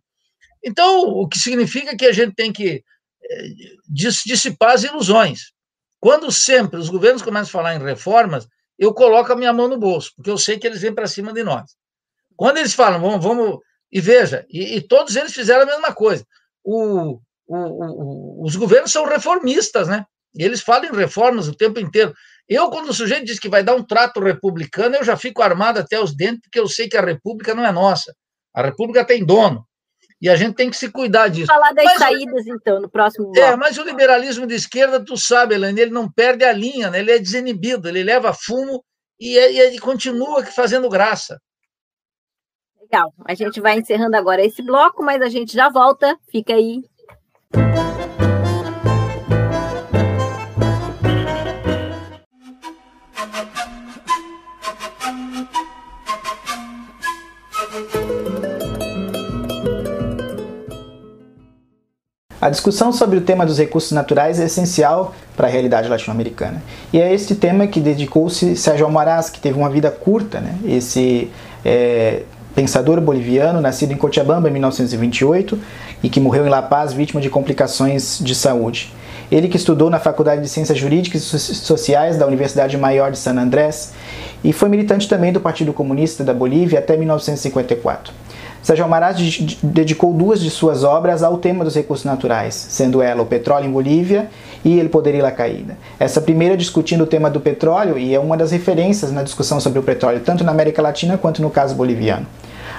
Então, 0.65 1.01
o 1.03 1.27
que 1.27 1.39
significa 1.39 1.97
que 1.97 2.07
a 2.07 2.13
gente 2.13 2.35
tem 2.35 2.53
que 2.53 2.85
é, 3.25 3.49
dissipar 3.89 4.73
as 4.73 4.83
ilusões. 4.85 5.53
Quando 6.01 6.31
sempre 6.33 6.79
os 6.79 6.89
governos 6.89 7.23
começam 7.23 7.49
a 7.49 7.63
falar 7.63 7.75
em 7.75 7.85
reformas, 7.85 8.49
eu 8.79 8.93
coloco 8.93 9.33
a 9.33 9.37
minha 9.37 9.53
mão 9.53 9.69
no 9.69 9.79
bolso, 9.79 10.13
porque 10.17 10.31
eu 10.31 10.39
sei 10.39 10.59
que 10.59 10.67
eles 10.67 10.81
vêm 10.81 10.95
para 10.95 11.07
cima 11.07 11.33
de 11.33 11.45
nós. 11.45 11.77
Quando 12.37 12.59
eles 12.59 12.75
falam, 12.75 13.01
vamos, 13.01 13.23
vamos 13.23 13.59
e 13.91 14.01
veja, 14.01 14.45
e, 14.49 14.77
e 14.77 14.81
todos 14.81 15.15
eles 15.15 15.33
fizeram 15.33 15.63
a 15.63 15.67
mesma 15.67 15.95
coisa. 15.95 16.27
O, 16.65 17.21
o, 17.55 18.41
o, 18.41 18.45
os 18.45 18.57
governos 18.57 18.91
são 18.91 19.05
reformistas, 19.05 19.89
né? 19.89 20.05
E 20.35 20.43
eles 20.43 20.61
falam 20.61 20.87
em 20.87 20.97
reformas 20.97 21.49
o 21.49 21.55
tempo 21.55 21.79
inteiro. 21.79 22.15
Eu, 22.49 22.71
quando 22.71 22.89
o 22.89 22.95
sujeito 22.95 23.27
diz 23.27 23.39
que 23.39 23.49
vai 23.49 23.63
dar 23.63 23.75
um 23.75 23.85
trato 23.85 24.21
republicano, 24.21 24.97
eu 24.97 25.05
já 25.05 25.17
fico 25.17 25.43
armado 25.43 25.79
até 25.79 26.01
os 26.01 26.15
dentes, 26.15 26.41
porque 26.43 26.59
eu 26.59 26.69
sei 26.69 26.89
que 26.89 26.97
a 26.97 27.05
república 27.05 27.55
não 27.55 27.65
é 27.65 27.71
nossa. 27.71 28.15
A 28.55 28.63
república 28.63 29.05
tem 29.05 29.25
dono. 29.25 29.67
E 30.21 30.29
a 30.29 30.37
gente 30.37 30.55
tem 30.55 30.71
que 30.71 30.77
se 30.77 30.89
cuidar 30.89 31.29
disso. 31.29 31.49
Falar 31.49 31.73
das 31.73 31.85
mas, 31.85 31.99
saídas, 31.99 32.47
então, 32.47 32.81
no 32.81 32.89
próximo 32.89 33.33
bloco. 33.33 33.41
É, 33.41 33.57
mas 33.57 33.77
o 33.77 33.83
liberalismo 33.83 34.47
de 34.47 34.55
esquerda, 34.55 35.05
tu 35.05 35.17
sabe, 35.17 35.55
Helene, 35.55 35.81
ele 35.81 35.91
não 35.91 36.11
perde 36.11 36.45
a 36.45 36.53
linha, 36.53 36.91
né? 36.91 37.01
ele 37.01 37.11
é 37.11 37.19
desinibido, 37.19 37.89
ele 37.89 38.05
leva 38.05 38.33
fumo 38.33 38.85
e, 39.19 39.35
e 39.35 39.59
ele 39.59 39.81
continua 39.81 40.45
fazendo 40.47 40.89
graça. 40.89 41.41
Legal. 42.81 43.13
A 43.27 43.35
gente 43.35 43.61
vai 43.61 43.79
encerrando 43.79 44.17
agora 44.17 44.45
esse 44.45 44.63
bloco, 44.63 45.03
mas 45.03 45.21
a 45.23 45.29
gente 45.29 45.55
já 45.55 45.69
volta. 45.69 46.17
Fica 46.31 46.55
aí 46.55 46.85
a 62.43 62.51
discussão 62.51 62.93
sobre 62.93 63.17
o 63.17 63.21
tema 63.21 63.47
dos 63.47 63.57
recursos 63.57 63.93
naturais 63.93 64.41
é 64.41 64.47
essencial 64.47 65.15
para 65.37 65.47
a 65.47 65.51
realidade 65.51 65.89
latino-americana. 65.89 66.61
E 66.93 67.01
é 67.01 67.15
este 67.15 67.37
tema 67.37 67.69
que 67.69 67.79
dedicou-se 67.79 68.57
Sérgio 68.57 68.85
Almaraz, 68.85 69.31
que 69.31 69.39
teve 69.39 69.57
uma 69.57 69.71
vida 69.71 69.93
curta, 69.93 70.41
né? 70.41 70.59
esse 70.65 71.31
é, 71.65 72.23
pensador 72.55 73.01
boliviano, 73.01 73.61
nascido 73.61 73.93
em 73.93 73.97
Cochabamba 73.97 74.49
em 74.49 74.53
1928 74.53 75.59
e 76.03 76.09
que 76.09 76.21
morreu 76.21 76.47
em 76.47 76.51
La 76.51 76.63
Paz 76.63 76.93
vítima 76.93 77.21
de 77.21 77.31
complicações 77.31 78.19
de 78.21 78.35
saúde. 78.35 78.93
Ele 79.31 79.49
que 79.49 79.57
estudou 79.57 79.89
na 79.89 79.99
Faculdade 79.99 80.43
de 80.43 80.49
Ciências 80.49 80.77
Jurídicas 80.77 81.23
e 81.33 81.39
Sociais 81.39 82.19
da 82.19 82.27
Universidade 82.27 82.77
Maior 82.77 83.11
de 83.11 83.19
San 83.19 83.39
Andrés 83.39 83.93
e 84.45 84.53
foi 84.53 84.69
militante 84.69 85.09
também 85.09 85.33
do 85.33 85.41
Partido 85.41 85.73
Comunista 85.73 86.23
da 86.23 86.35
Bolívia 86.35 86.81
até 86.81 86.97
1954. 86.97 88.13
Sérgio 88.63 88.85
Amaral 88.85 89.13
dedicou 89.63 90.13
duas 90.13 90.41
de 90.41 90.49
suas 90.49 90.85
obras 90.85 91.25
ao 91.25 91.39
tema 91.39 91.65
dos 91.65 91.75
recursos 91.75 92.05
naturais, 92.05 92.55
sendo 92.55 93.03
ela 93.03 93.23
o 93.23 93.27
petróleo 93.27 93.67
em 93.67 93.73
Bolívia 93.73 94.29
e 94.65 94.79
ele 94.79 94.89
poderia 94.89 95.19
ir 95.19 95.23
la 95.23 95.33
caída. 95.33 95.77
Essa 95.99 96.21
primeira 96.21 96.57
discutindo 96.57 97.03
o 97.03 97.07
tema 97.07 97.29
do 97.29 97.41
petróleo 97.41 97.99
e 97.99 98.15
é 98.15 98.21
uma 98.21 98.37
das 98.37 98.53
referências 98.53 99.11
na 99.11 99.25
discussão 99.25 99.59
sobre 99.59 99.81
o 99.81 99.83
petróleo, 99.83 100.21
tanto 100.21 100.45
na 100.45 100.53
América 100.53 100.81
Latina 100.81 101.19
quanto 101.19 101.43
no 101.43 101.51
caso 101.51 101.75
boliviano. 101.75 102.27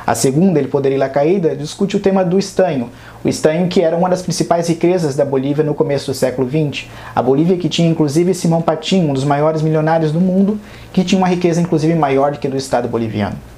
A 0.05 0.15
segunda, 0.15 0.59
ele 0.59 0.67
poderia 0.67 0.97
la 0.97 1.09
caída, 1.09 1.55
discute 1.55 1.95
o 1.95 1.99
tema 1.99 2.25
do 2.25 2.37
estanho, 2.37 2.89
o 3.23 3.29
estanho 3.29 3.69
que 3.69 3.81
era 3.81 3.95
uma 3.95 4.09
das 4.09 4.21
principais 4.21 4.67
riquezas 4.67 5.15
da 5.15 5.23
Bolívia 5.23 5.63
no 5.63 5.73
começo 5.73 6.11
do 6.11 6.13
século 6.13 6.49
XX. 6.49 6.87
A 7.15 7.21
Bolívia 7.21 7.57
que 7.57 7.69
tinha 7.69 7.89
inclusive 7.89 8.33
Simão 8.33 8.61
Patim, 8.61 9.05
um 9.05 9.13
dos 9.13 9.23
maiores 9.23 9.61
milionários 9.61 10.11
do 10.11 10.19
mundo, 10.19 10.59
que 10.91 11.03
tinha 11.03 11.17
uma 11.17 11.27
riqueza 11.27 11.61
inclusive 11.61 11.95
maior 11.95 12.33
do 12.33 12.39
que 12.39 12.49
do 12.49 12.57
Estado 12.57 12.87
boliviano. 12.87 13.52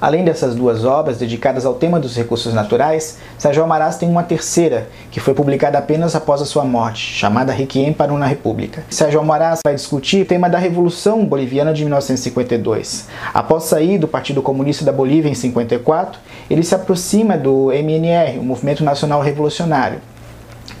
Além 0.00 0.24
dessas 0.24 0.54
duas 0.54 0.84
obras 0.84 1.18
dedicadas 1.18 1.66
ao 1.66 1.74
tema 1.74 2.00
dos 2.00 2.16
recursos 2.16 2.54
naturais, 2.54 3.18
Sérgio 3.36 3.62
Almaraz 3.62 3.98
tem 3.98 4.08
uma 4.08 4.22
terceira, 4.22 4.88
que 5.10 5.20
foi 5.20 5.34
publicada 5.34 5.76
apenas 5.76 6.16
após 6.16 6.40
a 6.40 6.46
sua 6.46 6.64
morte, 6.64 7.12
chamada 7.12 7.52
Requiem 7.52 7.92
para 7.92 8.10
uma 8.10 8.26
República. 8.26 8.82
Sérgio 8.88 9.20
Almaraz 9.20 9.60
vai 9.62 9.74
discutir 9.74 10.22
o 10.22 10.24
tema 10.24 10.48
da 10.48 10.56
Revolução 10.56 11.26
Boliviana 11.26 11.74
de 11.74 11.82
1952. 11.82 13.08
Após 13.34 13.64
sair 13.64 13.98
do 13.98 14.08
Partido 14.08 14.40
Comunista 14.40 14.86
da 14.86 14.92
Bolívia 14.92 15.28
em 15.28 15.34
54, 15.34 16.18
ele 16.48 16.62
se 16.62 16.74
aproxima 16.74 17.36
do 17.36 17.70
MNR, 17.70 18.38
o 18.38 18.42
Movimento 18.42 18.82
Nacional 18.82 19.20
Revolucionário, 19.20 20.00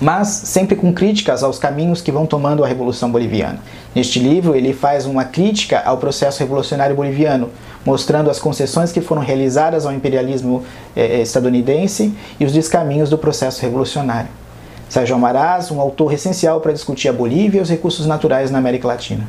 mas 0.00 0.28
sempre 0.28 0.74
com 0.74 0.94
críticas 0.94 1.42
aos 1.42 1.58
caminhos 1.58 2.00
que 2.00 2.10
vão 2.10 2.24
tomando 2.24 2.64
a 2.64 2.66
Revolução 2.66 3.10
Boliviana. 3.10 3.58
Neste 3.94 4.20
livro, 4.20 4.54
ele 4.54 4.72
faz 4.72 5.04
uma 5.04 5.24
crítica 5.24 5.82
ao 5.84 5.98
processo 5.98 6.38
revolucionário 6.38 6.94
boliviano, 6.94 7.50
mostrando 7.84 8.30
as 8.30 8.38
concessões 8.38 8.92
que 8.92 9.00
foram 9.00 9.22
realizadas 9.22 9.84
ao 9.84 9.92
imperialismo 9.92 10.64
eh, 10.94 11.22
estadunidense 11.22 12.14
e 12.38 12.44
os 12.44 12.52
descaminhos 12.52 13.10
do 13.10 13.18
processo 13.18 13.60
revolucionário. 13.62 14.28
Sérgio 14.88 15.16
Amaraz, 15.16 15.70
um 15.70 15.80
autor 15.80 16.12
essencial 16.12 16.60
para 16.60 16.72
discutir 16.72 17.08
a 17.08 17.12
Bolívia 17.12 17.58
e 17.58 17.62
os 17.62 17.70
recursos 17.70 18.06
naturais 18.06 18.50
na 18.50 18.58
América 18.58 18.86
Latina. 18.86 19.26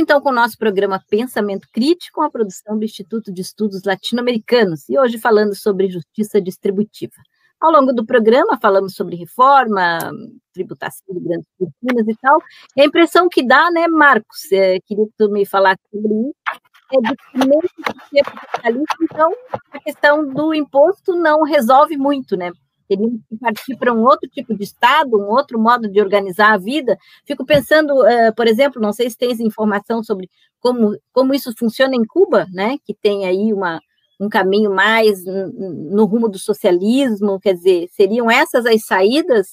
Então 0.00 0.20
com 0.20 0.30
o 0.30 0.34
nosso 0.34 0.56
programa 0.56 1.02
Pensamento 1.10 1.68
Crítico, 1.70 2.22
a 2.22 2.30
produção 2.30 2.78
do 2.78 2.84
Instituto 2.84 3.30
de 3.32 3.42
Estudos 3.42 3.82
Latino-Americanos, 3.84 4.88
e 4.88 4.98
hoje 4.98 5.18
falando 5.18 5.54
sobre 5.54 5.90
justiça 5.90 6.40
distributiva. 6.40 7.12
Ao 7.60 7.70
longo 7.70 7.92
do 7.92 8.06
programa, 8.06 8.58
falamos 8.58 8.94
sobre 8.94 9.16
reforma, 9.16 9.98
tributação 10.54 11.06
de 11.10 11.20
grandes 11.20 11.46
fortunas 11.58 12.08
e 12.08 12.16
tal. 12.22 12.38
E 12.74 12.80
a 12.80 12.86
impressão 12.86 13.28
que 13.28 13.46
dá, 13.46 13.70
né, 13.70 13.86
Marcos, 13.86 14.50
é, 14.50 14.80
queria 14.80 15.04
que 15.04 15.12
tu 15.18 15.30
me 15.30 15.44
falasse 15.44 15.82
sobre 15.92 16.08
isso, 16.08 16.34
é 16.92 17.00
de 17.02 17.16
que 17.16 17.38
mesmo 17.38 17.70
que 18.10 18.22
capitalista, 18.22 18.96
então, 19.02 19.32
a 19.70 19.78
questão 19.80 20.26
do 20.26 20.54
imposto 20.54 21.14
não 21.14 21.42
resolve 21.42 21.98
muito, 21.98 22.36
né? 22.36 22.50
Teríamos 22.90 23.20
que 23.28 23.38
partir 23.38 23.76
para 23.76 23.92
um 23.92 24.02
outro 24.02 24.28
tipo 24.28 24.52
de 24.52 24.64
Estado, 24.64 25.16
um 25.16 25.28
outro 25.30 25.60
modo 25.60 25.88
de 25.88 26.00
organizar 26.00 26.52
a 26.52 26.58
vida. 26.58 26.98
Fico 27.24 27.46
pensando, 27.46 27.94
uh, 27.94 28.34
por 28.34 28.48
exemplo, 28.48 28.82
não 28.82 28.92
sei 28.92 29.08
se 29.08 29.16
tens 29.16 29.38
informação 29.38 30.02
sobre 30.02 30.28
como, 30.58 30.98
como 31.12 31.32
isso 31.32 31.52
funciona 31.56 31.94
em 31.94 32.04
Cuba, 32.04 32.46
né, 32.52 32.76
que 32.84 32.92
tem 32.92 33.26
aí 33.26 33.52
uma, 33.52 33.80
um 34.20 34.28
caminho 34.28 34.74
mais 34.74 35.24
no 35.24 36.04
rumo 36.04 36.28
do 36.28 36.38
socialismo, 36.38 37.38
quer 37.38 37.54
dizer, 37.54 37.88
seriam 37.92 38.28
essas 38.28 38.66
as 38.66 38.84
saídas 38.84 39.46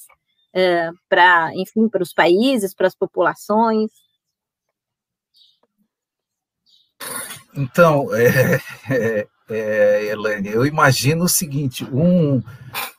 uh, 0.56 0.98
para, 1.08 1.52
enfim, 1.54 1.88
para 1.88 2.02
os 2.02 2.14
países, 2.14 2.74
para 2.74 2.88
as 2.88 2.96
populações? 2.96 3.92
Então, 7.56 8.08
é, 8.18 8.60
é, 8.90 9.28
é, 9.50 10.06
Elaine, 10.08 10.50
eu 10.50 10.66
imagino 10.66 11.24
o 11.24 11.30
seguinte: 11.30 11.86
um, 11.86 12.42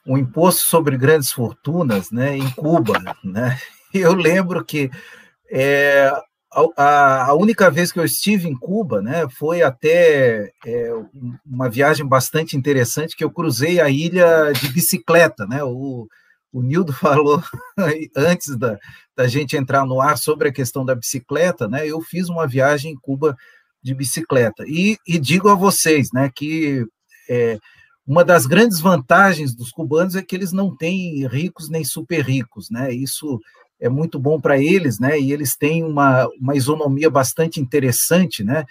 um 0.08 0.16
imposto 0.16 0.62
sobre 0.62 0.96
grandes 0.96 1.30
fortunas 1.30 2.10
né, 2.10 2.36
em 2.36 2.50
Cuba. 2.50 2.94
Né? 3.22 3.58
Eu 3.92 4.14
lembro 4.14 4.64
que 4.64 4.90
é, 5.50 6.10
a, 6.76 7.26
a, 7.26 7.34
única 7.34 7.70
vez 7.70 7.92
que 7.92 7.98
eu 7.98 8.04
estive 8.04 8.48
em 8.48 8.54
Cuba 8.54 9.00
né, 9.00 9.26
foi 9.30 9.62
até 9.62 10.50
é, 10.66 10.92
uma 11.46 11.70
viagem 11.70 12.06
bastante 12.06 12.54
interessante, 12.54 13.16
que 13.16 13.24
eu 13.24 13.30
cruzei 13.30 13.80
a 13.80 13.88
ilha 13.88 14.52
de 14.52 14.68
bicicleta. 14.68 15.46
Né? 15.46 15.64
O, 15.64 16.06
o 16.52 16.62
Nildo 16.62 16.92
falou 16.94 17.42
antes 18.14 18.56
da, 18.56 18.78
da 19.16 19.26
gente 19.26 19.56
entrar 19.56 19.86
no 19.86 20.00
ar 20.00 20.18
sobre 20.18 20.48
a 20.48 20.52
questão 20.52 20.84
da 20.84 20.94
bicicleta, 20.94 21.66
né? 21.66 21.86
Eu 21.86 22.00
fiz 22.02 22.28
uma 22.28 22.46
viagem 22.46 22.92
em 22.92 22.98
Cuba 23.00 23.36
de 23.82 23.94
bicicleta. 23.94 24.64
E, 24.66 24.98
e 25.06 25.18
digo 25.18 25.48
a 25.48 25.54
vocês 25.54 26.08
né, 26.12 26.30
que 26.34 26.84
é, 27.28 27.58
uma 28.08 28.24
das 28.24 28.46
grandes 28.46 28.80
vantagens 28.80 29.54
dos 29.54 29.70
cubanos 29.70 30.16
é 30.16 30.22
que 30.22 30.34
eles 30.34 30.50
não 30.50 30.74
têm 30.74 31.26
ricos 31.26 31.68
nem 31.68 31.84
super 31.84 32.24
ricos, 32.24 32.70
né? 32.70 32.90
Isso 32.90 33.38
é 33.78 33.86
muito 33.86 34.18
bom 34.18 34.40
para 34.40 34.58
eles, 34.58 34.98
né? 34.98 35.20
E 35.20 35.30
eles 35.30 35.54
têm 35.54 35.84
uma, 35.84 36.26
uma 36.40 36.56
isonomia 36.56 37.10
bastante 37.10 37.60
interessante, 37.60 38.42
né? 38.42 38.64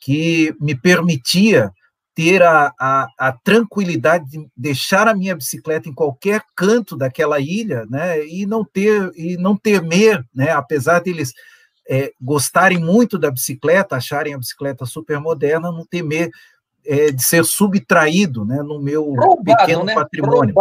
Que 0.00 0.54
me 0.60 0.76
permitia 0.76 1.72
ter 2.14 2.40
a, 2.40 2.72
a, 2.78 3.08
a, 3.18 3.32
tranquilidade 3.32 4.30
de 4.30 4.46
deixar 4.56 5.08
a 5.08 5.14
minha 5.14 5.34
bicicleta 5.34 5.88
em 5.88 5.92
qualquer 5.92 6.44
canto 6.54 6.96
daquela 6.96 7.40
ilha, 7.40 7.84
né? 7.90 8.24
E 8.24 8.46
não 8.46 8.64
ter 8.64 9.10
e 9.16 9.36
não 9.36 9.56
temer, 9.56 10.24
né? 10.32 10.52
Apesar 10.52 11.00
deles 11.00 11.32
é, 11.90 12.12
gostarem 12.20 12.78
muito 12.78 13.18
da 13.18 13.28
bicicleta, 13.28 13.96
acharem 13.96 14.34
a 14.34 14.38
bicicleta 14.38 14.86
super 14.86 15.18
moderna, 15.18 15.72
não 15.72 15.84
temer 15.84 16.30
é, 16.86 17.10
de 17.10 17.22
ser 17.22 17.44
subtraído 17.44 18.44
né, 18.44 18.62
no 18.62 18.80
meu 18.80 19.14
pequeno 19.44 19.84
né? 19.84 19.94
patrimônio. 19.94 20.54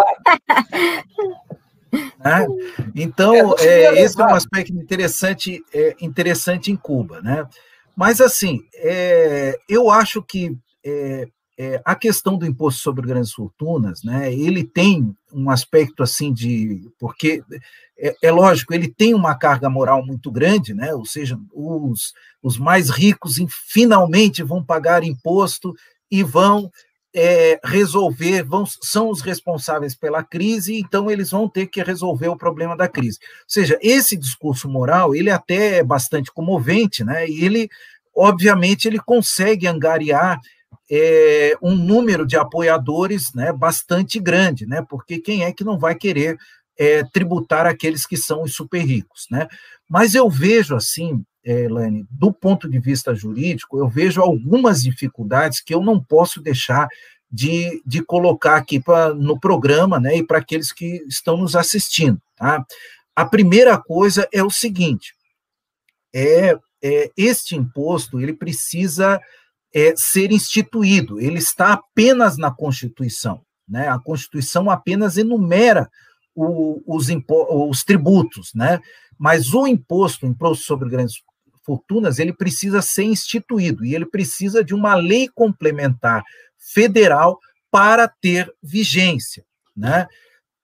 Né? 1.92 2.48
Então, 2.96 3.56
é, 3.60 3.66
é 3.66 4.02
esse 4.02 4.20
é 4.20 4.26
um 4.26 4.34
aspecto 4.34 4.74
interessante, 4.74 5.64
é, 5.74 5.96
interessante 6.02 6.72
em 6.72 6.76
Cuba. 6.76 7.22
Né? 7.22 7.46
Mas, 7.96 8.20
assim, 8.20 8.62
é, 8.76 9.60
eu 9.70 9.92
acho 9.92 10.22
que 10.24 10.58
é, 10.84 11.28
é, 11.58 11.82
a 11.86 11.96
questão 11.96 12.38
do 12.38 12.46
imposto 12.46 12.82
sobre 12.82 13.06
grandes 13.06 13.32
fortunas, 13.32 14.04
né, 14.04 14.34
ele 14.34 14.64
tem 14.64 15.16
um 15.32 15.50
aspecto 15.50 16.02
assim 16.02 16.34
de. 16.34 16.92
Porque, 17.00 17.44
é, 17.98 18.16
é, 18.24 18.32
lógico, 18.32 18.74
ele 18.74 18.88
tem 18.88 19.14
uma 19.14 19.36
carga 19.36 19.70
moral 19.70 20.04
muito 20.04 20.32
grande, 20.32 20.74
né, 20.74 20.94
ou 20.96 21.06
seja, 21.06 21.40
os, 21.54 22.14
os 22.42 22.58
mais 22.58 22.90
ricos 22.90 23.36
finalmente 23.68 24.42
vão 24.42 24.64
pagar 24.64 25.04
imposto 25.04 25.76
e 26.14 26.22
vão 26.22 26.70
é, 27.12 27.60
resolver, 27.64 28.44
vão, 28.44 28.66
são 28.84 29.10
os 29.10 29.20
responsáveis 29.22 29.96
pela 29.96 30.24
crise, 30.24 30.78
então 30.78 31.10
eles 31.10 31.32
vão 31.32 31.50
ter 31.50 31.66
que 31.66 31.82
resolver 31.82 32.28
o 32.28 32.38
problema 32.38 32.78
da 32.78 32.88
crise. 32.88 33.18
Ou 33.22 33.46
seja, 33.48 33.80
esse 33.82 34.16
discurso 34.16 34.70
moral, 34.70 35.16
ele 35.16 35.32
até 35.32 35.80
é 35.80 35.84
bastante 35.84 36.32
comovente, 36.32 37.04
né, 37.04 37.28
e 37.28 37.44
ele, 37.44 37.68
obviamente, 38.16 38.88
ele 38.88 39.00
consegue 39.00 39.66
angariar 39.66 40.40
é, 40.92 41.58
um 41.60 41.76
número 41.76 42.28
de 42.28 42.38
apoiadores 42.38 43.34
né, 43.34 43.52
bastante 43.52 44.20
grande, 44.20 44.68
né, 44.68 44.86
porque 44.88 45.18
quem 45.18 45.44
é 45.44 45.52
que 45.52 45.64
não 45.64 45.80
vai 45.80 45.96
querer 45.96 46.38
é, 46.78 47.04
tributar 47.06 47.66
aqueles 47.66 48.06
que 48.06 48.18
são 48.18 48.44
os 48.44 48.54
super 48.54 48.86
ricos? 48.86 49.26
Né? 49.32 49.48
Mas 49.90 50.14
eu 50.14 50.30
vejo 50.30 50.76
assim, 50.76 51.26
Elaine, 51.44 52.06
do 52.10 52.32
ponto 52.32 52.70
de 52.70 52.80
vista 52.80 53.14
jurídico, 53.14 53.78
eu 53.78 53.90
vejo 53.90 54.22
algumas 54.22 54.84
dificuldades 54.84 55.62
que 55.62 55.74
eu 55.74 55.82
não 55.82 56.02
posso 56.02 56.42
deixar 56.42 56.88
de, 57.30 57.82
de 57.86 58.04
colocar 58.04 58.58
aqui 58.58 58.80
pra, 58.80 59.14
no 59.14 59.40
programa 59.40 60.00
né, 60.00 60.18
e 60.18 60.24
para 60.26 60.38
aqueles 60.38 60.72
que 60.72 61.04
estão 61.08 61.36
nos 61.38 61.56
assistindo. 61.56 62.22
Tá? 62.36 62.64
A 63.16 63.26
primeira 63.26 63.78
coisa 63.78 64.28
é 64.32 64.44
o 64.44 64.50
seguinte: 64.50 65.14
é, 66.14 66.58
é 66.82 67.12
este 67.18 67.56
imposto 67.56 68.22
ele 68.22 68.34
precisa 68.34 69.20
é, 69.74 69.96
ser 69.96 70.32
instituído, 70.32 71.20
ele 71.20 71.40
está 71.40 71.74
apenas 71.74 72.38
na 72.38 72.52
Constituição. 72.52 73.42
Né? 73.68 73.88
A 73.88 74.00
Constituição 74.00 74.70
apenas 74.70 75.18
enumera 75.18 75.90
o, 76.36 76.82
os, 76.86 77.08
os 77.70 77.84
tributos, 77.84 78.52
né? 78.54 78.80
mas 79.18 79.54
o 79.54 79.66
imposto, 79.66 80.26
o 80.26 80.30
imposto 80.30 80.66
sobre 80.66 80.90
grandes 80.90 81.16
fortunas, 81.66 82.20
ele 82.20 82.34
precisa 82.34 82.82
ser 82.82 83.04
instituído 83.04 83.86
e 83.86 83.96
ele 83.96 84.06
precisa 84.06 84.64
de 84.64 84.74
uma 84.74 84.96
lei 84.96 85.28
complementar 85.28 86.24
federal 86.74 87.40
para 87.72 88.08
ter 88.08 88.54
vigência, 88.62 89.44
né? 89.76 90.08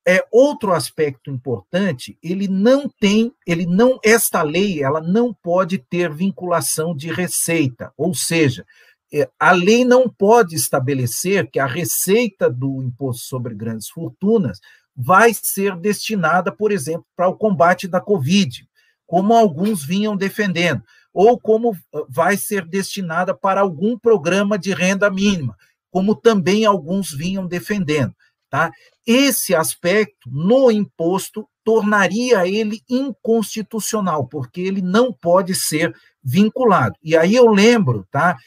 É 0.07 0.25
outro 0.31 0.73
aspecto 0.73 1.29
importante, 1.29 2.17
ele 2.23 2.47
não 2.47 2.89
tem, 2.89 3.31
ele 3.45 3.65
não 3.65 3.99
esta 4.03 4.41
lei, 4.41 4.81
ela 4.81 5.01
não 5.01 5.33
pode 5.33 5.77
ter 5.77 6.11
vinculação 6.11 6.95
de 6.95 7.11
receita, 7.11 7.91
ou 7.97 8.15
seja, 8.15 8.65
é, 9.13 9.29
a 9.39 9.51
lei 9.51 9.83
não 9.83 10.07
pode 10.07 10.55
estabelecer 10.55 11.49
que 11.49 11.59
a 11.59 11.65
receita 11.65 12.49
do 12.49 12.81
imposto 12.81 13.25
sobre 13.25 13.55
grandes 13.55 13.89
fortunas 13.89 14.59
vai 14.95 15.31
ser 15.33 15.75
destinada, 15.75 16.51
por 16.51 16.71
exemplo, 16.71 17.05
para 17.15 17.27
o 17.27 17.35
combate 17.35 17.87
da 17.87 17.99
Covid, 17.99 18.68
como 19.09 19.33
alguns 19.33 19.83
vinham 19.83 20.15
defendendo, 20.15 20.83
ou 21.11 21.39
como 21.39 21.75
ah, 21.91 22.05
vai 22.07 22.37
ser 22.37 22.63
destinada 22.63 23.35
para 23.35 23.61
algum 23.61 23.97
programa 23.97 24.55
de 24.55 24.71
renda 24.71 25.09
mínima, 25.09 25.57
como 25.89 26.15
também 26.15 26.63
alguns 26.63 27.11
vinham 27.11 27.47
defendendo. 27.47 28.13
Tá? 28.51 28.71
Esse 29.05 29.55
aspecto 29.55 30.29
no 30.29 30.69
imposto 30.69 31.47
tornaria 31.63 32.47
ele 32.47 32.81
inconstitucional, 32.87 34.27
porque 34.27 34.61
ele 34.61 34.81
não 34.81 35.11
pode 35.11 35.55
ser 35.55 35.91
vinculado. 36.23 36.95
E 37.03 37.17
aí 37.17 37.35
eu 37.35 37.47
lembro, 37.47 38.05
tá? 38.11 38.37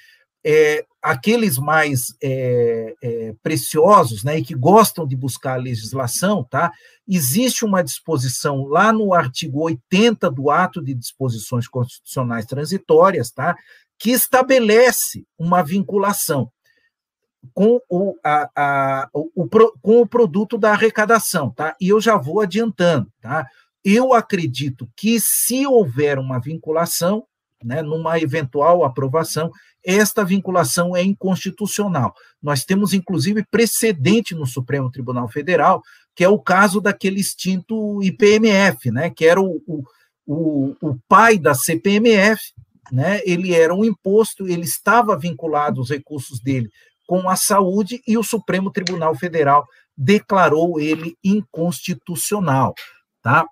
é, 0.45 0.85
aqueles 1.03 1.59
mais 1.59 2.15
é, 2.23 2.95
é, 3.03 3.35
preciosos, 3.43 4.23
né, 4.23 4.39
e 4.39 4.45
que 4.45 4.55
gostam 4.55 5.05
de 5.05 5.17
buscar 5.17 5.55
a 5.55 5.63
legislação, 5.63 6.45
tá? 6.45 6.71
Existe 7.09 7.65
uma 7.65 7.83
disposição 7.83 8.65
lá 8.67 8.93
no 8.93 9.13
artigo 9.13 9.63
80 9.63 10.31
do 10.31 10.49
Ato 10.49 10.81
de 10.81 10.95
Disposições 10.95 11.67
Constitucionais 11.67 12.47
Transitórias, 12.47 13.33
tá? 13.33 13.57
Que 13.99 14.11
estabelece 14.13 15.27
uma 15.37 15.63
vinculação 15.63 16.51
com 17.53 17.81
o, 17.89 18.15
a, 18.25 18.49
a, 18.55 19.09
o, 19.13 19.49
com 19.81 20.01
o 20.01 20.07
produto 20.07 20.57
da 20.57 20.71
arrecadação, 20.71 21.51
tá? 21.51 21.75
E 21.81 21.89
eu 21.89 22.01
já 22.01 22.17
vou 22.17 22.41
adiantando, 22.41 23.11
tá? 23.21 23.45
Eu 23.85 24.15
acredito 24.15 24.89
que 24.97 25.19
se 25.19 25.67
houver 25.67 26.17
uma 26.21 26.39
vinculação, 26.39 27.27
né, 27.65 27.83
numa 27.83 28.19
eventual 28.19 28.85
aprovação, 28.85 29.51
esta 29.85 30.25
vinculação 30.25 30.97
é 30.97 31.03
inconstitucional. 31.03 32.15
Nós 32.41 32.65
temos, 32.65 32.95
inclusive, 32.95 33.45
precedente 33.51 34.35
no 34.35 34.47
Supremo 34.47 34.91
Tribunal 34.91 35.29
Federal, 35.29 35.83
que 36.15 36.23
é 36.23 36.29
o 36.29 36.39
caso 36.39 36.81
daquele 36.81 37.21
extinto 37.21 38.03
IPMF, 38.03 38.91
né, 38.91 39.11
que 39.11 39.25
era 39.25 39.41
o, 39.41 39.63
o, 39.67 39.83
o, 40.27 40.77
o 40.81 40.99
pai 41.09 41.39
da 41.39 41.55
CPMF, 41.55 42.41
né, 42.91 43.21
ele 43.25 43.55
era 43.55 43.75
um 43.75 43.85
imposto, 43.85 44.47
ele 44.47 44.65
estava 44.65 45.19
vinculado, 45.19 45.81
os 45.81 45.91
recursos 45.91 46.41
dele, 46.41 46.71
com 47.07 47.29
a 47.29 47.37
saúde, 47.37 48.03
e 48.07 48.17
o 48.17 48.23
Supremo 48.23 48.71
Tribunal 48.71 49.15
Federal 49.15 49.67
declarou 49.97 50.81
ele 50.81 51.17
inconstitucional. 51.25 52.75
Tá? 53.23 53.47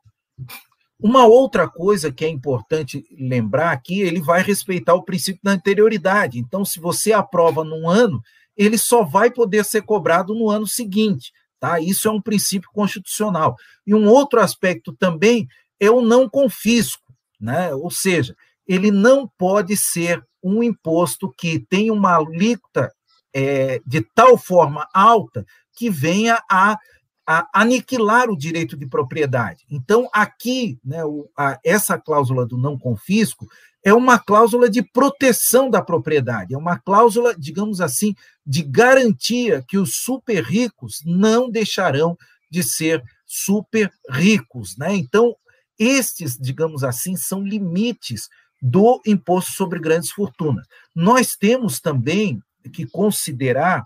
Uma 1.03 1.25
outra 1.27 1.69
coisa 1.69 2.13
que 2.13 2.25
é 2.25 2.29
importante 2.29 3.05
lembrar 3.19 3.73
aqui, 3.73 4.01
ele 4.03 4.21
vai 4.21 4.43
respeitar 4.43 4.95
o 4.95 5.03
princípio 5.03 5.41
da 5.43 5.53
anterioridade. 5.53 6.39
Então, 6.39 6.65
se 6.65 6.79
você 6.79 7.13
aprova 7.13 7.65
num 7.65 7.89
ano, 7.89 8.23
ele 8.57 8.77
só 8.77 9.03
vai 9.03 9.31
poder 9.31 9.65
ser 9.65 9.83
cobrado 9.83 10.35
no 10.35 10.51
ano 10.51 10.67
seguinte. 10.67 11.33
Tá? 11.59 11.81
Isso 11.81 12.07
é 12.07 12.11
um 12.11 12.21
princípio 12.21 12.69
constitucional. 12.73 13.57
E 13.87 13.95
um 13.95 14.09
outro 14.09 14.41
aspecto 14.41 14.93
também 14.93 15.49
é 15.79 15.91
o 15.91 16.03
não 16.03 16.29
confisco, 16.29 17.03
né? 17.41 17.75
ou 17.75 17.91
seja, 17.91 18.37
ele 18.69 18.91
não 18.91 19.27
pode 19.39 19.77
ser 19.77 20.23
um 20.43 20.63
imposto 20.63 21.33
que 21.37 21.59
tem 21.59 21.91
uma 21.91 22.17
alíquota 22.17 22.93
é, 23.35 23.81
de 23.87 24.03
tal 24.15 24.37
forma 24.37 24.87
alta 24.93 25.47
que 25.77 25.89
venha 25.89 26.43
a 26.51 26.79
a 27.27 27.49
aniquilar 27.55 28.29
o 28.29 28.37
direito 28.37 28.77
de 28.77 28.87
propriedade. 28.87 29.65
Então, 29.71 30.09
aqui, 30.13 30.79
né, 30.85 31.05
o, 31.05 31.29
a, 31.37 31.59
essa 31.65 31.99
cláusula 31.99 32.47
do 32.47 32.59
não 32.59 32.79
confisco 32.79 33.47
é 33.85 33.95
uma 33.95 34.19
cláusula 34.19 34.69
de 34.69 34.83
proteção 34.83 35.71
da 35.71 35.81
propriedade, 35.81 36.55
é 36.55 36.59
uma 36.59 36.79
cláusula, 36.79 37.35
digamos 37.35 37.81
assim, 37.81 38.15
de 38.45 38.63
garantia 38.63 39.65
que 39.67 39.79
os 39.79 39.97
super 39.97 40.43
ricos 40.43 41.03
não 41.05 41.51
deixarão 41.51 42.17
de 42.51 42.63
ser 42.63 43.03
super 43.27 43.91
ricos. 44.11 44.77
Né? 44.77 44.97
Então, 44.97 45.35
estes, 45.79 46.37
digamos 46.37 46.85
assim, 46.85 47.17
são 47.17 47.43
limites 47.43 48.29
do 48.61 49.01
imposto 49.07 49.53
sobre 49.53 49.79
grandes 49.79 50.11
fortunas. 50.11 50.67
Nós 50.95 51.35
temos 51.35 51.81
também 51.81 52.43
que 52.75 52.87
considerar 52.87 53.85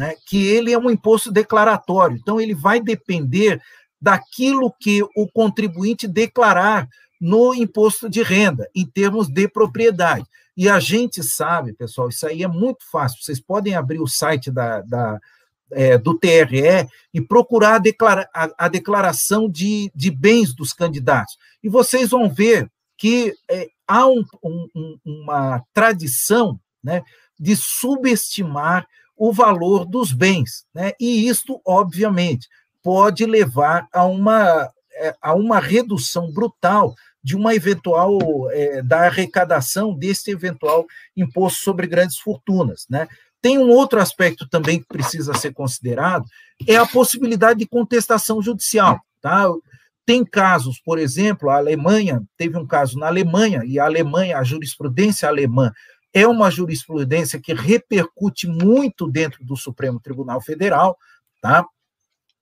né, 0.00 0.14
que 0.24 0.46
ele 0.46 0.72
é 0.72 0.78
um 0.78 0.90
imposto 0.90 1.30
declaratório, 1.30 2.16
então 2.16 2.40
ele 2.40 2.54
vai 2.54 2.80
depender 2.80 3.60
daquilo 4.00 4.72
que 4.80 5.02
o 5.14 5.28
contribuinte 5.30 6.08
declarar 6.08 6.88
no 7.20 7.54
imposto 7.54 8.08
de 8.08 8.22
renda, 8.22 8.66
em 8.74 8.86
termos 8.86 9.28
de 9.28 9.46
propriedade. 9.46 10.24
E 10.56 10.70
a 10.70 10.80
gente 10.80 11.22
sabe, 11.22 11.74
pessoal, 11.74 12.08
isso 12.08 12.26
aí 12.26 12.42
é 12.42 12.48
muito 12.48 12.78
fácil. 12.90 13.22
Vocês 13.22 13.38
podem 13.38 13.74
abrir 13.74 14.00
o 14.00 14.06
site 14.06 14.50
da, 14.50 14.80
da 14.80 15.20
é, 15.70 15.98
do 15.98 16.18
TRE 16.18 16.88
e 17.12 17.20
procurar 17.20 17.74
a, 17.74 17.78
declara, 17.78 18.26
a, 18.34 18.48
a 18.56 18.68
declaração 18.68 19.50
de, 19.50 19.92
de, 19.94 20.10
bens 20.10 20.54
dos 20.54 20.72
candidatos. 20.72 21.36
E 21.62 21.68
vocês 21.68 22.08
vão 22.08 22.26
ver 22.26 22.70
que 22.96 23.34
é, 23.50 23.68
há 23.86 24.06
um, 24.06 24.24
um, 24.42 24.98
uma 25.04 25.62
tradição 25.74 26.58
né, 26.82 27.02
de 27.38 27.54
subestimar 27.54 28.86
o 29.20 29.34
valor 29.34 29.84
dos 29.84 30.14
bens. 30.14 30.64
Né? 30.74 30.92
E 30.98 31.28
isto, 31.28 31.60
obviamente, 31.66 32.48
pode 32.82 33.26
levar 33.26 33.86
a 33.92 34.06
uma, 34.06 34.66
é, 34.94 35.14
a 35.20 35.34
uma 35.34 35.60
redução 35.60 36.32
brutal 36.32 36.94
de 37.22 37.36
uma 37.36 37.54
eventual 37.54 38.18
é, 38.50 38.80
da 38.82 39.02
arrecadação 39.02 39.92
desse 39.92 40.30
eventual 40.30 40.86
imposto 41.14 41.62
sobre 41.62 41.86
grandes 41.86 42.16
fortunas, 42.16 42.86
né? 42.88 43.06
Tem 43.42 43.58
um 43.58 43.68
outro 43.68 44.00
aspecto 44.00 44.48
também 44.48 44.80
que 44.80 44.86
precisa 44.86 45.34
ser 45.34 45.52
considerado, 45.52 46.24
é 46.66 46.76
a 46.76 46.86
possibilidade 46.86 47.58
de 47.58 47.66
contestação 47.66 48.40
judicial, 48.40 48.98
tá? 49.20 49.46
Tem 50.06 50.24
casos, 50.24 50.80
por 50.80 50.98
exemplo, 50.98 51.50
a 51.50 51.56
Alemanha, 51.56 52.22
teve 52.38 52.56
um 52.56 52.66
caso 52.66 52.98
na 52.98 53.08
Alemanha, 53.08 53.62
e 53.66 53.78
a 53.78 53.84
Alemanha, 53.84 54.38
a 54.38 54.44
jurisprudência 54.44 55.28
alemã 55.28 55.70
é 56.12 56.26
uma 56.26 56.50
jurisprudência 56.50 57.40
que 57.40 57.54
repercute 57.54 58.46
muito 58.46 59.08
dentro 59.08 59.44
do 59.44 59.56
Supremo 59.56 60.00
Tribunal 60.00 60.40
Federal, 60.40 60.96
tá? 61.40 61.64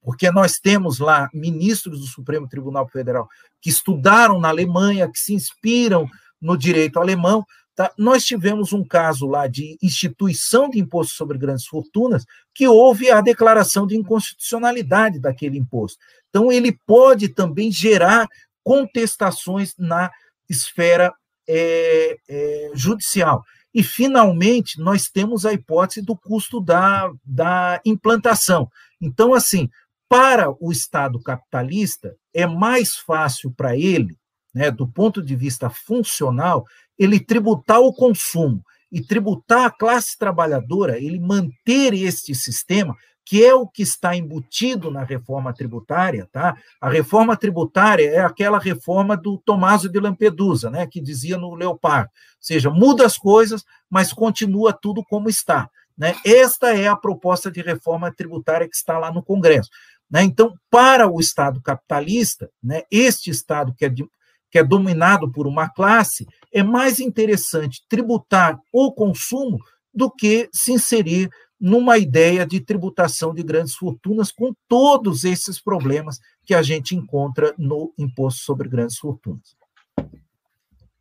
Porque 0.01 0.31
nós 0.31 0.59
temos 0.59 0.99
lá 0.99 1.29
ministros 1.35 2.01
do 2.01 2.07
Supremo 2.07 2.49
Tribunal 2.49 2.89
Federal 2.89 3.29
que 3.61 3.69
estudaram 3.69 4.41
na 4.41 4.49
Alemanha, 4.49 5.11
que 5.11 5.19
se 5.19 5.35
inspiram 5.35 6.09
no 6.41 6.57
direito 6.57 6.99
alemão. 6.99 7.45
Tá? 7.75 7.93
Nós 7.99 8.25
tivemos 8.25 8.73
um 8.73 8.85
caso 8.85 9.27
lá 9.27 9.47
de 9.47 9.77
instituição 9.83 10.71
de 10.71 10.79
imposto 10.79 11.15
sobre 11.15 11.37
grandes 11.37 11.67
fortunas, 11.67 12.25
que 12.55 12.67
houve 12.67 13.11
a 13.11 13.21
declaração 13.21 13.87
de 13.87 13.97
inconstitucionalidade 13.97 15.21
daquele 15.21 15.59
imposto. 15.59 15.99
Então, 16.29 16.51
ele 16.51 16.73
pode 16.87 17.29
também 17.29 17.71
gerar 17.71 18.27
contestações 18.65 19.75
na 19.79 20.11
esfera 20.49 21.13
é, 21.49 22.17
é, 22.29 22.71
judicial. 22.75 23.45
E, 23.75 23.83
finalmente, 23.83 24.81
nós 24.81 25.09
temos 25.09 25.45
a 25.45 25.53
hipótese 25.53 26.03
do 26.03 26.17
custo 26.17 26.61
da, 26.61 27.11
da 27.25 27.81
implantação. 27.85 28.69
Então, 29.01 29.35
assim, 29.35 29.69
para 30.09 30.51
o 30.59 30.73
Estado 30.73 31.21
capitalista, 31.23 32.17
é 32.33 32.47
mais 32.47 32.97
fácil 32.97 33.53
para 33.53 33.77
ele, 33.77 34.17
né, 34.55 34.71
do 34.71 34.89
ponto 34.89 35.23
de 35.23 35.37
vista 35.37 35.69
funcional, 35.69 36.65
ele 36.99 37.21
tributar 37.21 37.81
o 37.81 37.93
consumo 37.93 38.63
e 38.91 39.03
tributar 39.03 39.67
a 39.67 39.71
classe 39.71 40.17
trabalhadora, 40.17 40.99
ele 40.99 41.21
manter 41.21 41.93
este 41.93 42.35
sistema, 42.35 42.97
que 43.29 43.45
é 43.45 43.53
o 43.55 43.67
que 43.67 43.83
está 43.83 44.17
embutido 44.17 44.91
na 44.91 45.05
reforma 45.05 45.53
tributária, 45.53 46.27
tá? 46.33 46.57
A 46.81 46.89
reforma 46.89 47.37
tributária 47.37 48.09
é 48.09 48.21
aquela 48.21 48.59
reforma 48.59 49.15
do 49.19 49.37
Tomaso 49.37 49.87
de 49.87 50.01
Lampedusa, 50.01 50.71
né, 50.71 50.87
que 50.87 50.99
dizia 50.99 51.37
no 51.37 51.55
Leopardo, 51.55 52.09
ou 52.09 52.37
seja, 52.41 52.71
muda 52.71 53.05
as 53.05 53.19
coisas, 53.19 53.67
mas 53.91 54.15
continua 54.15 54.73
tudo 54.73 55.05
como 55.05 55.29
está, 55.29 55.69
né? 55.95 56.17
Esta 56.25 56.75
é 56.75 56.89
a 56.89 56.97
proposta 56.97 57.51
de 57.51 57.61
reforma 57.61 58.11
tributária 58.11 58.67
que 58.67 58.75
está 58.75 58.97
lá 58.97 59.13
no 59.13 59.23
Congresso, 59.23 59.69
né? 60.11 60.23
Então, 60.23 60.55
para 60.71 61.07
o 61.07 61.21
Estado 61.21 61.61
capitalista, 61.61 62.49
né, 62.63 62.85
este 62.91 63.29
Estado 63.29 63.75
que 63.77 63.85
é, 63.85 63.91
de, 63.91 64.09
que 64.51 64.59
é 64.59 64.65
dominado 64.65 65.31
por 65.31 65.47
uma 65.47 65.69
classe, 65.69 66.27
é 66.51 66.63
mais 66.63 66.99
interessante 66.99 67.85
tributar 67.91 68.59
o 68.73 68.91
consumo 68.91 69.59
do 69.93 70.11
que 70.11 70.49
se 70.51 70.73
inserir 70.73 71.29
numa 71.61 71.99
ideia 71.99 72.47
de 72.47 72.61
tributação 72.61 73.35
de 73.35 73.43
grandes 73.43 73.75
fortunas, 73.75 74.31
com 74.31 74.55
todos 74.69 75.25
esses 75.25 75.61
problemas 75.61 76.19
que 76.45 76.55
a 76.55 76.63
gente 76.63 76.95
encontra 76.95 77.55
no 77.59 77.93
imposto 77.99 78.41
sobre 78.41 78.69
grandes 78.69 78.99
fortunas. 78.99 79.57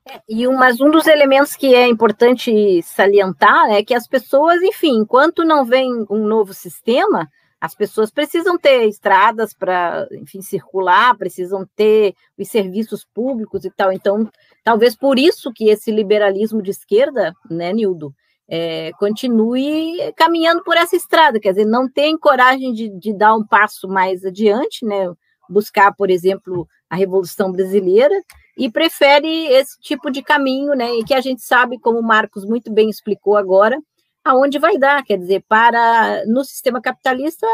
É, 0.09 0.21
e 0.27 0.47
um, 0.47 0.55
mas 0.55 0.79
um 0.79 0.89
dos 0.89 1.05
elementos 1.05 1.55
que 1.55 1.75
é 1.75 1.87
importante 1.87 2.81
salientar 2.81 3.69
é 3.71 3.83
que 3.83 3.93
as 3.93 4.07
pessoas, 4.07 4.61
enfim, 4.61 4.99
enquanto 4.99 5.43
não 5.43 5.65
vem 5.65 6.05
um 6.09 6.25
novo 6.25 6.53
sistema, 6.53 7.29
as 7.59 7.75
pessoas 7.75 8.11
precisam 8.11 8.57
ter 8.57 8.87
estradas 8.87 9.53
para, 9.53 10.07
enfim, 10.11 10.41
circular, 10.41 11.17
precisam 11.17 11.67
ter 11.75 12.13
os 12.37 12.47
serviços 12.47 13.03
públicos 13.03 13.65
e 13.65 13.71
tal. 13.71 13.91
Então, 13.91 14.29
talvez 14.63 14.95
por 14.95 15.17
isso 15.17 15.51
que 15.53 15.69
esse 15.69 15.91
liberalismo 15.91 16.61
de 16.61 16.71
esquerda, 16.71 17.33
né, 17.49 17.73
Nildo, 17.73 18.13
é, 18.49 18.91
continue 18.97 20.13
caminhando 20.15 20.63
por 20.63 20.77
essa 20.77 20.95
estrada, 20.95 21.39
quer 21.39 21.51
dizer, 21.51 21.65
não 21.65 21.89
tem 21.89 22.17
coragem 22.17 22.73
de, 22.73 22.89
de 22.89 23.13
dar 23.13 23.35
um 23.35 23.45
passo 23.45 23.87
mais 23.87 24.23
adiante, 24.23 24.85
né? 24.85 25.11
Buscar, 25.49 25.93
por 25.93 26.09
exemplo, 26.09 26.67
a 26.89 26.95
Revolução 26.95 27.51
Brasileira 27.51 28.15
e 28.57 28.71
prefere 28.71 29.47
esse 29.47 29.79
tipo 29.79 30.09
de 30.09 30.21
caminho, 30.21 30.73
né? 30.73 30.95
E 30.95 31.03
que 31.03 31.13
a 31.13 31.21
gente 31.21 31.41
sabe, 31.41 31.79
como 31.79 31.99
o 31.99 32.03
Marcos 32.03 32.45
muito 32.45 32.71
bem 32.71 32.89
explicou 32.89 33.35
agora, 33.35 33.77
aonde 34.23 34.59
vai 34.59 34.77
dar, 34.77 35.03
quer 35.03 35.17
dizer, 35.17 35.43
para 35.47 36.23
no 36.25 36.43
sistema 36.43 36.81
capitalista 36.81 37.47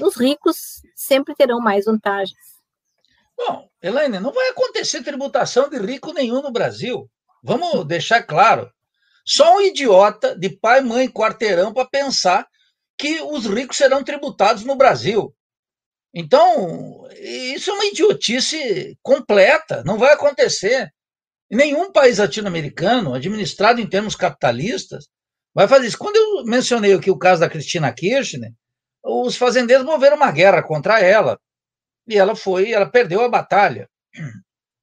os 0.00 0.16
ricos 0.16 0.82
sempre 0.94 1.34
terão 1.34 1.60
mais 1.60 1.84
vantagens. 1.84 2.56
Bom, 3.36 3.68
Elaine, 3.82 4.18
não 4.18 4.32
vai 4.32 4.48
acontecer 4.48 5.02
tributação 5.02 5.68
de 5.68 5.78
rico 5.78 6.12
nenhum 6.12 6.40
no 6.42 6.50
Brasil. 6.50 7.08
Vamos 7.42 7.84
deixar 7.86 8.22
claro. 8.22 8.70
Só 9.26 9.56
um 9.56 9.60
idiota 9.60 10.38
de 10.38 10.50
pai, 10.50 10.80
mãe, 10.80 11.08
quarteirão 11.08 11.74
para 11.74 11.88
pensar 11.88 12.46
que 12.96 13.20
os 13.20 13.46
ricos 13.46 13.76
serão 13.76 14.04
tributados 14.04 14.64
no 14.64 14.76
Brasil. 14.76 15.34
Então, 16.14 17.06
isso 17.20 17.70
é 17.70 17.74
uma 17.74 17.84
idiotice 17.86 18.96
completa, 19.02 19.82
não 19.84 19.98
vai 19.98 20.12
acontecer. 20.12 20.90
Nenhum 21.50 21.92
país 21.92 22.18
latino-americano, 22.18 23.14
administrado 23.14 23.80
em 23.80 23.88
termos 23.88 24.16
capitalistas, 24.16 25.06
vai 25.54 25.68
fazer 25.68 25.88
isso. 25.88 25.98
Quando 25.98 26.16
eu 26.16 26.44
mencionei 26.44 26.94
aqui 26.94 27.10
o 27.10 27.18
caso 27.18 27.40
da 27.40 27.50
Cristina 27.50 27.92
Kirchner, 27.92 28.52
os 29.04 29.36
fazendeiros 29.36 29.84
moveram 29.84 30.16
uma 30.16 30.30
guerra 30.30 30.62
contra 30.62 31.00
ela 31.00 31.38
e 32.08 32.16
ela 32.16 32.34
foi, 32.34 32.72
ela 32.72 32.90
perdeu 32.90 33.22
a 33.22 33.28
batalha. 33.28 33.88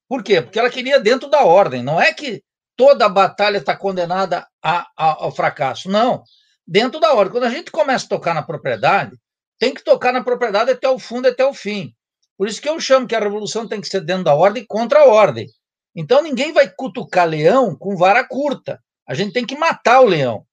Por 0.08 0.24
quê? 0.24 0.41
Porque 0.41 0.60
ela 0.60 0.70
queria 0.70 1.00
dentro 1.00 1.30
da 1.30 1.44
ordem. 1.44 1.82
Não 1.82 2.00
é 2.00 2.14
que 2.14 2.44
toda 2.76 3.05
a 3.05 3.09
batalha 3.09 3.57
está 3.57 3.76
condenada 3.76 4.47
a, 4.61 4.88
a, 4.97 5.24
ao 5.24 5.32
fracasso. 5.32 5.89
Não. 5.89 6.24
Dentro 6.65 6.99
da 6.99 7.13
ordem. 7.13 7.32
Quando 7.32 7.45
a 7.45 7.49
gente 7.49 7.71
começa 7.71 8.05
a 8.05 8.09
tocar 8.09 8.34
na 8.34 8.41
propriedade, 8.41 9.17
tem 9.59 9.74
que 9.74 9.84
tocar 9.84 10.11
na 10.11 10.24
propriedade 10.24 10.71
até 10.71 10.89
o 10.89 10.99
fundo, 10.99 11.28
até 11.28 11.45
o 11.45 11.53
fim. 11.53 11.93
Por 12.38 12.47
isso 12.47 12.61
que 12.61 12.69
eu 12.69 12.80
chamo 12.80 13.07
que 13.07 13.15
a 13.15 13.19
revolução 13.19 13.67
tem 13.67 13.80
que 13.80 13.88
ser 13.88 14.01
dentro 14.01 14.24
da 14.24 14.34
ordem 14.34 14.65
contra 14.67 15.01
a 15.01 15.05
ordem. 15.05 15.47
Então 15.95 16.21
ninguém 16.21 16.51
vai 16.51 16.69
cutucar 16.69 17.28
leão 17.28 17.76
com 17.76 17.95
vara 17.95 18.28
curta. 18.28 18.80
A 19.07 19.13
gente 19.13 19.34
tem 19.34 19.45
que 19.45 19.57
matar 19.57 20.01
o 20.01 20.05
leão. 20.05 20.45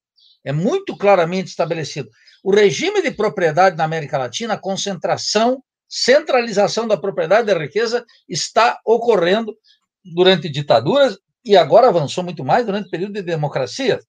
É 0.43 0.51
muito 0.51 0.95
claramente 0.97 1.49
estabelecido. 1.49 2.09
O 2.43 2.53
regime 2.53 3.01
de 3.01 3.11
propriedade 3.11 3.75
na 3.77 3.83
América 3.83 4.17
Latina, 4.17 4.55
a 4.55 4.59
concentração, 4.59 5.63
centralização 5.87 6.87
da 6.87 6.97
propriedade 6.97 7.47
da 7.47 7.57
riqueza 7.57 8.05
está 8.27 8.79
ocorrendo 8.85 9.55
durante 10.03 10.49
ditaduras 10.49 11.17
e 11.43 11.57
agora 11.57 11.87
avançou 11.87 12.23
muito 12.23 12.43
mais 12.43 12.65
durante 12.65 12.87
o 12.87 12.91
período 12.91 13.13
de 13.13 13.21
democracia. 13.21 13.99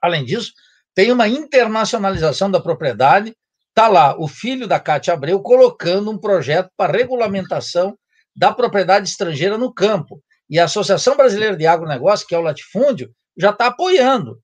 Além 0.00 0.24
disso, 0.24 0.52
tem 0.94 1.12
uma 1.12 1.28
internacionalização 1.28 2.50
da 2.50 2.60
propriedade. 2.60 3.34
Está 3.68 3.86
lá 3.86 4.18
o 4.18 4.26
filho 4.26 4.66
da 4.66 4.80
Cátia 4.80 5.14
Abreu 5.14 5.40
colocando 5.40 6.10
um 6.10 6.18
projeto 6.18 6.70
para 6.76 6.92
regulamentação 6.92 7.96
da 8.34 8.52
propriedade 8.52 9.08
estrangeira 9.08 9.56
no 9.56 9.72
campo. 9.72 10.22
E 10.48 10.58
a 10.58 10.64
Associação 10.64 11.16
Brasileira 11.16 11.56
de 11.56 11.66
Agronegócio, 11.66 12.26
que 12.26 12.34
é 12.34 12.38
o 12.38 12.42
latifúndio, 12.42 13.10
já 13.38 13.50
está 13.50 13.66
apoiando. 13.66 14.40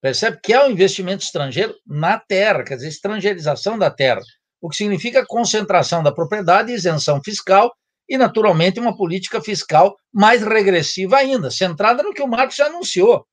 Percebe 0.00 0.40
que 0.42 0.52
é 0.52 0.64
um 0.64 0.70
investimento 0.70 1.22
estrangeiro 1.22 1.74
na 1.86 2.18
terra, 2.18 2.64
quer 2.64 2.76
dizer, 2.76 2.88
estrangeirização 2.88 3.78
da 3.78 3.90
terra, 3.90 4.20
o 4.60 4.68
que 4.68 4.76
significa 4.76 5.26
concentração 5.26 6.02
da 6.02 6.10
propriedade, 6.10 6.72
isenção 6.72 7.20
fiscal 7.22 7.72
e, 8.12 8.18
naturalmente, 8.18 8.78
uma 8.78 8.94
política 8.94 9.40
fiscal 9.40 9.96
mais 10.12 10.42
regressiva 10.42 11.16
ainda, 11.16 11.50
centrada 11.50 12.02
no 12.02 12.12
que 12.12 12.20
o 12.20 12.28
Marcos 12.28 12.56
já 12.56 12.66
anunciou: 12.66 13.26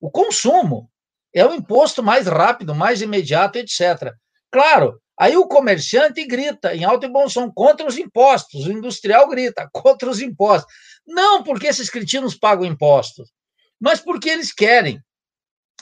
o 0.00 0.10
consumo. 0.10 0.90
É 1.34 1.44
o 1.46 1.52
imposto 1.52 2.02
mais 2.02 2.26
rápido, 2.26 2.74
mais 2.74 3.00
imediato, 3.00 3.58
etc. 3.58 4.12
Claro, 4.50 4.98
aí 5.18 5.36
o 5.36 5.46
comerciante 5.46 6.24
grita 6.26 6.74
em 6.74 6.84
alto 6.84 7.06
e 7.06 7.10
bom 7.10 7.26
som 7.28 7.50
contra 7.50 7.86
os 7.86 7.96
impostos, 7.96 8.66
o 8.66 8.72
industrial 8.72 9.28
grita 9.28 9.68
contra 9.72 10.08
os 10.08 10.20
impostos. 10.20 10.72
Não 11.06 11.42
porque 11.42 11.66
esses 11.66 11.90
cretinos 11.90 12.34
pagam 12.34 12.64
impostos, 12.64 13.30
mas 13.78 14.00
porque 14.00 14.30
eles 14.30 14.52
querem, 14.52 14.98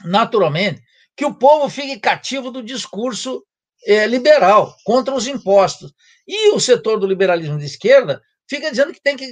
naturalmente, 0.05 0.83
que 1.17 1.25
o 1.25 1.35
povo 1.35 1.69
fique 1.69 2.01
cativo 2.01 2.51
do 2.51 2.63
discurso 2.63 3.45
é, 3.87 4.07
liberal 4.07 4.77
contra 4.85 5.15
os 5.15 5.29
impostos. 5.29 5.93
E 6.27 6.51
o 6.53 6.61
setor 6.61 6.99
do 6.99 7.07
liberalismo 7.07 7.59
de 7.59 7.65
esquerda 7.65 8.21
fica 8.51 8.69
dizendo 8.69 8.93
que 8.93 9.01
tem 9.01 9.17
que 9.17 9.25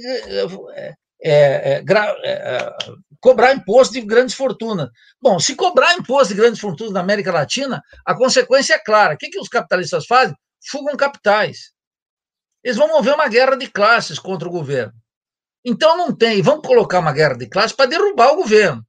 é, 0.73 0.95
é, 1.21 1.83
é, 1.83 2.75
cobrar 3.19 3.53
imposto 3.53 3.93
de 3.93 4.01
grandes 4.01 4.33
fortunas. 4.33 4.89
Bom, 5.21 5.37
se 5.37 5.55
cobrar 5.55 5.93
imposto 5.95 6.33
de 6.33 6.39
grandes 6.39 6.61
fortunas 6.61 6.93
na 6.93 7.01
América 7.01 7.31
Latina, 7.31 7.81
a 8.05 8.15
consequência 8.15 8.75
é 8.75 8.79
clara. 8.79 9.15
O 9.15 9.17
que, 9.17 9.29
que 9.29 9.39
os 9.39 9.49
capitalistas 9.49 10.05
fazem? 10.05 10.33
Fugam 10.71 10.95
capitais. 10.95 11.73
Eles 12.63 12.77
vão 12.77 12.87
mover 12.87 13.13
uma 13.13 13.27
guerra 13.27 13.57
de 13.57 13.67
classes 13.69 14.17
contra 14.17 14.47
o 14.47 14.51
governo. 14.51 14.93
Então 15.65 15.97
não 15.97 16.15
tem, 16.15 16.41
vão 16.41 16.61
colocar 16.61 16.99
uma 16.99 17.11
guerra 17.11 17.37
de 17.37 17.47
classes 17.47 17.75
para 17.75 17.89
derrubar 17.89 18.31
o 18.31 18.37
governo, 18.37 18.81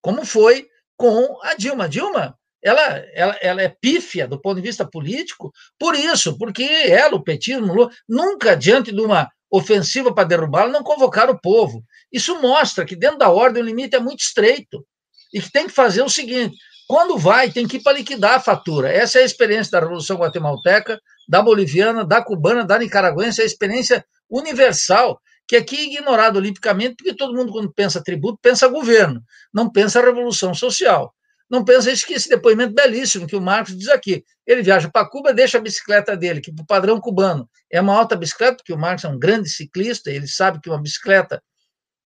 como 0.00 0.24
foi 0.24 0.66
com 0.96 1.38
a 1.42 1.54
Dilma. 1.54 1.84
A 1.84 1.88
Dilma, 1.88 2.38
ela, 2.62 2.80
ela, 3.12 3.38
ela 3.42 3.62
é 3.62 3.68
pífia 3.68 4.26
do 4.26 4.40
ponto 4.40 4.56
de 4.56 4.66
vista 4.66 4.88
político, 4.88 5.52
por 5.78 5.94
isso, 5.94 6.38
porque 6.38 6.64
ela, 6.64 7.16
o 7.16 7.22
petismo, 7.22 7.90
nunca, 8.08 8.56
diante 8.56 8.92
de 8.92 9.00
uma 9.00 9.30
ofensiva 9.50 10.12
para 10.12 10.28
derrubá-la, 10.28 10.70
não 10.70 10.82
convocaram 10.82 11.34
o 11.34 11.40
povo. 11.40 11.82
Isso 12.12 12.40
mostra 12.40 12.84
que 12.84 12.96
dentro 12.96 13.18
da 13.18 13.30
ordem 13.30 13.62
o 13.62 13.66
limite 13.66 13.96
é 13.96 14.00
muito 14.00 14.20
estreito 14.20 14.84
e 15.32 15.40
que 15.40 15.50
tem 15.50 15.66
que 15.66 15.72
fazer 15.72 16.02
o 16.02 16.08
seguinte: 16.08 16.56
quando 16.86 17.18
vai, 17.18 17.50
tem 17.50 17.66
que 17.66 17.78
ir 17.78 17.82
para 17.82 17.96
liquidar 17.96 18.34
a 18.34 18.40
fatura. 18.40 18.90
Essa 18.90 19.18
é 19.18 19.22
a 19.22 19.26
experiência 19.26 19.72
da 19.72 19.80
Revolução 19.80 20.16
Guatemalteca, 20.16 21.00
da 21.28 21.42
Boliviana, 21.42 22.04
da 22.04 22.22
Cubana, 22.22 22.64
da 22.64 22.78
Nicaragüense, 22.78 23.40
é 23.40 23.44
a 23.44 23.46
experiência 23.46 24.04
universal, 24.30 25.20
que 25.48 25.56
aqui 25.56 25.76
é 25.76 25.84
ignorada 25.84 26.38
olimpicamente, 26.38 26.96
porque 26.96 27.14
todo 27.14 27.34
mundo, 27.34 27.52
quando 27.52 27.72
pensa 27.72 28.02
tributo, 28.02 28.38
pensa 28.40 28.68
governo, 28.68 29.20
não 29.52 29.70
pensa 29.70 30.00
revolução 30.00 30.54
social. 30.54 31.12
Não 31.48 31.64
pensa 31.64 31.92
que 32.04 32.14
esse 32.14 32.28
depoimento 32.28 32.74
belíssimo 32.74 33.26
que 33.26 33.36
o 33.36 33.40
Marcos 33.40 33.76
diz 33.76 33.88
aqui. 33.88 34.24
Ele 34.46 34.62
viaja 34.62 34.90
para 34.90 35.08
Cuba, 35.08 35.32
deixa 35.32 35.58
a 35.58 35.60
bicicleta 35.60 36.16
dele, 36.16 36.40
que 36.40 36.52
para 36.52 36.62
o 36.62 36.66
padrão 36.66 37.00
cubano 37.00 37.48
é 37.70 37.80
uma 37.80 37.96
alta 37.96 38.16
bicicleta, 38.16 38.56
porque 38.56 38.72
o 38.72 38.78
Marcos 38.78 39.04
é 39.04 39.08
um 39.08 39.18
grande 39.18 39.48
ciclista, 39.48 40.10
ele 40.10 40.26
sabe 40.26 40.60
que 40.60 40.68
uma 40.68 40.80
bicicleta 40.80 41.42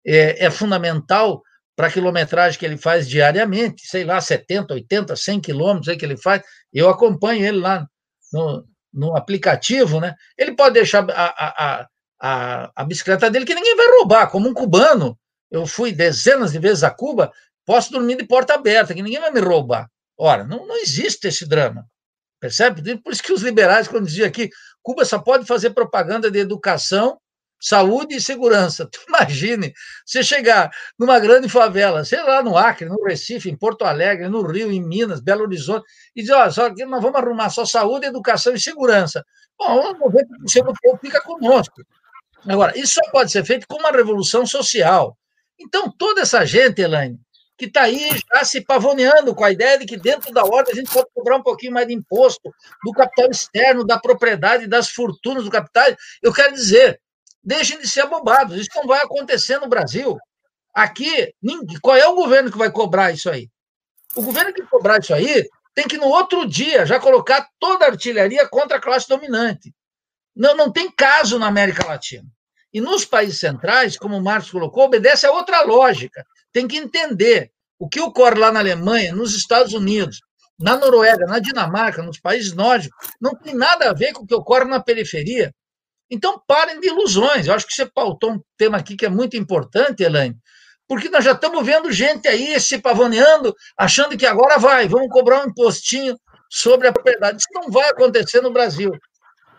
é, 0.05 0.45
é 0.45 0.51
fundamental 0.51 1.41
para 1.75 1.87
a 1.87 1.91
quilometragem 1.91 2.59
que 2.59 2.65
ele 2.65 2.77
faz 2.77 3.07
diariamente, 3.07 3.87
sei 3.87 4.03
lá, 4.03 4.19
70, 4.19 4.73
80, 4.73 5.15
100 5.15 5.39
quilômetros 5.39 5.87
aí 5.87 5.95
que 5.95 6.03
ele 6.03 6.17
faz. 6.17 6.41
Eu 6.73 6.89
acompanho 6.89 7.45
ele 7.45 7.59
lá 7.59 7.87
no, 8.33 8.65
no 8.93 9.15
aplicativo, 9.15 10.01
né? 10.01 10.13
Ele 10.37 10.53
pode 10.53 10.73
deixar 10.73 11.09
a, 11.09 11.25
a, 11.25 11.87
a, 12.19 12.71
a 12.75 12.83
bicicleta 12.83 13.29
dele 13.29 13.45
que 13.45 13.55
ninguém 13.55 13.77
vai 13.77 13.87
roubar, 13.97 14.29
como 14.29 14.49
um 14.49 14.53
cubano. 14.53 15.17
Eu 15.49 15.65
fui 15.65 15.93
dezenas 15.93 16.51
de 16.51 16.59
vezes 16.59 16.83
a 16.83 16.91
Cuba, 16.91 17.31
Posso 17.65 17.91
dormir 17.91 18.17
de 18.17 18.25
porta 18.25 18.53
aberta, 18.55 18.93
que 18.93 19.01
ninguém 19.01 19.19
vai 19.19 19.31
me 19.31 19.39
roubar. 19.39 19.89
Ora, 20.17 20.43
não, 20.43 20.65
não 20.65 20.77
existe 20.77 21.27
esse 21.27 21.47
drama. 21.47 21.85
Percebe? 22.39 22.97
Por 22.97 23.11
isso 23.11 23.23
que 23.23 23.33
os 23.33 23.41
liberais, 23.41 23.87
quando 23.87 24.05
diziam 24.05 24.27
aqui, 24.27 24.49
Cuba 24.81 25.03
só 25.03 25.19
pode 25.19 25.45
fazer 25.45 25.71
propaganda 25.71 26.31
de 26.31 26.39
educação, 26.39 27.19
saúde 27.59 28.15
e 28.15 28.21
segurança. 28.21 28.87
Tu 28.91 28.99
imagine 29.07 29.73
você 30.05 30.23
chegar 30.23 30.71
numa 30.97 31.19
grande 31.19 31.49
favela, 31.49 32.05
sei 32.05 32.21
lá, 32.23 32.41
no 32.41 32.57
Acre, 32.57 32.87
no 32.87 33.03
Recife, 33.03 33.49
em 33.49 33.57
Porto 33.57 33.83
Alegre, 33.83 34.29
no 34.29 34.41
Rio, 34.41 34.71
em 34.71 34.81
Minas, 34.81 35.19
Belo 35.19 35.43
Horizonte, 35.43 35.85
e 36.15 36.21
dizer, 36.21 36.33
olha, 36.33 36.51
só 36.51 36.73
que 36.73 36.85
nós 36.85 37.01
vamos 37.01 37.19
arrumar 37.19 37.49
só 37.49 37.65
saúde, 37.65 38.05
educação 38.05 38.53
e 38.53 38.59
segurança. 38.59 39.23
Bom, 39.57 39.93
90% 39.93 40.65
do 40.65 40.73
povo 40.81 40.99
fica 41.01 41.21
conosco. 41.21 41.81
Agora, 42.47 42.77
isso 42.77 42.93
só 42.93 43.11
pode 43.11 43.31
ser 43.31 43.43
feito 43.43 43.67
com 43.67 43.77
uma 43.77 43.91
revolução 43.91 44.45
social. 44.45 45.17
Então, 45.59 45.91
toda 45.91 46.21
essa 46.21 46.45
gente, 46.45 46.81
Elaine, 46.81 47.19
que 47.59 47.65
está 47.65 47.81
aí 47.81 48.09
já 48.33 48.45
se 48.45 48.61
pavoneando 48.61 49.35
com 49.35 49.43
a 49.43 49.51
ideia 49.51 49.77
de 49.77 49.85
que 49.85 49.97
dentro 49.97 50.33
da 50.33 50.45
ordem 50.45 50.73
a 50.73 50.75
gente 50.77 50.89
pode 50.89 51.07
cobrar 51.13 51.35
um 51.35 51.43
pouquinho 51.43 51.73
mais 51.73 51.85
de 51.85 51.93
imposto 51.93 52.53
do 52.81 52.93
capital 52.93 53.29
externo, 53.29 53.85
da 53.85 53.99
propriedade, 53.99 54.65
das 54.65 54.89
fortunas 54.89 55.43
do 55.43 55.51
capital. 55.51 55.85
Eu 56.21 56.33
quero 56.33 56.53
dizer, 56.53 57.01
deixem 57.43 57.77
de 57.77 57.87
ser 57.87 58.01
abobados, 58.01 58.57
isso 58.57 58.69
não 58.75 58.87
vai 58.87 59.01
acontecer 59.01 59.59
no 59.59 59.67
Brasil. 59.67 60.17
Aqui, 60.73 61.33
qual 61.81 61.97
é 61.97 62.07
o 62.07 62.15
governo 62.15 62.49
que 62.49 62.57
vai 62.57 62.71
cobrar 62.71 63.11
isso 63.11 63.29
aí? 63.29 63.49
O 64.15 64.21
governo 64.21 64.53
que 64.53 64.63
cobrar 64.63 64.99
isso 64.99 65.13
aí 65.13 65.45
tem 65.75 65.85
que, 65.85 65.97
no 65.97 66.07
outro 66.07 66.47
dia, 66.47 66.85
já 66.85 66.97
colocar 66.97 67.45
toda 67.59 67.85
a 67.85 67.89
artilharia 67.89 68.47
contra 68.47 68.77
a 68.77 68.81
classe 68.81 69.07
dominante. 69.09 69.73
Não, 70.33 70.55
não 70.55 70.71
tem 70.71 70.89
caso 70.89 71.37
na 71.37 71.47
América 71.47 71.85
Latina. 71.85 72.25
E 72.73 72.79
nos 72.79 73.03
países 73.03 73.39
centrais, 73.39 73.97
como 73.97 74.15
o 74.15 74.23
Marcos 74.23 74.51
colocou, 74.51 74.85
obedece 74.85 75.25
a 75.25 75.31
outra 75.31 75.61
lógica 75.63 76.25
tem 76.51 76.67
que 76.67 76.77
entender 76.77 77.51
o 77.77 77.87
que 77.87 77.99
ocorre 78.01 78.39
lá 78.39 78.51
na 78.51 78.59
Alemanha, 78.59 79.13
nos 79.13 79.35
Estados 79.35 79.73
Unidos, 79.73 80.19
na 80.59 80.75
Noruega, 80.75 81.25
na 81.25 81.39
Dinamarca, 81.39 82.03
nos 82.03 82.19
países 82.19 82.53
nórdicos, 82.53 82.97
não 83.21 83.33
tem 83.33 83.55
nada 83.55 83.89
a 83.89 83.93
ver 83.93 84.11
com 84.11 84.23
o 84.23 84.27
que 84.27 84.35
ocorre 84.35 84.65
na 84.65 84.81
periferia. 84.81 85.53
Então, 86.11 86.41
parem 86.45 86.79
de 86.79 86.87
ilusões. 86.87 87.47
Eu 87.47 87.53
acho 87.53 87.67
que 87.67 87.73
você 87.73 87.85
pautou 87.85 88.33
um 88.33 88.41
tema 88.57 88.77
aqui 88.77 88.95
que 88.95 89.05
é 89.05 89.09
muito 89.09 89.37
importante, 89.37 90.03
Elaine, 90.03 90.35
porque 90.87 91.07
nós 91.07 91.23
já 91.23 91.31
estamos 91.33 91.65
vendo 91.65 91.91
gente 91.91 92.27
aí 92.27 92.59
se 92.59 92.79
pavoneando, 92.79 93.55
achando 93.77 94.17
que 94.17 94.25
agora 94.25 94.57
vai, 94.57 94.87
vamos 94.87 95.07
cobrar 95.09 95.45
um 95.45 95.49
impostinho 95.49 96.17
sobre 96.49 96.87
a 96.87 96.91
propriedade. 96.91 97.37
Isso 97.37 97.47
não 97.53 97.71
vai 97.71 97.87
acontecer 97.89 98.41
no 98.41 98.51
Brasil. 98.51 98.91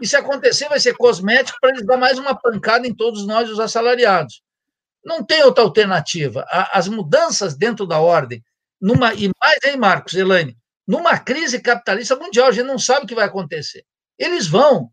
E 0.01 0.07
se 0.07 0.17
acontecer, 0.17 0.69
vai 0.69 0.81
ser 0.81 0.95
cosmético 0.97 1.59
para 1.61 1.71
eles 1.71 1.87
dar 1.87 1.97
mais 1.97 2.19
uma 2.19 2.35
pancada 2.35 2.87
em 2.87 2.95
todos 2.95 3.27
nós, 3.27 3.49
os 3.49 3.61
assalariados. 3.61 4.43
Não 5.05 5.25
tem 5.25 5.43
outra 5.43 5.65
alternativa. 5.65 6.45
As 6.73 6.89
mudanças 6.89 7.55
dentro 7.55 7.87
da 7.87 8.01
ordem, 8.01 8.45
numa, 8.81 9.15
e 9.15 9.31
mais, 9.41 9.59
hein, 9.65 9.77
Marcos, 9.77 10.15
Elaine, 10.15 10.57
numa 10.87 11.19
crise 11.19 11.61
capitalista 11.61 12.17
mundial, 12.17 12.49
a 12.49 12.53
gente 12.53 12.67
não 12.67 12.79
sabe 12.79 13.05
o 13.05 13.09
que 13.09 13.15
vai 13.15 13.25
acontecer. 13.25 13.85
Eles 14.19 14.47
vão, 14.47 14.91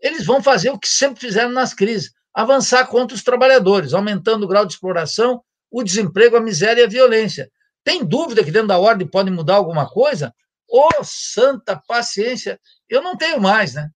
eles 0.00 0.24
vão 0.24 0.42
fazer 0.42 0.70
o 0.70 0.78
que 0.78 0.88
sempre 0.88 1.20
fizeram 1.20 1.50
nas 1.50 1.74
crises, 1.74 2.12
avançar 2.32 2.86
contra 2.86 3.14
os 3.14 3.22
trabalhadores, 3.22 3.92
aumentando 3.92 4.44
o 4.44 4.48
grau 4.48 4.64
de 4.64 4.72
exploração, 4.72 5.42
o 5.70 5.82
desemprego, 5.82 6.36
a 6.36 6.40
miséria 6.40 6.82
e 6.82 6.84
a 6.84 6.88
violência. 6.88 7.50
Tem 7.84 8.04
dúvida 8.04 8.44
que 8.44 8.50
dentro 8.50 8.68
da 8.68 8.78
ordem 8.78 9.06
pode 9.06 9.30
mudar 9.30 9.56
alguma 9.56 9.88
coisa? 9.88 10.34
Ô, 10.68 10.88
oh, 10.98 11.04
santa 11.04 11.76
paciência, 11.76 12.60
eu 12.88 13.02
não 13.02 13.16
tenho 13.16 13.40
mais, 13.40 13.74
né? 13.74 13.90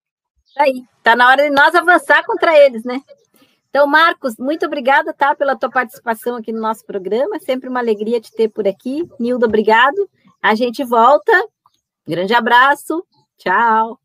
Aí, 0.58 0.82
tá 1.02 1.16
na 1.16 1.28
hora 1.28 1.42
de 1.42 1.50
nós 1.50 1.74
avançar 1.74 2.24
contra 2.24 2.56
eles, 2.58 2.84
né? 2.84 3.00
Então, 3.74 3.88
Marcos, 3.88 4.36
muito 4.38 4.64
obrigada, 4.64 5.12
tá, 5.12 5.34
pela 5.34 5.56
tua 5.56 5.68
participação 5.68 6.36
aqui 6.36 6.52
no 6.52 6.60
nosso 6.60 6.86
programa. 6.86 7.40
Sempre 7.40 7.68
uma 7.68 7.80
alegria 7.80 8.20
te 8.20 8.30
ter 8.30 8.48
por 8.48 8.68
aqui. 8.68 9.04
Nildo, 9.18 9.46
obrigado. 9.46 10.08
A 10.40 10.54
gente 10.54 10.84
volta. 10.84 11.32
Grande 12.06 12.32
abraço. 12.34 13.04
Tchau. 13.36 14.03